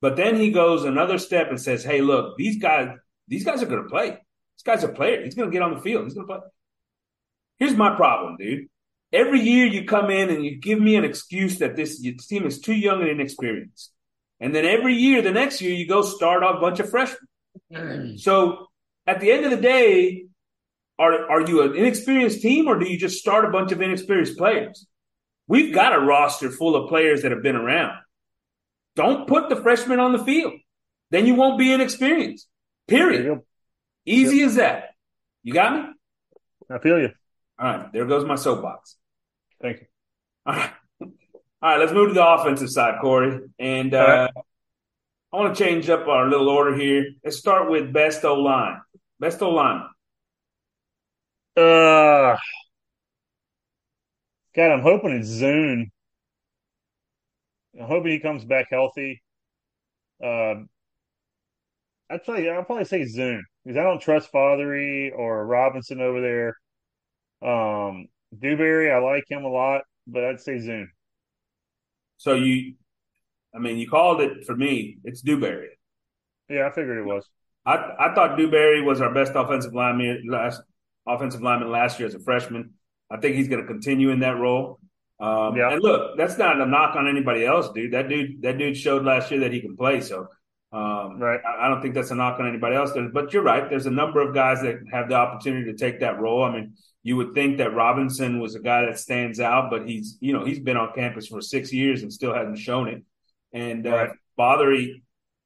But 0.00 0.16
then 0.16 0.36
he 0.36 0.50
goes 0.50 0.84
another 0.84 1.18
step 1.18 1.48
and 1.48 1.60
says, 1.60 1.84
"Hey, 1.84 2.00
look, 2.00 2.36
these 2.36 2.58
guys, 2.58 2.90
these 3.28 3.44
guys 3.44 3.62
are 3.62 3.66
going 3.66 3.82
to 3.82 3.88
play. 3.88 4.10
This 4.10 4.62
guy's 4.64 4.84
a 4.84 4.88
player. 4.88 5.22
He's 5.22 5.34
going 5.34 5.48
to 5.48 5.52
get 5.52 5.62
on 5.62 5.74
the 5.74 5.80
field. 5.80 6.04
He's 6.04 6.14
going 6.14 6.26
to 6.26 6.34
play." 6.34 6.42
Here's 7.58 7.74
my 7.74 7.94
problem, 7.94 8.36
dude. 8.36 8.68
Every 9.12 9.40
year 9.40 9.64
you 9.66 9.84
come 9.84 10.10
in 10.10 10.30
and 10.30 10.44
you 10.44 10.56
give 10.56 10.80
me 10.80 10.96
an 10.96 11.04
excuse 11.04 11.60
that 11.60 11.76
this 11.76 12.00
team 12.00 12.46
is 12.46 12.60
too 12.60 12.74
young 12.74 13.00
and 13.00 13.08
inexperienced, 13.08 13.92
and 14.40 14.54
then 14.54 14.64
every 14.64 14.94
year, 14.94 15.22
the 15.22 15.30
next 15.30 15.62
year, 15.62 15.72
you 15.72 15.86
go 15.86 16.02
start 16.02 16.42
off 16.42 16.56
a 16.56 16.60
bunch 16.60 16.80
of 16.80 16.90
freshmen. 16.90 17.28
Mm. 17.72 18.20
so 18.20 18.66
at 19.06 19.20
the 19.20 19.32
end 19.32 19.46
of 19.46 19.50
the 19.50 19.56
day, 19.56 20.26
are 20.98 21.30
are 21.30 21.42
you 21.42 21.62
an 21.62 21.76
inexperienced 21.76 22.40
team 22.40 22.68
or 22.68 22.78
do 22.78 22.90
you 22.90 22.98
just 22.98 23.18
start 23.18 23.44
a 23.44 23.50
bunch 23.50 23.72
of 23.72 23.80
inexperienced 23.80 24.36
players? 24.38 24.86
We've 25.48 25.74
got 25.74 25.94
a 25.94 26.00
roster 26.00 26.50
full 26.50 26.74
of 26.74 26.88
players 26.88 27.22
that 27.22 27.30
have 27.30 27.42
been 27.42 27.56
around. 27.56 27.98
Don't 28.96 29.28
put 29.28 29.48
the 29.48 29.56
freshmen 29.56 30.00
on 30.00 30.12
the 30.12 30.24
field. 30.24 30.54
Then 31.10 31.26
you 31.26 31.34
won't 31.34 31.58
be 31.58 31.72
inexperienced. 31.72 32.48
Period. 32.88 33.40
Easy 34.04 34.38
yep. 34.38 34.46
as 34.46 34.54
that. 34.56 34.84
You 35.42 35.52
got 35.52 35.74
me? 35.74 35.92
I 36.70 36.78
feel 36.78 36.98
you. 36.98 37.10
All 37.58 37.66
right. 37.66 37.92
There 37.92 38.04
goes 38.06 38.24
my 38.24 38.34
soapbox. 38.34 38.96
Thank 39.60 39.80
you. 39.80 39.86
All 40.46 40.54
right. 40.54 40.70
All 41.00 41.08
right. 41.62 41.78
Let's 41.78 41.92
move 41.92 42.08
to 42.08 42.14
the 42.14 42.26
offensive 42.26 42.70
side, 42.70 43.00
Corey. 43.00 43.40
And 43.58 43.94
uh, 43.94 44.30
right. 44.34 44.44
I 45.32 45.36
want 45.36 45.56
to 45.56 45.64
change 45.64 45.88
up 45.90 46.08
our 46.08 46.28
little 46.28 46.48
order 46.48 46.74
here. 46.74 47.04
Let's 47.24 47.36
start 47.36 47.70
with 47.70 47.92
best 47.92 48.24
O 48.24 48.34
line. 48.34 48.80
Best 49.20 49.42
O 49.42 49.50
line. 49.50 49.86
Uh, 51.56 52.36
God, 54.56 54.72
I'm 54.72 54.82
hoping 54.82 55.12
it's 55.12 55.28
Zuhn. 55.28 55.90
I'm 57.78 57.86
hoping 57.86 58.12
he 58.12 58.20
comes 58.20 58.44
back 58.44 58.68
healthy. 58.70 59.22
Um, 60.22 60.68
I'd 62.10 62.24
say 62.24 62.48
I'll 62.48 62.64
probably 62.64 62.84
say 62.84 63.02
Zuhn 63.02 63.40
because 63.64 63.76
I 63.76 63.82
don't 63.82 64.00
trust 64.00 64.32
Fatheree 64.32 65.12
or 65.16 65.46
Robinson 65.46 66.00
over 66.00 66.20
there. 66.20 66.56
Um, 67.42 68.06
Dewberry, 68.38 68.90
I 68.90 68.98
like 68.98 69.24
him 69.28 69.44
a 69.44 69.48
lot, 69.48 69.82
but 70.06 70.24
I'd 70.24 70.40
say 70.40 70.56
Zuhn. 70.56 70.86
So 72.18 72.34
you, 72.34 72.74
I 73.54 73.58
mean, 73.58 73.78
you 73.78 73.88
called 73.88 74.20
it 74.20 74.44
for 74.46 74.56
me. 74.56 74.98
It's 75.04 75.20
Dewberry. 75.22 75.70
Yeah, 76.48 76.66
I 76.66 76.70
figured 76.70 76.98
it 76.98 77.04
was. 77.06 77.28
I 77.64 77.74
I 77.98 78.14
thought 78.14 78.36
Dewberry 78.36 78.82
was 78.82 79.00
our 79.00 79.12
best 79.12 79.32
offensive 79.34 79.74
lineman 79.74 80.24
last 80.28 80.62
offensive 81.06 81.42
lineman 81.42 81.70
last 81.70 81.98
year 81.98 82.08
as 82.08 82.14
a 82.14 82.20
freshman. 82.20 82.74
I 83.10 83.18
think 83.18 83.36
he's 83.36 83.48
going 83.48 83.62
to 83.62 83.66
continue 83.66 84.10
in 84.10 84.20
that 84.20 84.38
role. 84.38 84.80
Um, 85.18 85.56
yeah. 85.56 85.72
And 85.72 85.82
look, 85.82 86.16
that's 86.16 86.36
not 86.36 86.60
a 86.60 86.66
knock 86.66 86.96
on 86.96 87.08
anybody 87.08 87.44
else, 87.44 87.70
dude. 87.70 87.92
That 87.92 88.08
dude, 88.08 88.42
that 88.42 88.58
dude 88.58 88.76
showed 88.76 89.04
last 89.04 89.30
year 89.30 89.40
that 89.40 89.52
he 89.52 89.60
can 89.60 89.76
play. 89.76 90.00
So, 90.00 90.28
um, 90.72 91.18
right. 91.18 91.40
I, 91.46 91.66
I, 91.66 91.68
don't 91.68 91.80
think 91.80 91.94
that's 91.94 92.10
a 92.10 92.14
knock 92.14 92.38
on 92.38 92.48
anybody 92.48 92.76
else. 92.76 92.90
But 93.12 93.32
you're 93.32 93.42
right. 93.42 93.68
There's 93.70 93.86
a 93.86 93.90
number 93.90 94.20
of 94.20 94.34
guys 94.34 94.60
that 94.62 94.80
have 94.92 95.08
the 95.08 95.14
opportunity 95.14 95.72
to 95.72 95.78
take 95.78 96.00
that 96.00 96.20
role. 96.20 96.44
I 96.44 96.52
mean, 96.52 96.74
you 97.02 97.16
would 97.16 97.34
think 97.34 97.58
that 97.58 97.72
Robinson 97.72 98.40
was 98.40 98.56
a 98.56 98.60
guy 98.60 98.84
that 98.84 98.98
stands 98.98 99.40
out, 99.40 99.70
but 99.70 99.88
he's, 99.88 100.18
you 100.20 100.32
know, 100.32 100.44
he's 100.44 100.58
been 100.58 100.76
on 100.76 100.92
campus 100.92 101.28
for 101.28 101.40
six 101.40 101.72
years 101.72 102.02
and 102.02 102.12
still 102.12 102.34
hasn't 102.34 102.58
shown 102.58 102.88
it. 102.88 103.04
And 103.52 103.86
uh, 103.86 103.90
right. 103.90 104.10
Fatheree, 104.38 105.02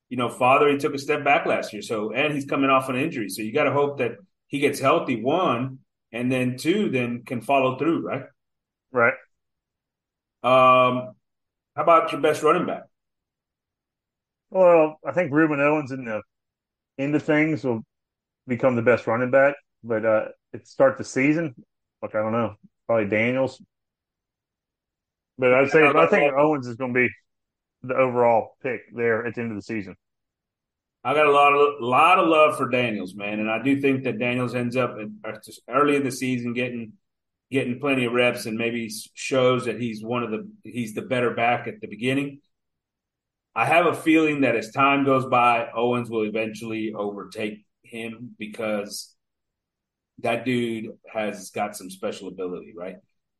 you 0.09 0.17
know, 0.17 0.31
Fatheree 0.31 0.81
took 0.81 0.95
a 0.95 0.99
step 0.99 1.23
back 1.23 1.47
last 1.47 1.73
year. 1.73 1.83
So, 1.83 2.13
and 2.13 2.35
he's 2.35 2.47
coming 2.47 2.71
off 2.71 2.89
an 2.89 2.97
injury. 2.97 3.29
So 3.29 3.43
you 3.43 3.53
got 3.53 3.65
to 3.65 3.73
hope 3.73 3.99
that 3.99 4.13
he 4.51 4.59
gets 4.59 4.81
healthy, 4.81 5.23
one, 5.23 5.79
and 6.13 6.31
then 6.31 6.57
two, 6.57 6.91
then 6.91 7.23
can 7.25 7.41
follow 7.41 7.79
through, 7.79 8.07
right? 8.07 8.25
Right. 8.93 9.15
Um, 10.43 11.15
how 11.77 11.83
about 11.83 12.11
your 12.11 12.21
best 12.21 12.43
running 12.43 12.67
back? 12.67 12.83
Well, 14.51 14.99
I 15.07 15.13
think 15.13 15.31
Rueben 15.31 15.61
Owens 15.61 15.93
in 15.93 16.05
the 16.05 16.21
end 16.99 17.15
of 17.15 17.23
things 17.23 17.63
will 17.65 17.85
become 18.49 18.75
the 18.75 18.83
best 18.83 19.07
running 19.07 19.31
back, 19.31 19.55
but 19.85 20.05
uh, 20.05 20.25
it 20.53 20.67
start 20.67 20.99
the 20.99 21.05
season. 21.05 21.55
Like 22.03 22.17
I 22.17 22.19
don't 22.19 22.33
know, 22.33 22.57
probably 22.87 23.07
Daniels. 23.07 23.63
But 25.39 25.55
I'd 25.55 25.71
say 25.71 25.87
I 25.87 26.07
think 26.07 26.35
Owens 26.35 26.67
is 26.67 26.75
going 26.75 26.93
to 26.93 27.01
be 27.01 27.09
the 27.83 27.95
overall 27.95 28.57
pick 28.63 28.81
there 28.95 29.25
at 29.25 29.37
the 29.37 29.43
end 29.43 29.53
of 29.53 29.57
the 29.57 29.63
season. 29.63 29.95
I 31.03 31.15
got 31.15 31.27
a 31.27 31.33
lot 31.33 31.53
of 31.53 31.81
lot 31.81 32.19
of 32.19 32.29
love 32.29 32.57
for 32.57 32.69
Daniels, 32.69 33.15
man, 33.15 33.41
and 33.41 33.51
I 33.51 33.63
do 33.63 33.81
think 33.81 34.05
that 34.05 34.19
Daniels 34.19 34.55
ends 34.55 34.77
up 34.77 34.97
uh, 35.25 35.33
early 35.69 35.97
in 35.97 36.05
the 36.05 36.11
season 36.11 36.53
getting 36.53 36.93
getting 37.51 37.81
plenty 37.81 38.05
of 38.05 38.13
reps 38.13 38.47
and 38.47 38.57
maybe 38.57 38.91
shows 39.15 39.65
that 39.65 39.81
he's 39.81 40.05
one 40.05 40.23
of 40.23 40.31
the 40.31 40.49
he's 40.63 40.95
the 40.95 41.03
better 41.03 41.31
back 41.31 41.67
at 41.67 41.81
the 41.81 41.89
beginning. 41.89 42.41
I 43.55 43.65
have 43.65 43.87
a 43.87 43.95
feeling 43.95 44.43
that 44.43 44.57
as 44.57 44.71
time 44.71 45.05
goes 45.05 45.27
by, 45.27 45.69
Owens 45.75 46.09
will 46.09 46.25
eventually 46.25 46.93
overtake 46.95 47.65
him 47.83 48.37
because 48.39 49.15
that 50.19 50.45
dude 50.45 50.93
has 51.13 51.51
got 51.51 51.77
some 51.77 51.91
special 51.91 52.29
ability, 52.29 52.75
right? 52.77 52.97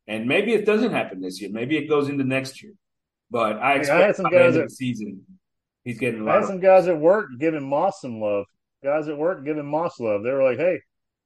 And 0.07 0.27
maybe 0.27 0.53
it 0.53 0.67
doesn't 0.67 0.91
happen 0.91 1.21
this 1.21 1.41
year. 1.41 1.51
Maybe 1.53 1.77
it 1.77 1.89
goes 1.89 2.09
into 2.09 2.25
next 2.25 2.63
year. 2.63 2.73
But 3.31 3.59
I 3.59 3.75
expect 3.75 4.03
I 4.03 4.07
had 4.07 4.17
some 4.17 4.31
guys 4.31 4.55
that, 4.55 4.73
season 4.73 5.25
He's 5.85 5.99
getting. 5.99 6.29
I 6.29 6.37
had 6.37 6.45
some 6.45 6.61
guys 6.61 6.89
at 6.89 6.99
work 6.99 7.31
giving 7.39 7.69
Moss 7.69 8.01
some 8.01 8.21
love. 8.21 8.45
Guys 8.85 9.09
at 9.09 9.17
work 9.17 9.45
giving 9.45 9.67
Moss 9.67 9.99
love. 9.99 10.23
They 10.23 10.31
were 10.31 10.43
like, 10.43 10.59
"Hey, 10.59 10.81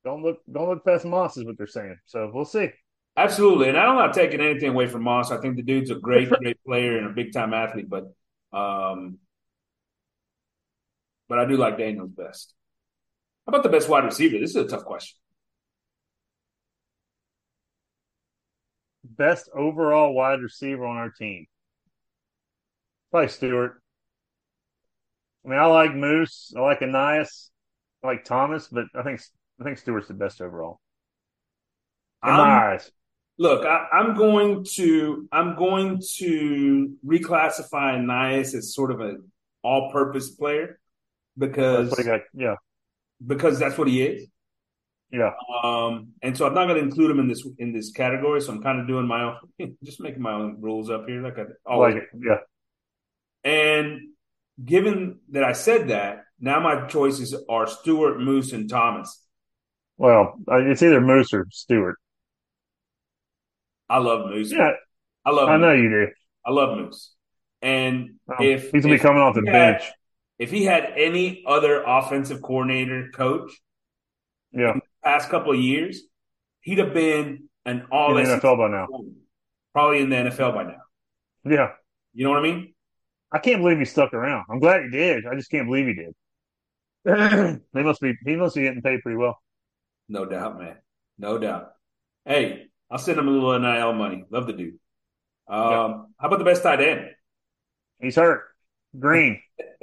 don't 0.05 0.23
look, 0.23 0.39
don't 0.51 0.69
look 0.69 0.85
past 0.85 1.05
Moss," 1.05 1.37
is 1.37 1.45
what 1.45 1.59
they're 1.59 1.67
saying. 1.67 1.99
So 2.07 2.31
we'll 2.33 2.45
see. 2.45 2.71
Absolutely, 3.17 3.69
and 3.69 3.79
I'm 3.79 3.95
not 3.95 4.13
taking 4.13 4.41
anything 4.41 4.71
away 4.71 4.87
from 4.89 5.03
Moss. 5.03 5.31
I 5.31 5.41
think 5.41 5.57
the 5.57 5.63
dude's 5.63 5.91
a 5.91 5.95
great, 5.95 6.29
great 6.41 6.59
player 6.65 6.99
and 6.99 7.07
a 7.07 7.13
big 7.13 7.33
time 7.33 7.55
athlete. 7.55 7.89
But, 7.89 8.13
um, 8.53 9.19
but 11.29 11.39
I 11.39 11.45
do 11.45 11.57
like 11.57 11.79
Daniels 11.79 12.11
best. 12.11 12.55
How 13.47 13.51
about 13.51 13.63
the 13.63 13.69
best 13.69 13.89
wide 13.89 14.05
receiver? 14.05 14.39
This 14.39 14.51
is 14.51 14.57
a 14.57 14.67
tough 14.67 14.85
question. 14.85 15.17
Best 19.05 19.49
overall 19.55 20.13
wide 20.13 20.41
receiver 20.41 20.85
on 20.85 20.97
our 20.97 21.11
team. 21.11 21.47
Probably 23.13 23.29
Stewart. 23.29 23.81
I 25.45 25.49
mean, 25.49 25.59
I 25.59 25.67
like 25.67 25.95
Moose. 25.95 26.53
I 26.57 26.61
like 26.61 26.81
Ainias. 26.81 27.51
I 28.03 28.09
like 28.09 28.25
Thomas, 28.25 28.69
but 28.69 28.87
I 28.95 29.03
think 29.03 29.21
I 29.61 29.65
think 29.65 29.79
Stewart's 29.79 30.09
the 30.09 30.15
best 30.15 30.41
overall. 30.41 30.81
In 32.23 32.31
um, 32.31 32.37
my 32.37 32.73
eyes. 32.73 32.91
Look, 33.37 33.67
I, 33.67 33.87
am 33.93 34.15
going 34.15 34.65
to 34.75 35.29
I'm 35.33 35.57
going 35.57 36.01
to 36.19 36.95
reclassify 37.05 37.99
Ainias 37.99 38.55
as 38.55 38.75
sort 38.75 38.91
of 38.91 39.01
an 39.01 39.31
all-purpose 39.63 40.31
player 40.31 40.79
because 41.37 41.91
got, 42.05 42.21
yeah, 42.33 42.57
because 43.25 43.59
that's 43.59 43.77
what 43.77 43.89
he 43.89 44.03
is. 44.03 44.29
Yeah. 45.11 45.31
Um, 45.63 46.09
and 46.23 46.37
so 46.37 46.47
I'm 46.47 46.55
not 46.55 46.67
going 46.67 46.81
to 46.81 46.83
include 46.83 47.11
him 47.11 47.21
in 47.21 47.29
this 47.29 47.47
in 47.59 47.73
this 47.73 47.93
category. 47.93 48.41
So 48.41 48.53
I'm 48.53 48.63
kind 48.63 48.81
of 48.81 48.89
doing 48.89 49.07
my 49.07 49.37
own, 49.61 49.77
just 49.85 50.01
making 50.01 50.23
my 50.23 50.33
own 50.33 50.61
rules 50.61 50.91
up 50.91 51.07
here, 51.07 51.23
like 51.23 51.39
I 51.39 51.45
always. 51.67 51.95
Like 51.95 52.09
yeah. 52.21 52.39
And 53.45 54.14
given 54.63 55.21
that 55.31 55.45
I 55.45 55.53
said 55.53 55.89
that, 55.89 56.25
now 56.41 56.61
my 56.61 56.87
choices 56.87 57.35
are 57.49 57.67
Stewart, 57.67 58.21
Moose, 58.21 58.53
and 58.53 58.69
Thomas. 58.69 59.23
Well, 59.97 60.35
it's 60.49 60.83
either 60.83 61.01
Moose 61.01 61.33
or 61.33 61.47
Stewart. 61.51 61.97
I 63.89 63.99
love 63.99 64.27
Moose. 64.27 64.53
Yeah, 64.53 64.73
I 65.25 65.31
love. 65.31 65.49
I 65.49 65.57
Moose. 65.57 65.63
know 65.63 65.73
you 65.73 65.89
do. 65.89 66.07
I 66.45 66.51
love 66.51 66.79
Moose. 66.79 67.13
And 67.63 68.17
um, 68.29 68.37
if 68.41 68.71
he's 68.73 68.83
gonna 68.83 68.97
be 68.97 69.01
coming 69.01 69.23
off 69.23 69.35
the 69.35 69.43
bench, 69.43 69.83
had, 69.83 69.93
if 70.39 70.51
he 70.51 70.65
had 70.65 70.93
any 70.97 71.45
other 71.47 71.83
offensive 71.83 72.43
coordinator 72.43 73.11
coach, 73.15 73.51
yeah, 74.53 74.75
past 75.03 75.31
couple 75.31 75.53
of 75.53 75.59
years, 75.59 76.03
he'd 76.61 76.79
have 76.79 76.93
been 76.93 77.49
an 77.65 77.87
all 77.91 78.17
in 78.17 78.25
the 78.25 78.31
NFL 78.31 78.59
by 78.59 78.69
now. 78.69 78.87
Probably 79.73 80.01
in 80.01 80.11
the 80.11 80.17
NFL 80.17 80.55
by 80.55 80.65
now. 80.65 80.83
Yeah, 81.45 81.71
you 82.13 82.25
know 82.25 82.31
what 82.31 82.41
I 82.41 82.43
mean. 82.43 82.74
I 83.35 83.41
can't 83.41 83.61
believe 83.61 83.81
he 83.81 83.85
stuck 83.85 84.15
around. 84.15 84.45
I'm 84.49 84.61
glad 84.61 84.85
he 84.85 84.91
did. 84.91 85.27
I 85.27 85.35
just 85.35 85.51
can't 85.51 85.67
believe 85.67 85.89
he 85.89 85.95
did. 85.95 86.15
they 87.75 87.83
must 87.83 88.01
be 88.01 88.15
he 88.25 88.37
must 88.37 88.55
be 88.55 88.63
getting 88.63 88.81
paid 88.81 89.03
pretty 89.03 89.17
well. 89.17 89.37
No 90.09 90.25
doubt, 90.25 90.57
man. 90.57 90.77
No 91.19 91.37
doubt. 91.37 91.73
Hey, 92.25 92.67
I'll 92.89 92.99
send 92.99 93.19
him 93.19 93.27
a 93.27 93.33
little 93.33 93.59
NIL 93.59 93.93
money. 93.93 94.25
Love 94.31 94.47
the 94.47 94.53
dude. 94.53 94.79
Um, 95.49 95.71
yep. 95.71 95.91
How 96.17 96.29
about 96.29 96.39
the 96.39 96.45
best 96.45 96.63
tight 96.63 96.81
end? 96.81 97.11
He's 98.01 98.15
hurt. 98.15 98.45
Green. 98.97 99.41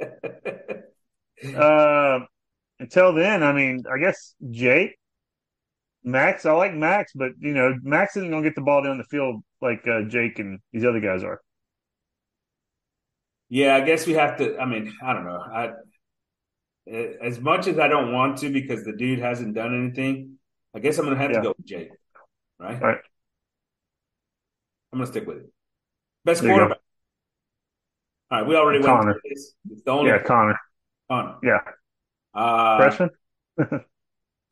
uh, 1.54 2.20
until 2.80 3.12
then, 3.12 3.42
I 3.42 3.52
mean, 3.52 3.84
I 3.92 3.98
guess 3.98 4.34
Jake, 4.50 4.98
Max. 6.02 6.46
I 6.46 6.52
like 6.52 6.74
Max, 6.74 7.12
but 7.14 7.32
you 7.38 7.52
know, 7.52 7.78
Max 7.82 8.16
isn't 8.16 8.30
gonna 8.30 8.42
get 8.42 8.54
the 8.54 8.62
ball 8.62 8.82
down 8.82 8.96
the 8.96 9.04
field 9.04 9.42
like 9.60 9.86
uh, 9.86 10.04
Jake 10.04 10.38
and 10.38 10.58
these 10.72 10.86
other 10.86 11.00
guys 11.00 11.22
are. 11.22 11.42
Yeah, 13.52 13.76
I 13.76 13.82
guess 13.82 14.06
we 14.06 14.14
have 14.14 14.38
to. 14.38 14.56
I 14.58 14.64
mean, 14.64 14.94
I 15.04 15.12
don't 15.12 15.24
know. 15.26 15.38
I 15.38 15.72
as 17.22 17.38
much 17.38 17.66
as 17.66 17.78
I 17.78 17.86
don't 17.86 18.10
want 18.10 18.38
to 18.38 18.48
because 18.50 18.82
the 18.82 18.94
dude 18.94 19.18
hasn't 19.18 19.54
done 19.54 19.74
anything. 19.78 20.38
I 20.74 20.78
guess 20.78 20.96
I'm 20.96 21.04
gonna 21.04 21.18
have 21.18 21.32
Yeah. 21.32 21.36
to 21.36 21.42
go 21.42 21.54
with 21.58 21.66
Jake. 21.66 21.90
Right? 22.58 22.80
Right. 22.80 22.98
I'm 24.90 25.00
gonna 25.00 25.06
stick 25.06 25.26
with 25.26 25.36
it. 25.36 25.52
Best 26.24 26.40
There 26.40 26.50
quarterback. 26.50 26.78
All 28.30 28.38
right, 28.38 28.48
we 28.48 28.56
already 28.56 28.78
went 28.78 28.86
Connor. 28.86 29.12
through 29.12 29.20
this. 29.28 29.54
It's 29.70 29.82
the 29.82 29.90
only 29.90 30.10
Yeah, 30.12 30.22
Connor. 30.22 30.58
Connor. 31.10 31.36
Yeah. 31.42 31.60
Uh, 32.32 32.78
Freshman? 32.78 33.10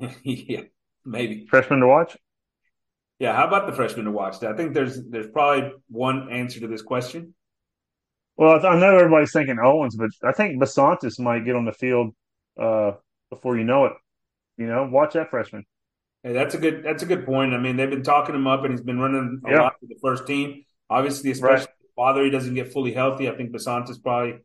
yeah, 0.25 0.65
maybe. 1.07 1.47
Freshman 1.47 1.81
to 1.81 1.87
watch? 1.87 2.19
Yeah, 3.19 3.35
how 3.35 3.47
about 3.47 3.67
the 3.67 3.73
freshman 3.73 4.05
to 4.05 4.11
watch? 4.11 4.43
I 4.43 4.53
think 4.53 4.75
there's 4.75 5.03
there's 5.09 5.31
probably 5.31 5.73
one 5.89 6.31
answer 6.31 6.61
to 6.61 6.67
this 6.69 6.83
question. 6.83 7.35
Well, 8.41 8.67
I 8.67 8.75
know 8.81 8.97
everybody's 8.97 9.33
thinking 9.35 9.59
Owens, 9.63 9.97
but 9.97 10.09
I 10.25 10.33
think 10.33 10.63
Bisontis 10.63 11.21
might 11.21 11.45
get 11.45 11.57
on 11.57 11.67
the 11.67 11.73
field 11.73 12.15
uh, 12.59 12.93
before 13.29 13.59
you 13.59 13.65
know 13.65 13.85
it. 13.85 13.93
You 14.57 14.67
know, 14.67 14.89
watch 14.91 15.13
that 15.13 15.29
freshman. 15.29 15.67
Hey, 16.23 16.33
that's 16.33 16.55
a 16.55 16.59
good 16.59 16.83
that's 16.83 17.03
a 17.03 17.07
good 17.07 17.27
point. 17.27 17.53
I 17.53 17.59
mean, 17.59 17.77
they've 17.77 17.91
been 17.91 18.03
talking 18.03 18.35
him 18.35 18.47
up, 18.47 18.65
and 18.65 18.73
he's 18.73 18.81
been 18.81 18.99
running 18.99 19.43
a 19.45 19.51
Yeah. 19.51 19.61
lot 19.65 19.75
for 19.79 19.87
the 19.87 19.99
first 20.01 20.27
team. 20.27 20.65
Obviously, 20.89 21.31
especially 21.33 21.65
if 21.85 21.91
father, 21.95 22.25
he 22.25 22.31
doesn't 22.31 22.55
get 22.55 22.73
fully 22.73 22.95
healthy. 22.95 23.29
I 23.29 23.37
think 23.37 23.53
Bisontis 23.53 24.03
probably 24.03 24.39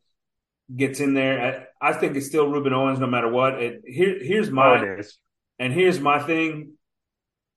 gets 0.75 0.99
in 0.99 1.13
there. 1.13 1.67
I, 1.81 1.89
I 1.91 1.93
think 1.93 2.17
it's 2.17 2.25
still 2.27 2.47
Rueben 2.47 2.73
Owens, 2.73 2.99
no 2.99 3.07
matter 3.07 3.29
what. 3.31 3.63
It, 3.63 3.81
here, 3.85 4.17
here's 4.21 4.49
Oh, 4.49 4.53
my 4.53 4.83
is. 4.97 5.17
and 5.57 5.71
here's 5.71 6.01
my 6.01 6.19
thing 6.19 6.73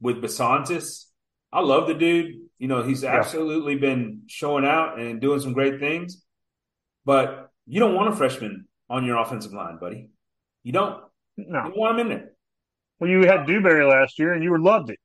with 0.01 0.23
Bisontis. 0.23 1.07
I 1.53 1.63
love 1.63 1.89
the 1.89 1.95
dude. 1.95 2.37
You 2.61 2.69
know, 2.69 2.85
he's 2.85 3.03
Yeah. 3.03 3.17
absolutely 3.19 3.75
been 3.75 4.23
showing 4.29 4.65
out 4.65 5.01
and 5.01 5.21
doing 5.21 5.41
some 5.41 5.53
great 5.53 5.81
things. 5.81 6.25
But 7.09 7.51
you 7.67 7.81
don't 7.81 7.95
want 7.95 8.13
a 8.13 8.17
freshman 8.17 8.69
on 8.91 9.07
your 9.07 9.17
offensive 9.17 9.55
line, 9.55 9.79
buddy. 9.79 10.11
You 10.63 10.73
don't. 10.73 11.03
You 11.37 11.47
No. 11.49 11.63
don't 11.63 11.75
want 11.77 11.99
him 11.99 12.07
in 12.07 12.09
there. 12.19 12.31
Well, 13.01 13.09
you 13.09 13.23
had 13.27 13.47
Dewberry 13.47 13.87
last 13.87 14.19
year, 14.19 14.35
and 14.35 14.45
you 14.45 14.63
loved 14.63 14.91
it. 14.91 14.99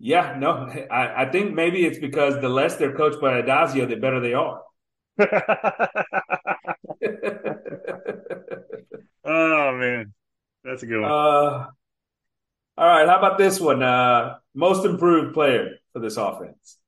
Yeah, 0.00 0.36
no, 0.36 0.66
I, 0.90 1.22
I 1.22 1.30
think 1.30 1.54
maybe 1.54 1.86
it's 1.86 2.00
because 2.00 2.40
the 2.40 2.48
less 2.48 2.74
they're 2.74 2.96
coached 2.96 3.20
by 3.20 3.40
Addazio, 3.40 3.88
the 3.88 3.94
better 3.94 4.18
they 4.18 4.34
are. 4.34 4.62
oh 9.24 9.76
man, 9.76 10.12
that's 10.64 10.82
a 10.82 10.86
good 10.86 11.00
one. 11.02 11.10
uh, 11.10 11.66
all 12.76 12.86
right, 12.86 13.08
how 13.08 13.18
about 13.18 13.38
this 13.38 13.60
one? 13.60 13.80
Uh, 13.82 14.38
most 14.54 14.84
improved 14.84 15.34
player 15.34 15.76
for 15.92 16.00
this 16.00 16.16
offense. 16.16 16.78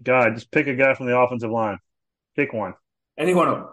God, 0.00 0.34
just 0.34 0.50
pick 0.52 0.68
a 0.68 0.74
guy 0.76 0.94
from 0.94 1.06
the 1.06 1.18
offensive 1.18 1.50
line. 1.50 1.78
Pick 2.36 2.52
one. 2.52 2.74
Any 3.18 3.34
one 3.34 3.48
of 3.48 3.54
them. 3.58 3.68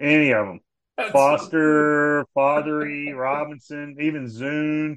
Any 0.00 0.30
of 0.32 0.46
them. 0.46 0.60
That's- 0.96 1.12
Foster, 1.12 2.24
Fatheree, 2.36 3.14
Robinson, 3.16 3.96
even 4.00 4.26
Zuhn. 4.26 4.96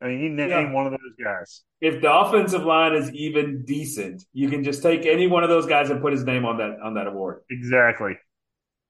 I 0.00 0.08
mean, 0.08 0.20
you 0.20 0.28
name 0.30 0.48
Yeah. 0.50 0.72
one 0.72 0.86
of 0.86 0.92
those 0.92 1.14
guys. 1.22 1.62
If 1.80 2.00
the 2.02 2.12
offensive 2.12 2.64
line 2.64 2.94
is 2.94 3.12
even 3.12 3.64
decent, 3.64 4.24
you 4.32 4.48
can 4.48 4.64
just 4.64 4.82
take 4.82 5.06
any 5.06 5.26
one 5.28 5.44
of 5.44 5.48
those 5.48 5.66
guys 5.66 5.90
and 5.90 6.00
put 6.00 6.12
his 6.12 6.24
name 6.24 6.44
on 6.44 6.58
that 6.58 6.78
on 6.82 6.94
that 6.94 7.06
award. 7.06 7.42
Exactly. 7.50 8.16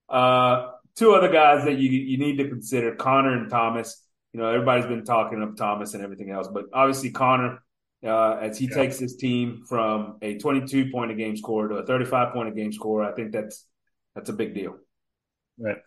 Uh, 0.09 0.71
two 0.97 1.13
other 1.15 1.31
guys 1.31 1.65
that 1.65 1.79
you 1.79 1.91
you 1.91 2.19
need 2.19 2.37
to 2.39 2.49
consider: 2.49 2.95
Connor 2.95 3.35
and 3.37 3.51
Thomas. 3.51 4.03
You 4.33 4.41
know, 4.41 4.49
everybody's 4.49 4.87
been 4.87 5.05
talking 5.05 5.43
of 5.43 5.57
Thomas 5.57 5.93
and 5.95 6.03
everything 6.03 6.31
else, 6.31 6.49
but 6.49 6.65
obviously 6.73 7.11
Connor, 7.11 7.63
uh, 8.05 8.39
as 8.41 8.59
he 8.59 8.67
Yeah. 8.67 8.75
takes 8.75 8.99
his 8.99 9.17
team 9.17 9.65
from 9.69 10.19
a 10.23 10.39
22 10.39 10.91
point 10.91 11.11
a 11.11 11.15
game 11.15 11.37
score 11.37 11.69
to 11.69 11.77
a 11.77 11.87
35 11.87 12.33
point 12.33 12.49
a 12.49 12.53
game 12.53 12.73
score, 12.73 13.05
I 13.05 13.13
think 13.13 13.33
that's 13.33 13.67
that's 14.15 14.29
a 14.29 14.33
big 14.33 14.55
deal. 14.55 14.77
Right. 15.59 15.79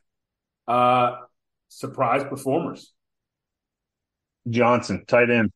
Uh, 0.67 1.21
surprise 1.67 2.23
performers. 2.23 2.93
Johnson, 4.49 5.03
tight 5.07 5.29
end. 5.29 5.51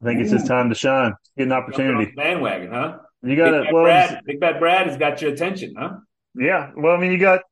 I 0.00 0.06
think 0.06 0.20
it's 0.20 0.30
his 0.30 0.44
time 0.44 0.68
to 0.68 0.74
shine. 0.74 1.14
Get 1.36 1.46
an 1.46 1.52
opportunity. 1.52 2.12
bandwagon, 2.16 2.72
huh? 2.72 2.98
You 3.22 3.36
got 3.36 3.54
it. 3.54 3.72
well, 3.72 3.84
Brad, 3.84 4.20
Big 4.26 4.40
Bad 4.40 4.58
Brad 4.58 4.88
has 4.88 4.96
got 4.96 5.22
your 5.22 5.32
attention, 5.32 5.74
huh? 5.78 5.94
yeah. 6.34 6.70
Well, 6.76 6.96
I 6.96 7.00
mean, 7.00 7.12
you 7.12 7.18
got 7.18 7.42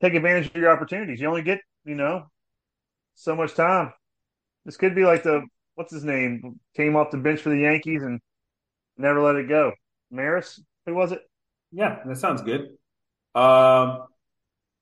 take 0.00 0.14
advantage 0.14 0.46
of 0.46 0.56
your 0.56 0.70
opportunities. 0.70 1.20
You 1.20 1.28
only 1.28 1.42
get, 1.42 1.60
you 1.84 1.94
know, 1.94 2.30
so 3.14 3.36
much 3.36 3.54
time. 3.54 3.92
This 4.64 4.76
could 4.78 4.94
be 4.94 5.04
like 5.04 5.22
the, 5.22 5.42
what's 5.74 5.92
his 5.92 6.04
name? 6.04 6.60
Came 6.76 6.96
off 6.96 7.10
the 7.10 7.18
bench 7.18 7.40
for 7.40 7.50
the 7.50 7.58
Yankees 7.58 8.02
and 8.02 8.20
never 8.96 9.20
let 9.20 9.36
it 9.36 9.48
go. 9.48 9.72
Maris? 10.10 10.60
Who 10.86 10.94
was 10.94 11.12
it? 11.12 11.20
Yeah, 11.72 11.98
that 12.06 12.16
sounds 12.16 12.42
good. 12.42 12.68
Um, 13.34 14.06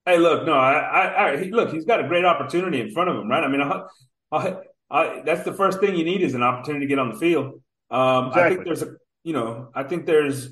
hey, 0.05 0.19
look, 0.19 0.45
no, 0.45 0.53
I, 0.53 0.73
I, 0.73 1.07
I, 1.07 1.37
look, 1.45 1.73
he's 1.73 1.85
got 1.85 2.05
a 2.05 2.09
great 2.09 2.25
opportunity 2.25 2.81
in 2.81 2.91
front 2.91 3.09
of 3.09 3.17
him, 3.17 3.29
right? 3.29 3.43
I 3.43 3.49
mean, 3.49 3.63
I, 3.63 3.83
I, 4.31 4.57
I, 4.91 5.23
that's 5.25 5.45
the 5.45 5.55
first 5.55 5.81
thing 5.81 5.97
you 5.97 6.05
need 6.05 6.23
is 6.23 6.35
an 6.35 6.43
opportunity 6.43 6.87
to 6.87 6.89
get 6.89 6.99
on 6.99 7.11
the 7.11 7.19
field. 7.19 7.63
Um, 7.91 8.31
I 8.35 8.49
think 8.49 8.65
there's 8.65 8.83
a, 8.83 8.95
you 9.25 9.33
know, 9.33 9.71
I 9.75 9.85
think 9.85 10.07
there's 10.07 10.51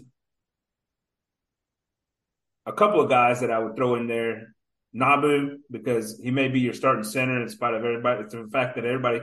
a 2.65 2.73
couple 2.73 3.01
of 3.01 3.11
guys 3.11 3.41
that 3.41 3.51
I 3.51 3.59
would 3.59 3.77
throw 3.77 3.97
in 3.97 4.07
there. 4.07 4.55
Nabou, 4.95 5.59
because 5.71 6.19
he 6.21 6.33
may 6.33 6.49
be 6.49 6.59
your 6.61 6.73
starting 6.73 7.05
center 7.05 7.41
in 7.41 7.49
spite 7.49 7.75
of 7.75 7.85
everybody, 7.85 8.25
the 8.25 8.49
fact 8.53 8.75
that 8.75 8.85
everybody 8.85 9.21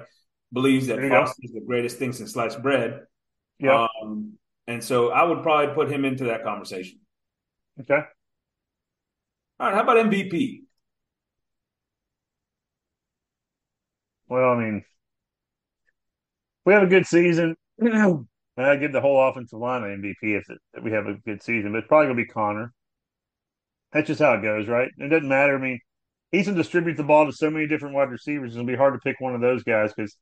believes 0.54 0.88
that 0.88 0.95
There 0.95 1.06
you 1.06 1.10
go. 1.10 1.26
Foster 1.26 1.41
is 1.43 1.52
the 1.52 1.62
greatest 1.62 1.98
thing 1.98 2.14
since 2.14 2.34
sliced 2.34 2.62
bread. 2.62 3.02
Yeah. 3.60 3.88
Um, 4.02 4.34
and 4.68 4.84
so 4.84 5.10
I 5.10 5.24
would 5.24 5.43
probably 5.43 5.74
put 5.74 5.91
him 5.91 6.06
into 6.06 6.26
that 6.26 6.43
conversation. 6.43 7.00
Okay. 7.80 8.02
All 9.60 9.68
right, 9.68 9.76
how 9.76 9.82
about 9.82 9.98
MVP? 9.98 10.62
Well, 14.30 14.52
I 14.52 14.60
mean, 14.60 14.84
we 16.66 16.74
have 16.74 16.84
a 16.84 16.88
good 16.88 17.08
season. 17.08 17.56
I 18.58 18.76
give 18.76 18.91
the 18.91 19.02
whole 19.02 19.22
offensive 19.28 19.60
line 19.60 19.84
an 19.84 20.02
MVP 20.02 20.38
if, 20.38 20.50
it, 20.50 20.58
if 20.74 20.84
we 20.84 20.91
have 20.91 21.08
a 21.08 21.14
good 21.26 21.41
season, 21.43 21.72
but 21.72 21.80
it's 21.80 21.88
probably 21.88 22.08
going 22.08 22.18
to 22.18 22.24
be 22.24 22.28
Connor. 22.28 22.74
That's 23.93 24.08
just 24.08 24.22
how 24.22 24.34
it 24.34 24.41
goes, 24.41 24.68
right? 24.68 24.89
It 24.98 25.10
doesn't 25.10 25.30
matter. 25.30 25.56
I 25.56 25.62
mean, 25.62 25.80
he's 26.32 26.45
going 26.45 26.58
to 26.58 26.62
distribute 26.62 26.98
the 26.98 27.04
ball 27.04 27.26
to 27.26 27.32
so 27.32 27.50
many 27.50 27.68
different 27.68 27.95
wide 27.95 28.10
receivers. 28.10 28.50
It's 28.50 28.56
going 28.56 28.68
to 28.68 28.74
be 28.74 28.78
hard 28.78 28.95
to 28.95 29.00
pick 29.00 29.20
one 29.20 29.36
of 29.36 29.41
those 29.41 29.64
guys 29.64 29.93
because 29.95 30.18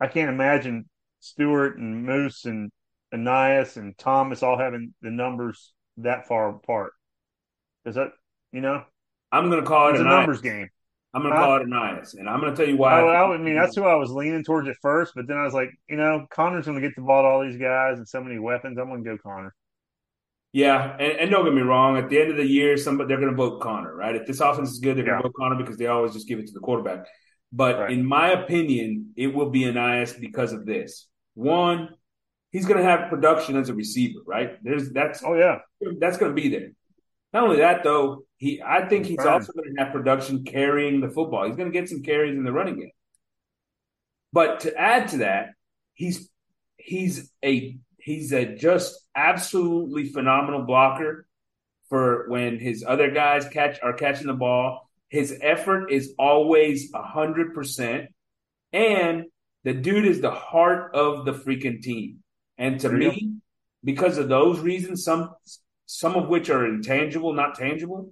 I 0.00 0.08
can't 0.08 0.30
imagine 0.30 0.88
Stewart 1.20 1.78
and 1.78 2.04
Moose 2.04 2.44
and 2.44 2.70
Ainias 3.12 3.76
and 3.76 3.96
Thomas 3.96 4.42
all 4.42 4.58
having 4.58 4.94
the 5.02 5.10
numbers 5.10 5.72
that 5.98 6.26
far 6.26 6.50
apart. 6.50 6.92
Is 7.84 7.94
that, 7.94 8.08
you 8.52 8.60
know, 8.60 8.82
I'm 9.30 9.50
going 9.50 9.62
to 9.62 9.66
call 9.66 9.94
it 9.94 10.00
a 10.00 10.04
numbers 10.04 10.40
game. 10.40 10.68
I'm 11.12 11.22
going 11.22 11.32
to 11.32 11.40
call 11.40 11.56
it 11.56 11.66
Ainias, 11.66 12.18
and 12.18 12.28
I'm 12.28 12.40
going 12.40 12.52
to 12.52 12.56
tell 12.56 12.68
you 12.68 12.76
why. 12.76 13.00
I, 13.00 13.34
I, 13.34 13.38
mean, 13.38 13.54
that's 13.54 13.76
who 13.76 13.84
I 13.84 13.94
was 13.94 14.10
leaning 14.10 14.42
towards 14.42 14.68
at 14.68 14.74
first, 14.82 15.12
but 15.14 15.28
then 15.28 15.36
I 15.36 15.44
was 15.44 15.54
like, 15.54 15.70
you 15.88 15.96
know, 15.96 16.26
Connor's 16.28 16.64
going 16.66 16.80
to 16.80 16.86
get 16.86 16.96
the 16.96 17.02
ball 17.02 17.22
to 17.22 17.28
all 17.28 17.44
these 17.44 17.56
guys 17.56 17.98
and 17.98 18.08
so 18.08 18.20
many 18.20 18.38
weapons. 18.40 18.78
I'm 18.78 18.88
going 18.88 19.04
to 19.04 19.10
go 19.10 19.18
Connor. 19.22 19.54
Yeah, 20.52 20.96
and, 20.98 21.18
and 21.18 21.30
don't 21.30 21.44
get 21.44 21.54
me 21.54 21.62
wrong. 21.62 21.96
At 21.96 22.08
the 22.08 22.20
end 22.20 22.30
of 22.32 22.36
the 22.36 22.46
year, 22.46 22.76
somebody 22.76 23.08
they're 23.08 23.20
going 23.20 23.30
to 23.30 23.36
vote 23.36 23.60
Connor, 23.60 23.94
right? 23.94 24.16
If 24.16 24.26
this 24.26 24.40
offense 24.40 24.72
is 24.72 24.80
good, 24.80 24.96
they're 24.96 25.04
going 25.04 25.18
to 25.18 25.22
vote 25.22 25.34
Connor 25.38 25.56
because 25.56 25.76
they 25.76 25.86
always 25.86 26.12
just 26.12 26.26
give 26.26 26.40
it 26.40 26.46
to 26.48 26.52
the 26.52 26.60
quarterback. 26.60 27.06
But 27.54 27.78
Right. 27.78 27.92
in 27.92 28.04
my 28.04 28.30
opinion, 28.32 29.12
it 29.16 29.28
will 29.28 29.50
be 29.50 29.60
Ainias 29.62 30.18
because 30.20 30.52
of 30.52 30.66
this. 30.66 31.08
One, 31.34 31.90
he's 32.50 32.66
going 32.66 32.78
to 32.82 32.84
have 32.90 33.08
production 33.10 33.56
as 33.56 33.68
a 33.68 33.74
receiver, 33.74 34.20
right? 34.26 34.58
There's 34.64 34.90
that's 34.92 35.22
Oh 35.24 35.34
yeah, 35.34 35.58
that's 36.00 36.18
going 36.18 36.34
to 36.34 36.42
be 36.42 36.48
there. 36.48 36.70
Not 37.32 37.44
only 37.44 37.58
that, 37.58 37.84
though, 37.84 38.24
he 38.38 38.60
I 38.62 38.88
think 38.88 39.06
he's 39.06 39.24
also 39.24 39.52
going 39.52 39.74
to 39.74 39.82
have 39.84 39.92
production 39.92 40.44
carrying 40.44 41.00
the 41.00 41.10
football. 41.10 41.46
He's 41.46 41.56
going 41.56 41.72
to 41.72 41.78
get 41.78 41.88
some 41.88 42.02
carries 42.02 42.36
in 42.36 42.44
the 42.44 42.52
running 42.52 42.76
game. 42.80 42.90
But 44.32 44.60
to 44.60 44.76
add 44.76 45.08
to 45.10 45.18
that, 45.18 45.50
he's 45.94 46.28
he's 46.76 47.30
a 47.44 47.78
he's 47.98 48.32
a 48.32 48.44
just 48.56 49.00
absolutely 49.16 50.06
phenomenal 50.08 50.62
blocker 50.62 51.26
for 51.88 52.28
when 52.28 52.58
his 52.58 52.84
other 52.86 53.10
guys 53.10 53.48
catch 53.48 53.80
are 53.82 53.92
catching 53.92 54.26
the 54.26 54.34
ball. 54.34 54.83
His 55.14 55.38
effort 55.40 55.92
is 55.92 56.12
always 56.18 56.90
a 56.92 57.00
hundred 57.00 57.54
percent, 57.54 58.08
and 58.72 59.26
the 59.62 59.72
dude 59.72 60.06
is 60.06 60.20
the 60.20 60.32
heart 60.32 60.92
of 60.92 61.24
the 61.24 61.30
freaking 61.30 61.80
team. 61.80 62.24
And 62.58 62.80
to 62.80 62.88
me, 62.88 63.36
because 63.84 64.18
of 64.18 64.28
those 64.28 64.58
reasons, 64.58 65.04
some 65.04 65.30
some 65.86 66.16
of 66.16 66.28
which 66.28 66.50
are 66.50 66.66
intangible, 66.66 67.32
not 67.32 67.54
tangible, 67.54 68.10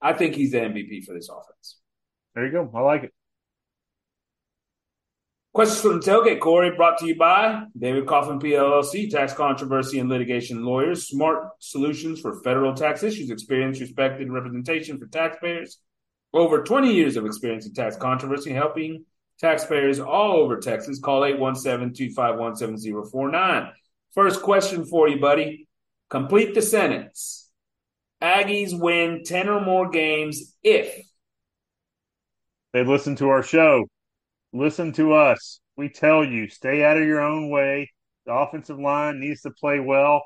I 0.00 0.14
think 0.14 0.34
he's 0.34 0.50
the 0.50 0.58
MVP 0.58 1.04
for 1.04 1.14
this 1.14 1.28
offense. 1.28 1.78
there 2.34 2.44
you 2.44 2.50
go. 2.50 2.68
I 2.74 2.80
like 2.80 3.04
it. 3.04 3.14
Questions 5.54 5.80
from 5.80 6.00
the 6.00 6.04
tailgate, 6.10 6.40
Corey, 6.40 6.74
brought 6.74 6.98
to 6.98 7.06
you 7.06 7.14
by 7.14 7.66
David 7.78 8.08
Coffin 8.08 8.40
PLLC, 8.40 9.08
tax 9.08 9.32
controversy 9.32 10.00
and 10.00 10.08
litigation 10.10 10.64
lawyers, 10.64 11.06
smart 11.06 11.50
solutions 11.60 12.18
for 12.18 12.42
federal 12.42 12.74
tax 12.74 13.04
issues, 13.04 13.30
experience, 13.30 13.80
respected 13.80 14.28
representation 14.28 14.98
for 14.98 15.06
taxpayers. 15.06 15.78
Over 16.34 16.62
20 16.62 16.92
years 16.92 17.16
of 17.16 17.26
experience 17.26 17.66
in 17.66 17.74
tax 17.74 17.96
controversy, 17.96 18.52
helping 18.52 19.04
taxpayers 19.38 20.00
all 20.00 20.36
over 20.36 20.58
Texas. 20.58 21.00
Call 21.00 21.22
817-251-7049. 21.22 23.72
First 24.14 24.42
question 24.42 24.86
for 24.86 25.08
you, 25.08 25.20
buddy. 25.20 25.68
Complete 26.08 26.54
the 26.54 26.62
sentence. 26.62 27.50
Aggies 28.22 28.78
win 28.78 29.24
10 29.24 29.48
or 29.48 29.60
more 29.60 29.90
games 29.90 30.54
if 30.62 31.04
They 32.72 32.84
listen 32.84 33.16
to 33.16 33.30
our 33.30 33.42
show. 33.42 33.88
Listen 34.52 34.92
to 34.92 35.14
us. 35.14 35.58
We 35.76 35.88
tell 35.88 36.24
you, 36.24 36.48
stay 36.48 36.84
out 36.84 36.98
of 36.98 37.04
your 37.04 37.20
own 37.20 37.50
way. 37.50 37.90
The 38.26 38.32
offensive 38.32 38.78
line 38.78 39.18
needs 39.18 39.40
to 39.42 39.50
play 39.50 39.80
well. 39.80 40.22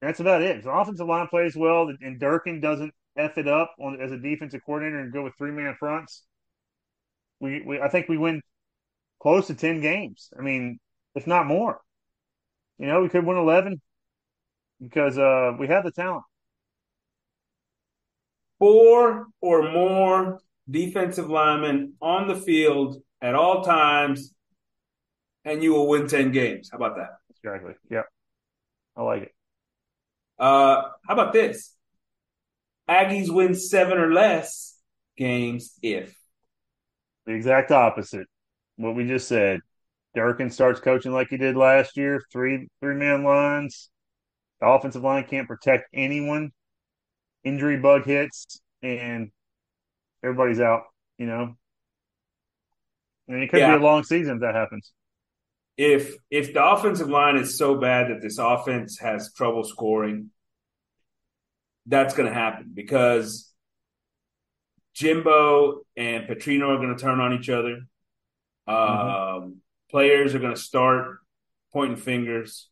That's 0.00 0.20
about 0.20 0.42
it. 0.42 0.58
If 0.58 0.64
the 0.64 0.70
offensive 0.70 1.08
line 1.08 1.26
plays 1.28 1.56
well 1.56 1.90
and 2.00 2.20
Durkin 2.20 2.60
doesn't 2.60 2.94
F 3.16 3.38
it 3.38 3.48
up 3.48 3.74
on 3.80 4.00
as 4.00 4.12
a 4.12 4.18
defensive 4.18 4.60
coordinator 4.64 5.00
and 5.00 5.12
go 5.12 5.24
with 5.24 5.34
three 5.38 5.50
man 5.50 5.74
fronts, 5.78 6.22
we, 7.40 7.62
we 7.62 7.80
I 7.80 7.88
think 7.88 8.08
we 8.08 8.18
win 8.18 8.42
close 9.20 9.46
to 9.48 9.54
ten 9.54 9.80
games. 9.80 10.30
I 10.38 10.42
mean, 10.42 10.78
if 11.14 11.26
not 11.26 11.46
more. 11.46 11.80
You 12.78 12.86
know, 12.86 13.02
we 13.02 13.08
could 13.08 13.24
win 13.24 13.36
eleven 13.38 13.80
because 14.80 15.18
uh, 15.18 15.52
we 15.58 15.68
have 15.68 15.84
the 15.84 15.90
talent. 15.92 16.24
four 18.58 19.26
or 19.40 19.70
more 19.70 20.40
defensive 20.70 21.28
linemen 21.28 21.94
on 22.00 22.28
the 22.28 22.36
field 22.36 23.02
at 23.20 23.34
all 23.34 23.62
times, 23.62 24.32
and 25.44 25.62
you 25.62 25.72
will 25.72 25.88
win 25.88 26.08
10 26.08 26.32
games. 26.32 26.70
How 26.70 26.78
about 26.78 26.96
that? 26.96 27.10
Exactly. 27.30 27.74
Yeah. 27.90 28.02
I 28.96 29.02
like 29.02 29.22
it. 29.24 29.34
Uh, 30.38 30.82
how 31.06 31.14
about 31.14 31.32
this? 31.32 31.75
Aggies 32.88 33.32
win 33.32 33.54
seven 33.54 33.98
or 33.98 34.12
less 34.12 34.78
games 35.16 35.78
if. 35.82 36.14
The 37.26 37.32
exact 37.32 37.72
opposite. 37.72 38.26
What 38.76 38.94
we 38.94 39.06
just 39.06 39.28
said. 39.28 39.60
Durkin 40.14 40.50
starts 40.50 40.80
coaching 40.80 41.12
like 41.12 41.28
he 41.28 41.36
did 41.36 41.56
last 41.56 41.96
year, 41.96 42.22
three 42.32 42.68
three 42.80 42.94
man 42.94 43.22
lines. 43.22 43.90
The 44.60 44.66
offensive 44.66 45.02
line 45.02 45.24
can't 45.24 45.48
protect 45.48 45.88
anyone. 45.92 46.52
Injury 47.44 47.76
bug 47.76 48.06
hits 48.06 48.60
and 48.82 49.30
everybody's 50.22 50.60
out, 50.60 50.84
you 51.18 51.26
know. 51.26 51.56
And 53.28 53.42
it 53.42 53.50
could 53.50 53.60
Yeah. 53.60 53.76
be 53.76 53.82
a 53.82 53.86
long 53.86 54.04
season 54.04 54.36
if 54.36 54.40
that 54.40 54.54
happens. 54.54 54.92
If 55.76 56.16
if 56.30 56.54
the 56.54 56.64
offensive 56.64 57.10
line 57.10 57.36
is 57.36 57.58
so 57.58 57.74
bad 57.74 58.08
that 58.08 58.22
this 58.22 58.38
offense 58.38 58.98
has 59.00 59.32
trouble 59.34 59.64
scoring, 59.64 60.30
that's 61.86 62.14
going 62.14 62.28
to 62.28 62.34
happen 62.34 62.72
because 62.74 63.52
Jimbo 64.94 65.82
and 65.96 66.26
Petrino 66.26 66.68
are 66.74 66.78
going 66.78 66.96
to 66.96 67.00
turn 67.02 67.20
on 67.20 67.32
each 67.34 67.48
other. 67.48 67.80
Um, 68.66 69.56
Players 69.90 70.34
are 70.34 70.40
going 70.40 70.54
to 70.54 70.60
start 70.60 71.18
pointing 71.72 71.96
fingers. 71.96 72.68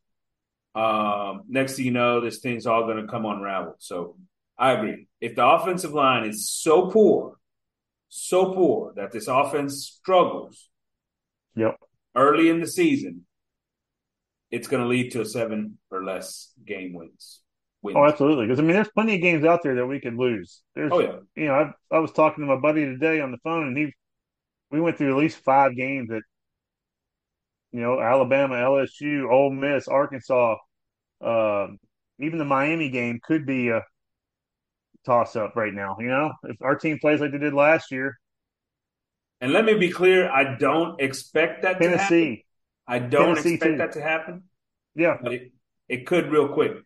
Um, 0.74 1.42
next 1.48 1.76
thing 1.76 1.84
you 1.84 1.92
know, 1.92 2.20
this 2.20 2.40
thing's 2.40 2.66
all 2.66 2.84
going 2.84 2.96
to 2.96 3.06
come 3.06 3.24
unraveled. 3.24 3.76
So 3.78 4.16
I 4.58 4.72
agree. 4.72 5.06
If 5.20 5.36
the 5.36 5.46
offensive 5.46 5.92
line 5.92 6.28
is 6.28 6.48
so 6.50 6.90
poor, 6.90 7.36
so 8.08 8.52
poor 8.52 8.92
that 8.96 9.12
this 9.12 9.28
offense 9.28 9.86
struggles 9.86 10.68
Yep. 11.56 11.78
early 12.16 12.48
in 12.48 12.60
the 12.60 12.66
season, 12.66 13.26
it's 14.50 14.66
going 14.66 14.82
to 14.82 14.88
lead 14.88 15.12
to 15.12 15.20
a 15.20 15.24
seven 15.24 15.78
or 15.90 16.02
less 16.02 16.52
game 16.66 16.94
wins. 16.94 17.43
Wins. 17.84 17.96
Oh, 17.96 18.04
absolutely. 18.06 18.46
Because 18.46 18.58
I 18.58 18.62
mean, 18.62 18.72
there's 18.74 18.88
plenty 18.90 19.14
of 19.14 19.20
games 19.22 19.44
out 19.44 19.62
there 19.62 19.76
that 19.76 19.86
we 19.86 20.00
could 20.00 20.14
lose. 20.16 20.62
There's, 20.74 20.92
Oh, 20.92 21.00
yeah. 21.00 21.20
you 21.36 21.46
know, 21.46 21.54
I 21.90 21.96
I 21.96 21.98
was 22.00 22.12
talking 22.12 22.42
to 22.44 22.48
my 22.54 22.60
buddy 22.60 22.84
today 22.84 23.20
on 23.20 23.30
the 23.30 23.38
phone, 23.44 23.68
and 23.68 23.76
he, 23.76 23.92
we 24.70 24.80
went 24.80 24.98
through 24.98 25.12
at 25.12 25.18
least 25.22 25.38
five 25.38 25.76
games 25.76 26.08
that, 26.10 26.22
you 27.72 27.80
know, 27.80 28.00
Alabama, 28.00 28.54
LSU, 28.56 29.28
Ole 29.30 29.50
Miss, 29.50 29.88
Arkansas, 29.88 30.56
um, 31.22 31.78
even 32.20 32.38
the 32.38 32.44
Miami 32.46 32.90
game 32.90 33.20
could 33.24 33.46
be 33.46 33.70
a 33.70 33.82
toss 35.06 35.36
up 35.36 35.56
right 35.56 35.72
now. 35.72 35.96
You 35.98 36.08
know, 36.08 36.32
if 36.44 36.60
our 36.62 36.76
team 36.76 36.98
plays 37.00 37.20
like 37.20 37.32
they 37.32 37.38
did 37.38 37.54
last 37.54 37.90
year, 37.90 38.16
And 39.40 39.52
let 39.52 39.64
me 39.64 39.74
be 39.74 39.90
clear, 39.90 40.30
I 40.30 40.56
don't 40.56 41.00
expect 41.00 41.62
that 41.62 41.82
to 41.82 41.92
happen. 41.92 42.38
I 42.86 42.98
don't 42.98 43.38
Tennessee, 43.38 43.38
expect 43.38 43.78
too. 43.78 43.78
that 43.78 43.92
to 43.92 44.02
happen, 44.02 44.44
yeah, 44.94 45.18
but 45.20 45.32
it, 45.32 45.52
it 45.88 46.06
could 46.06 46.30
real 46.30 46.48
quick. 46.52 46.78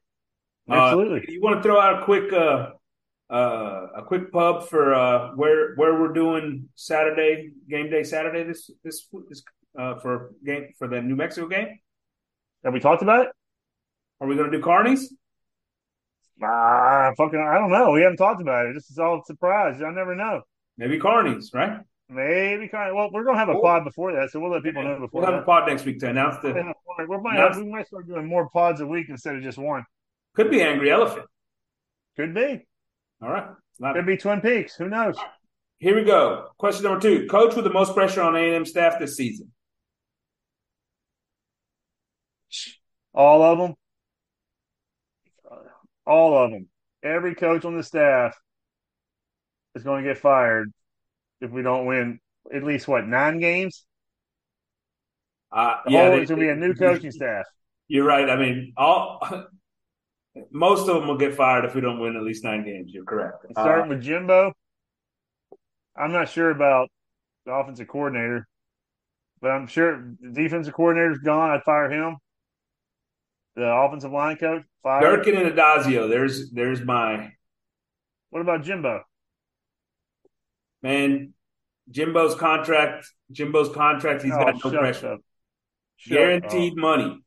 Uh, 0.68 0.74
absolutely. 0.74 1.32
you 1.32 1.40
want 1.40 1.56
to 1.56 1.62
throw 1.62 1.80
out 1.80 2.02
a 2.02 2.04
quick 2.04 2.32
uh, 2.32 2.70
uh, 3.30 3.86
a 3.96 4.02
quick 4.04 4.30
pub 4.32 4.68
for 4.68 4.94
uh, 4.94 5.30
where 5.34 5.74
where 5.76 6.00
we're 6.00 6.12
doing 6.12 6.68
Saturday 6.74 7.50
game 7.68 7.90
day 7.90 8.02
Saturday 8.02 8.42
this 8.44 8.70
this 8.84 9.06
this 9.28 9.42
uh, 9.78 9.96
for 9.98 10.32
game 10.44 10.68
for 10.78 10.88
the 10.88 11.00
New 11.00 11.16
Mexico 11.16 11.48
game? 11.48 11.78
Have 12.64 12.72
we 12.74 12.80
talked 12.80 13.02
about 13.02 13.26
it? 13.26 13.32
Are 14.20 14.26
we 14.26 14.34
going 14.36 14.50
to 14.50 14.56
do 14.56 14.62
Carnies? 14.62 15.04
Ah, 16.42 17.12
fucking, 17.16 17.38
I 17.38 17.54
don't 17.58 17.70
know. 17.70 17.90
We 17.92 18.02
haven't 18.02 18.16
talked 18.16 18.40
about 18.40 18.66
it. 18.66 18.74
This 18.74 18.90
is 18.90 18.98
all 18.98 19.18
a 19.20 19.24
surprise. 19.24 19.80
I 19.82 19.90
never 19.90 20.14
know. 20.14 20.42
Maybe 20.76 20.98
Carnies, 20.98 21.52
right? 21.54 21.80
Maybe 22.08 22.68
kind 22.68 22.90
of. 22.90 22.96
Well, 22.96 23.10
we're 23.12 23.24
gonna 23.24 23.38
have 23.38 23.48
a 23.48 23.52
Cool. 23.54 23.62
pod 23.62 23.84
before 23.84 24.12
that, 24.12 24.30
so 24.30 24.40
we'll 24.40 24.52
let 24.52 24.62
people 24.62 24.82
know 24.82 24.98
before 25.00 25.20
We'll 25.20 25.30
have 25.30 25.40
a 25.42 25.44
pod 25.44 25.68
next 25.68 25.84
week 25.84 25.98
to 26.00 26.08
announce 26.08 26.40
the 26.40 26.48
Yeah, 26.48 26.72
we 27.06 27.16
might, 27.18 27.56
we 27.56 27.70
might 27.70 27.86
start 27.86 28.06
doing 28.06 28.26
more 28.26 28.48
pods 28.50 28.80
a 28.80 28.86
week 28.86 29.06
instead 29.08 29.36
of 29.36 29.42
just 29.42 29.58
one. 29.58 29.84
Could 30.34 30.50
be 30.50 30.62
Angry 30.62 30.90
Elephant. 30.90 31.26
Could 32.16 32.34
be. 32.34 32.66
All 33.22 33.28
right, 33.30 33.48
not- 33.78 33.94
Could 33.94 34.06
be 34.06 34.16
Twin 34.16 34.40
Peaks. 34.40 34.74
Who 34.76 34.88
knows? 34.88 35.16
here 35.78 35.94
we 35.94 36.04
go. 36.04 36.48
Question 36.58 36.84
number 36.84 37.00
two: 37.00 37.26
Coach 37.28 37.54
with 37.54 37.64
the 37.64 37.72
most 37.72 37.94
pressure 37.94 38.22
on 38.22 38.36
A 38.36 38.40
and 38.40 38.54
M 38.56 38.66
staff 38.66 38.98
this 38.98 39.16
season. 39.16 39.52
All 43.14 43.42
of 43.42 43.58
them. 43.58 43.74
All 46.06 46.36
of 46.44 46.50
them. 46.50 46.68
Every 47.02 47.34
coach 47.34 47.64
on 47.64 47.76
the 47.76 47.82
staff 47.82 48.36
is 49.74 49.82
going 49.84 50.02
to 50.04 50.10
get 50.10 50.18
fired 50.18 50.72
if 51.40 51.50
we 51.50 51.62
don't 51.62 51.86
win 51.86 52.18
at 52.52 52.64
least 52.64 52.88
what 52.88 53.06
nine 53.06 53.38
games. 53.40 53.84
Uh, 55.52 55.76
The 55.84 55.92
yeah, 55.92 56.02
whole, 56.02 56.10
they- 56.12 56.22
it's 56.22 56.30
going 56.30 56.40
to 56.40 56.46
be 56.46 56.50
a 56.50 56.56
new 56.56 56.74
coaching 56.74 57.10
staff. 57.10 57.44
You're 57.88 58.04
right. 58.06 58.28
I 58.28 58.36
mean, 58.36 58.72
all 58.76 59.20
most 60.50 60.88
of 60.88 60.96
them 60.96 61.06
will 61.08 61.16
get 61.18 61.34
fired 61.34 61.64
if 61.64 61.74
we 61.74 61.80
don't 61.80 62.00
win 62.00 62.16
at 62.16 62.22
least 62.22 62.44
nine 62.44 62.64
games. 62.64 62.92
You're 62.92 63.04
correct. 63.04 63.44
Uh, 63.56 63.62
Starting 63.62 63.88
with 63.88 64.02
Jimbo. 64.02 64.52
I'm 65.96 66.12
not 66.12 66.28
sure 66.28 66.50
about 66.50 66.88
the 67.44 67.52
offensive 67.52 67.88
coordinator, 67.88 68.46
but 69.40 69.50
I'm 69.50 69.66
sure 69.66 70.14
the 70.20 70.30
defensive 70.30 70.74
coordinator's 70.74 71.18
gone. 71.18 71.50
I'd 71.50 71.62
fire 71.64 71.90
him. 71.90 72.16
The 73.56 73.66
offensive 73.66 74.12
line 74.12 74.36
coach, 74.36 74.62
fire. 74.82 75.00
Durkin 75.00 75.36
and 75.36 75.52
Addazio. 75.52 76.08
There's 76.08 76.50
there's 76.52 76.80
my 76.82 77.32
What 78.30 78.40
about 78.40 78.62
Jimbo? 78.62 79.02
man. 80.82 81.34
Jimbo's 81.90 82.34
contract. 82.34 83.06
Jimbo's 83.32 83.74
contract. 83.74 84.22
He's 84.22 84.32
Oh, 84.34 84.44
got 84.44 84.62
no 84.62 84.70
pressure. 84.78 85.16
Guaranteed 86.06 86.72
up. 86.74 86.78
money. 86.78 87.18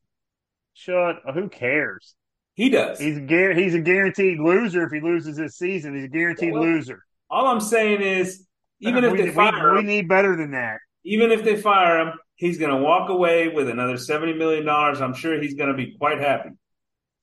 Shut. 0.73 1.17
Who 1.33 1.49
cares? 1.49 2.15
He 2.55 2.69
does. 2.69 2.99
He's 2.99 3.17
a 3.17 3.53
he's 3.55 3.73
a 3.75 3.79
guaranteed 3.81 4.39
loser 4.39 4.83
if 4.85 4.91
he 4.91 4.99
loses 4.99 5.37
this 5.37 5.57
season. 5.57 5.95
He's 5.95 6.05
a 6.05 6.09
guaranteed 6.09 6.53
Well, 6.53 6.63
loser. 6.63 7.03
all 7.29 7.47
I'm 7.47 7.61
saying 7.61 8.01
is, 8.01 8.45
even 8.81 9.03
if 9.03 9.13
we, 9.13 9.21
they 9.21 9.31
fire 9.31 9.73
we 9.73 9.79
him, 9.79 9.85
need 9.85 10.07
better 10.07 10.35
than 10.35 10.51
that. 10.51 10.79
even 11.03 11.31
if 11.31 11.43
they 11.43 11.55
fire 11.55 11.99
him, 11.99 12.13
he's 12.35 12.57
going 12.57 12.71
to 12.71 12.77
walk 12.81 13.09
away 13.09 13.47
with 13.47 13.69
another 13.69 13.97
seventy 13.97 14.33
million 14.33 14.65
dollars. 14.65 15.01
I'm 15.01 15.13
sure 15.13 15.41
he's 15.41 15.55
going 15.55 15.69
to 15.69 15.75
be 15.75 15.95
quite 15.97 16.19
happy. 16.19 16.49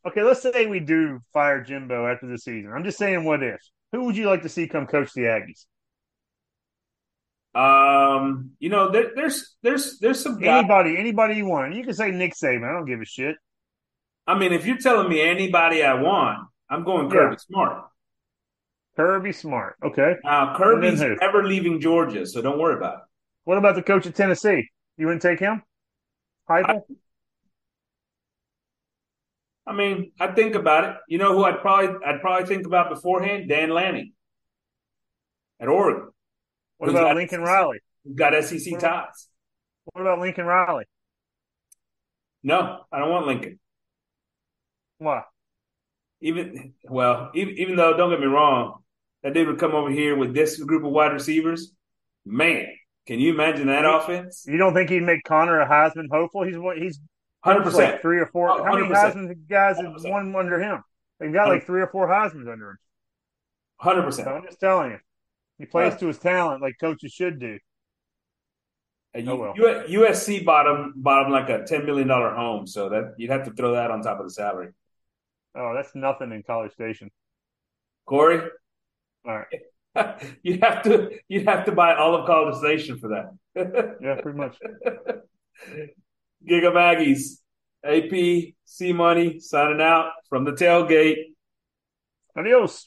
Okay, 0.06 0.22
let's 0.22 0.42
say 0.42 0.66
we 0.66 0.80
do 0.80 1.20
fire 1.32 1.62
Jimbo 1.62 2.06
after 2.06 2.26
the 2.26 2.38
season. 2.38 2.72
I'm 2.74 2.84
just 2.84 2.98
saying, 2.98 3.24
what 3.24 3.42
if? 3.42 3.60
Who 3.92 4.04
would 4.04 4.16
you 4.16 4.26
like 4.26 4.42
to 4.42 4.48
see 4.48 4.66
come 4.66 4.86
coach 4.86 5.12
the 5.12 5.22
Aggies? 5.22 5.66
Um, 7.54 8.52
you 8.60 8.68
know, 8.68 8.90
there, 8.90 9.10
there's 9.14 9.56
there's 9.62 9.98
there's 9.98 10.22
some 10.22 10.38
guys. 10.38 10.60
Anybody, 10.60 10.96
anybody 10.96 11.34
you 11.36 11.46
want. 11.46 11.74
You 11.74 11.82
can 11.84 11.94
say 11.94 12.10
Nick 12.10 12.34
Saban. 12.34 12.68
I 12.68 12.72
don't 12.72 12.84
give 12.86 13.00
a 13.00 13.04
shit. 13.04 13.36
I 14.28 14.38
mean, 14.38 14.52
if 14.52 14.66
you're 14.66 14.76
telling 14.76 15.08
me 15.08 15.22
anybody 15.22 15.82
I 15.82 15.94
want, 15.94 16.48
I'm 16.68 16.84
going 16.84 17.08
Kirby 17.08 17.38
Smart. 17.38 17.84
Kirby 18.94 19.32
Smart. 19.32 19.76
Okay. 19.82 20.16
Now, 20.22 20.54
Kirby's 20.54 21.00
who? 21.00 21.16
never 21.16 21.44
leaving 21.44 21.80
Georgia, 21.80 22.26
so 22.26 22.42
don't 22.42 22.58
worry 22.58 22.76
about 22.76 22.94
it. 22.94 23.04
What 23.44 23.56
about 23.56 23.74
the 23.74 23.82
coach 23.82 24.04
of 24.04 24.14
Tennessee? 24.14 24.68
You 24.98 25.06
wouldn't 25.06 25.22
take 25.22 25.40
him? 25.40 25.62
Heupel? 26.46 26.82
I 29.66 29.72
mean, 29.72 30.12
I'd 30.20 30.36
think 30.36 30.54
about 30.54 30.84
it. 30.84 30.96
You 31.08 31.16
know 31.16 31.34
who 31.34 31.44
I'd 31.44 31.60
probably 31.62 31.96
I'd 32.06 32.20
probably 32.20 32.46
think 32.46 32.66
about 32.66 32.90
beforehand? 32.90 33.48
Dan 33.48 33.70
Lanning 33.70 34.12
at 35.58 35.68
Oregon. 35.68 36.10
What 36.76 36.90
about 36.90 37.16
Lincoln 37.16 37.40
Riley? 37.40 37.78
Who's 38.04 38.14
got 38.14 38.44
SEC 38.44 38.78
ties? 38.78 39.28
What 39.86 40.02
about 40.02 40.18
Lincoln 40.20 40.44
Riley? 40.44 40.84
No, 42.42 42.84
I 42.92 42.98
don't 42.98 43.10
want 43.10 43.26
Lincoln. 43.26 43.58
Why? 44.98 45.22
Even 46.20 46.74
well, 46.84 47.30
even, 47.34 47.56
even 47.58 47.76
though 47.76 47.96
don't 47.96 48.10
get 48.10 48.20
me 48.20 48.26
wrong, 48.26 48.82
that 49.22 49.34
dude 49.34 49.46
would 49.48 49.58
come 49.60 49.72
over 49.74 49.90
here 49.90 50.16
with 50.16 50.34
this 50.34 50.60
group 50.62 50.84
of 50.84 50.90
wide 50.90 51.12
receivers. 51.12 51.72
Man, 52.26 52.66
can 53.06 53.20
you 53.20 53.32
imagine 53.32 53.68
that 53.68 53.84
offense? 53.84 54.44
You 54.46 54.58
don't 54.58 54.74
think 54.74 54.90
he'd 54.90 55.02
make 55.02 55.22
Connor 55.24 55.60
a 55.60 55.68
Heisman 55.68 56.06
hopeful? 56.10 56.42
He's 56.44 56.58
what 56.58 56.76
he's 56.78 56.98
Hundred 57.44 57.60
like 57.60 57.64
percent. 57.66 58.02
three 58.02 58.18
or 58.18 58.26
four. 58.26 58.50
Oh, 58.50 58.64
How 58.64 58.74
many 58.74 58.88
Heisman 58.88 59.48
guys 59.48 59.76
have 59.80 59.92
100%. 59.92 60.10
won 60.10 60.34
under 60.34 60.60
him? 60.60 60.82
They've 61.20 61.32
got 61.32 61.48
like 61.48 61.66
three 61.66 61.80
or 61.82 61.86
four 61.88 62.08
Heisman's 62.08 62.48
under 62.48 62.70
him. 62.70 62.78
Hundred 63.76 64.02
So 64.02 64.06
percent. 64.06 64.28
I'm 64.28 64.42
just 64.44 64.60
telling 64.60 64.90
you, 64.92 64.98
he 65.58 65.66
plays 65.66 65.96
to 65.96 66.06
his 66.08 66.18
talent 66.18 66.62
like 66.62 66.74
coaches 66.80 67.12
should 67.12 67.38
do. 67.38 67.58
And 69.14 69.28
Oh, 69.28 69.52
you, 69.54 69.62
well. 69.64 69.84
USC 69.88 70.44
bottom 70.44 70.92
bottom 70.96 71.32
like 71.32 71.48
a 71.48 71.64
ten 71.64 71.86
million 71.86 72.08
dollar 72.08 72.34
home, 72.34 72.66
so 72.66 72.88
that 72.90 73.14
you'd 73.18 73.30
have 73.30 73.44
to 73.44 73.52
throw 73.52 73.72
that 73.74 73.90
on 73.90 74.02
top 74.02 74.18
of 74.20 74.26
the 74.26 74.30
salary. 74.32 74.68
Oh, 75.54 75.74
that's 75.74 75.94
nothing 75.94 76.32
in 76.32 76.42
College 76.42 76.72
Station. 76.72 77.10
Corey, 78.06 78.40
All 79.26 79.38
right. 79.96 80.24
you'd 80.42 80.62
have 80.64 80.82
to 80.84 81.10
you'd 81.28 81.48
have 81.48 81.64
to 81.66 81.72
buy 81.72 81.94
all 81.94 82.16
of 82.16 82.26
College 82.26 82.56
Station 82.56 82.98
for 82.98 83.08
that. 83.08 83.32
Yeah, 84.02 84.20
pretty 84.20 84.38
much. 84.38 84.56
Giga 86.48 86.72
Maggies, 86.72 87.42
AP, 87.84 88.54
C 88.64 88.92
Money, 88.92 89.40
signing 89.40 89.80
out 89.80 90.12
from 90.28 90.44
the 90.44 90.52
tailgate. 90.52 91.34
Adios. 92.36 92.86